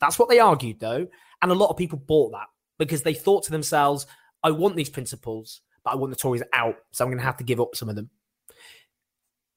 [0.00, 1.06] That's what they argued, though.
[1.42, 2.48] And a lot of people bought that
[2.78, 4.06] because they thought to themselves,
[4.42, 6.76] I want these principles, but I want the Tories out.
[6.92, 8.10] So I'm going to have to give up some of them.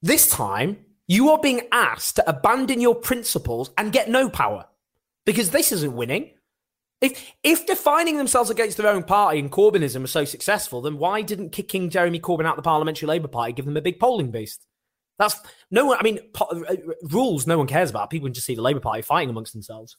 [0.01, 4.65] This time, you are being asked to abandon your principles and get no power
[5.25, 6.31] because this isn't winning.
[7.01, 11.21] If if defining themselves against their own party and Corbynism was so successful, then why
[11.21, 14.31] didn't kicking Jeremy Corbyn out of the Parliamentary Labour Party give them a big polling
[14.31, 14.65] boost?
[15.19, 15.35] That's
[15.69, 15.97] no one.
[15.99, 18.09] I mean, po- uh, rules no one cares about.
[18.09, 19.97] People can just see the Labour Party fighting amongst themselves.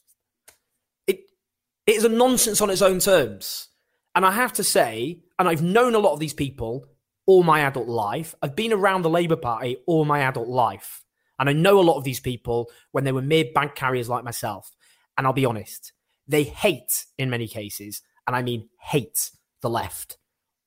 [1.87, 3.69] It is a nonsense on its own terms.
[4.15, 6.87] And I have to say, and I've known a lot of these people
[7.27, 8.35] all my adult life.
[8.41, 11.03] I've been around the Labour Party all my adult life.
[11.37, 14.23] And I know a lot of these people when they were mere bank carriers like
[14.23, 14.71] myself.
[15.17, 15.91] And I'll be honest,
[16.27, 19.31] they hate, in many cases, and I mean hate
[19.61, 20.17] the left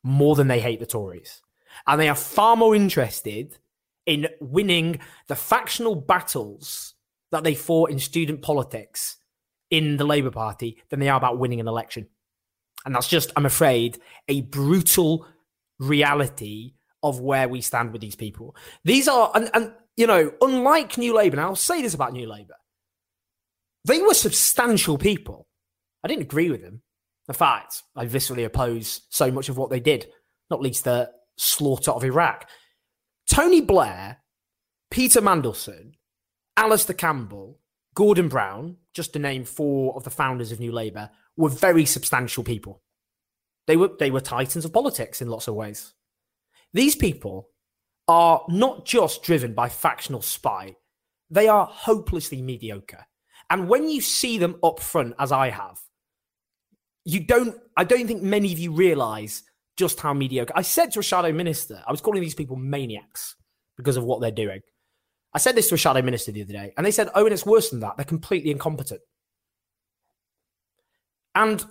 [0.03, 1.43] more than they hate the Tories.
[1.87, 3.59] And they are far more interested
[4.07, 6.95] in winning the factional battles
[7.31, 9.18] that they fought in student politics
[9.71, 12.07] in the Labour Party than they are about winning an election.
[12.85, 15.27] And that's just, I'm afraid, a brutal
[15.79, 18.57] reality of where we stand with these people.
[18.85, 22.29] These are, and, and you know, unlike New Labour, and I'll say this about New
[22.29, 22.55] Labour,
[23.85, 25.47] they were substantial people.
[26.03, 26.83] I didn't agree with them.
[27.29, 30.07] In fact, I viscerally oppose so much of what they did,
[30.51, 32.49] not least the slaughter of Iraq.
[33.31, 34.19] Tony Blair,
[34.91, 35.93] Peter Mandelson,
[36.57, 37.59] Alastair Campbell,
[37.99, 42.45] Gordon Brown, just to name four of the founders of New Labour, were very substantial
[42.45, 42.81] people.
[43.67, 45.95] They were they were titans of politics in lots of ways.
[46.73, 47.49] These people
[48.07, 50.77] are not just driven by factional spite,
[51.29, 53.05] they are hopelessly mediocre.
[53.51, 55.81] And when you see them up front, as I have,
[57.05, 59.43] you don't I don't think many of you realise
[59.77, 60.53] just how mediocre.
[60.55, 63.35] I said to a shadow minister, I was calling these people maniacs
[63.77, 64.61] because of what they're doing.
[65.39, 67.33] I said this to a shadow minister the other day, and they said, Oh, and
[67.33, 67.97] it's worse than that.
[67.97, 69.03] They're completely incompetent.
[71.33, 71.65] And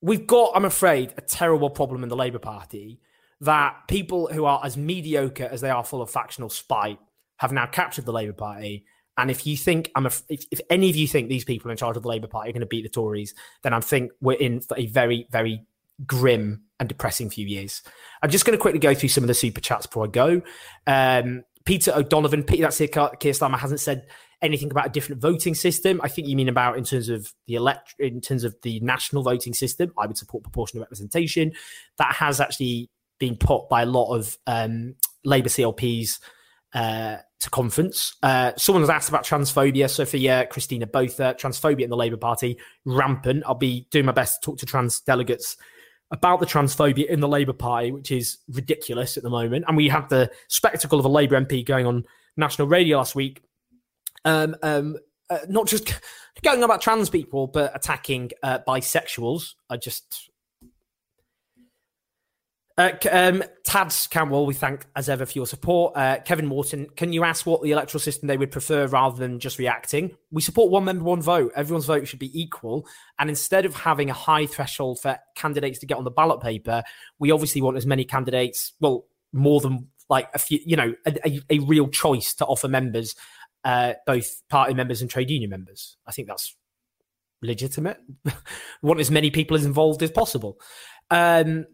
[0.00, 3.00] we've got, I'm afraid, a terrible problem in the Labour Party
[3.40, 7.00] that people who are as mediocre as they are full of factional spite
[7.38, 8.84] have now captured the Labour Party.
[9.18, 11.76] And if you think I'm, a, if, if any of you think these people in
[11.76, 13.34] charge of the Labour Party are going to beat the Tories,
[13.64, 15.66] then I think we're in for a very, very
[16.06, 17.82] grim and depressing few years.
[18.22, 20.42] I'm just going to quickly go through some of the super chats before I go.
[20.86, 24.06] Um, Peter O'Donovan, Peter, that's it, Keir Starmer hasn't said
[24.42, 26.00] anything about a different voting system.
[26.02, 29.22] I think you mean about in terms of the elect, in terms of the national
[29.22, 29.92] voting system.
[29.98, 31.52] I would support proportional representation.
[31.96, 36.20] That has actually been put by a lot of um, Labour CLPs
[36.74, 38.16] uh, to conference.
[38.22, 39.88] Uh, someone has asked about transphobia.
[39.88, 43.44] Sophia, Christina, both uh, transphobia in the Labour Party rampant.
[43.46, 45.56] I'll be doing my best to talk to trans delegates
[46.10, 49.64] about the transphobia in the Labour Party, which is ridiculous at the moment.
[49.66, 52.04] And we had the spectacle of a Labour MP going on
[52.36, 53.42] national radio last week,
[54.24, 54.96] um, um,
[55.30, 56.00] uh, not just
[56.42, 59.54] going about trans people, but attacking uh, bisexuals.
[59.70, 60.30] I just.
[62.76, 65.96] Uh, um, Tads Campbell, we thank as ever for your support.
[65.96, 69.38] Uh, Kevin Morton, can you ask what the electoral system they would prefer rather than
[69.38, 70.16] just reacting?
[70.32, 71.52] We support one member, one vote.
[71.54, 72.88] Everyone's vote should be equal.
[73.18, 76.82] And instead of having a high threshold for candidates to get on the ballot paper,
[77.20, 81.28] we obviously want as many candidates, well, more than like a few, you know, a,
[81.28, 83.14] a, a real choice to offer members,
[83.62, 85.96] uh, both party members and trade union members.
[86.08, 86.56] I think that's
[87.40, 87.98] legitimate.
[88.82, 90.58] want as many people as involved as possible.
[91.10, 91.66] Um,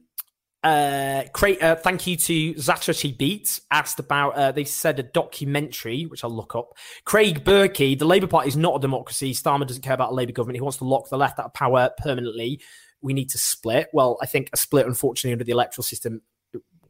[0.63, 4.35] uh, Craig, uh, thank you to Zatrachi Beats asked about.
[4.35, 6.75] Uh, they said a documentary, which I'll look up.
[7.05, 9.33] Craig Berkey, the Labour Party is not a democracy.
[9.33, 10.57] Starmer doesn't care about a Labour government.
[10.57, 12.61] He wants to lock the left out of power permanently.
[13.01, 13.89] We need to split.
[13.95, 16.21] Well, I think a split, unfortunately, under the electoral system,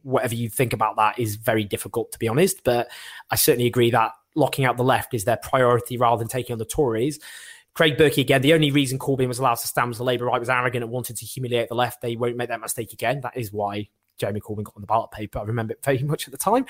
[0.01, 2.65] whatever you think about that, is very difficult to be honest.
[2.65, 2.89] But
[3.29, 6.59] I certainly agree that locking out the left is their priority rather than taking on
[6.59, 7.19] the Tories.
[7.73, 8.41] Craig Berkey again.
[8.41, 10.91] The only reason Corbyn was allowed to stand was the Labour right was arrogant and
[10.91, 12.01] wanted to humiliate the left.
[12.01, 13.21] They won't make that mistake again.
[13.21, 15.39] That is why Jeremy Corbyn got on the ballot paper.
[15.39, 16.65] I remember it very much at the time.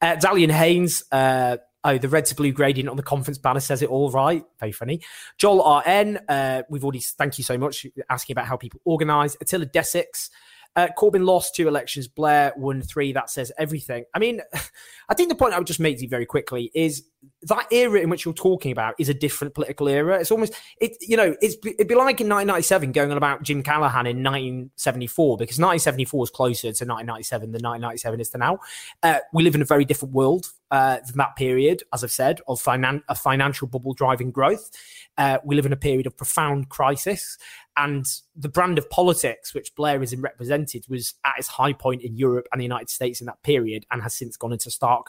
[0.00, 3.82] Uh, Dalian Haynes, uh, oh, the red to blue gradient on the conference banner says
[3.82, 4.44] it all right.
[4.60, 5.00] Very funny.
[5.38, 9.36] Joel RN, uh, we've already, thank you so much, asking about how people organise.
[9.40, 10.30] Attila Desix,
[10.76, 12.08] uh, Corbyn lost two elections.
[12.08, 13.12] Blair won three.
[13.12, 14.04] That says everything.
[14.14, 14.40] I mean,
[15.08, 17.04] I think the point I would just make to you very quickly is
[17.42, 20.18] that era in which you're talking about is a different political era.
[20.18, 23.62] It's almost it, you know, it's it'd be like in 1997 going on about Jim
[23.62, 28.58] Callaghan in 1974 because 1974 is closer to 1997 than 1997 is to now.
[29.02, 32.40] Uh, we live in a very different world uh, than that period, as I've said,
[32.48, 34.70] of finan- a financial bubble driving growth.
[35.16, 37.38] Uh, we live in a period of profound crisis.
[37.76, 38.06] And
[38.36, 42.60] the brand of politics which Blairism represented was at its high point in Europe and
[42.60, 45.08] the United States in that period and has since gone into stark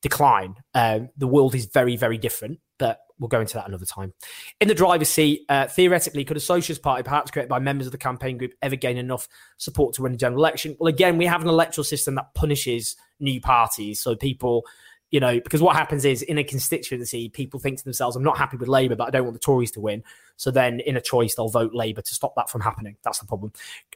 [0.00, 0.56] decline.
[0.74, 4.12] Um, the world is very, very different, but we'll go into that another time.
[4.60, 7.92] In the driver's seat, uh, theoretically, could a Socialist Party, perhaps created by members of
[7.92, 10.76] the campaign group, ever gain enough support to win a general election?
[10.78, 14.00] Well, again, we have an electoral system that punishes new parties.
[14.00, 14.64] So people
[15.10, 18.36] you know, because what happens is in a constituency, people think to themselves, I'm not
[18.36, 20.02] happy with Labour, but I don't want the Tories to win.
[20.36, 22.96] So then in a choice, they'll vote Labour to stop that from happening.
[23.04, 23.52] That's the problem.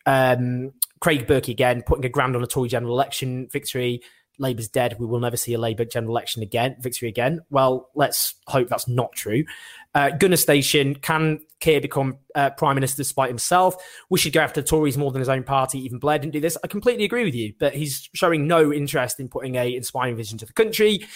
[0.07, 4.03] Um, Craig Berkey again, putting a grand on a Tory general election victory.
[4.39, 4.97] Labour's dead.
[4.99, 7.41] We will never see a Labour general election again, victory again.
[7.51, 9.45] Well, let's hope that's not true.
[9.95, 13.77] Uh, Gunner Station, can Keir become uh, Prime Minister despite himself?
[14.11, 15.79] We should go after the Tories more than his own party.
[15.81, 16.57] Even Blair didn't do this.
[16.63, 20.39] I completely agree with you, but he's showing no interest in putting a inspiring vision
[20.39, 21.07] to the country.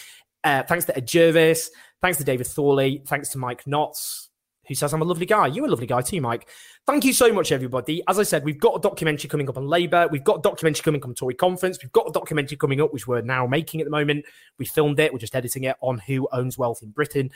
[0.44, 1.70] Uh, thanks to Ed Jervis.
[2.00, 3.02] Thanks to David Thorley.
[3.06, 4.28] Thanks to Mike Knotts
[4.66, 5.48] who says I'm a lovely guy.
[5.48, 6.48] You're a lovely guy too, Mike.
[6.86, 8.02] Thank you so much, everybody.
[8.08, 10.08] As I said, we've got a documentary coming up on Labour.
[10.10, 11.78] We've got a documentary coming up on Tory Conference.
[11.82, 14.24] We've got a documentary coming up, which we're now making at the moment.
[14.58, 15.12] We filmed it.
[15.12, 17.30] We're just editing it on who owns wealth in Britain.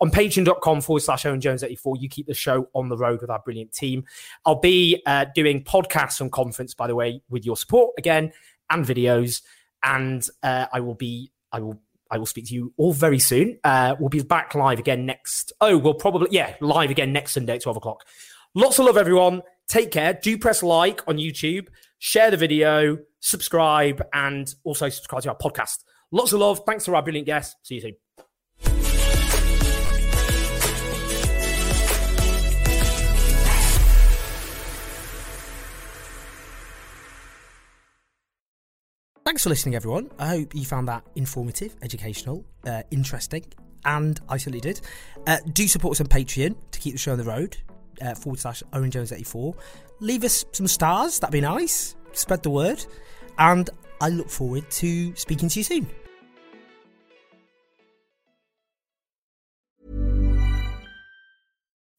[0.00, 3.30] On patreon.com forward slash Owen Jones 84, you keep the show on the road with
[3.30, 4.04] our brilliant team.
[4.46, 8.32] I'll be uh, doing podcasts on conference, by the way, with your support again
[8.70, 9.42] and videos.
[9.82, 11.80] And uh, I will be, I will
[12.10, 13.58] I will speak to you all very soon.
[13.64, 15.52] Uh, we'll be back live again next.
[15.60, 18.04] Oh, we'll probably, yeah, live again next Sunday at 12 o'clock.
[18.54, 19.42] Lots of love, everyone.
[19.68, 20.14] Take care.
[20.14, 21.68] Do press like on YouTube,
[21.98, 25.84] share the video, subscribe, and also subscribe to our podcast.
[26.10, 26.62] Lots of love.
[26.64, 27.56] Thanks to our brilliant guests.
[27.62, 28.07] See you soon.
[39.28, 40.10] Thanks for listening, everyone.
[40.18, 43.44] I hope you found that informative, educational, uh, interesting,
[43.84, 44.80] and I certainly did.
[45.26, 47.58] Uh, do support us on Patreon to keep the show on the road,
[48.00, 49.54] uh, forward slash Owen Jones 84.
[50.00, 51.94] Leave us some stars, that'd be nice.
[52.12, 52.82] Spread the word.
[53.36, 53.68] And
[54.00, 55.86] I look forward to speaking to you soon.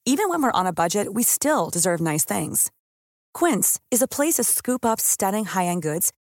[0.08, 2.72] Even when we're on a budget, we still deserve nice things.
[3.36, 6.12] Quince is a place to scoop up stunning high end goods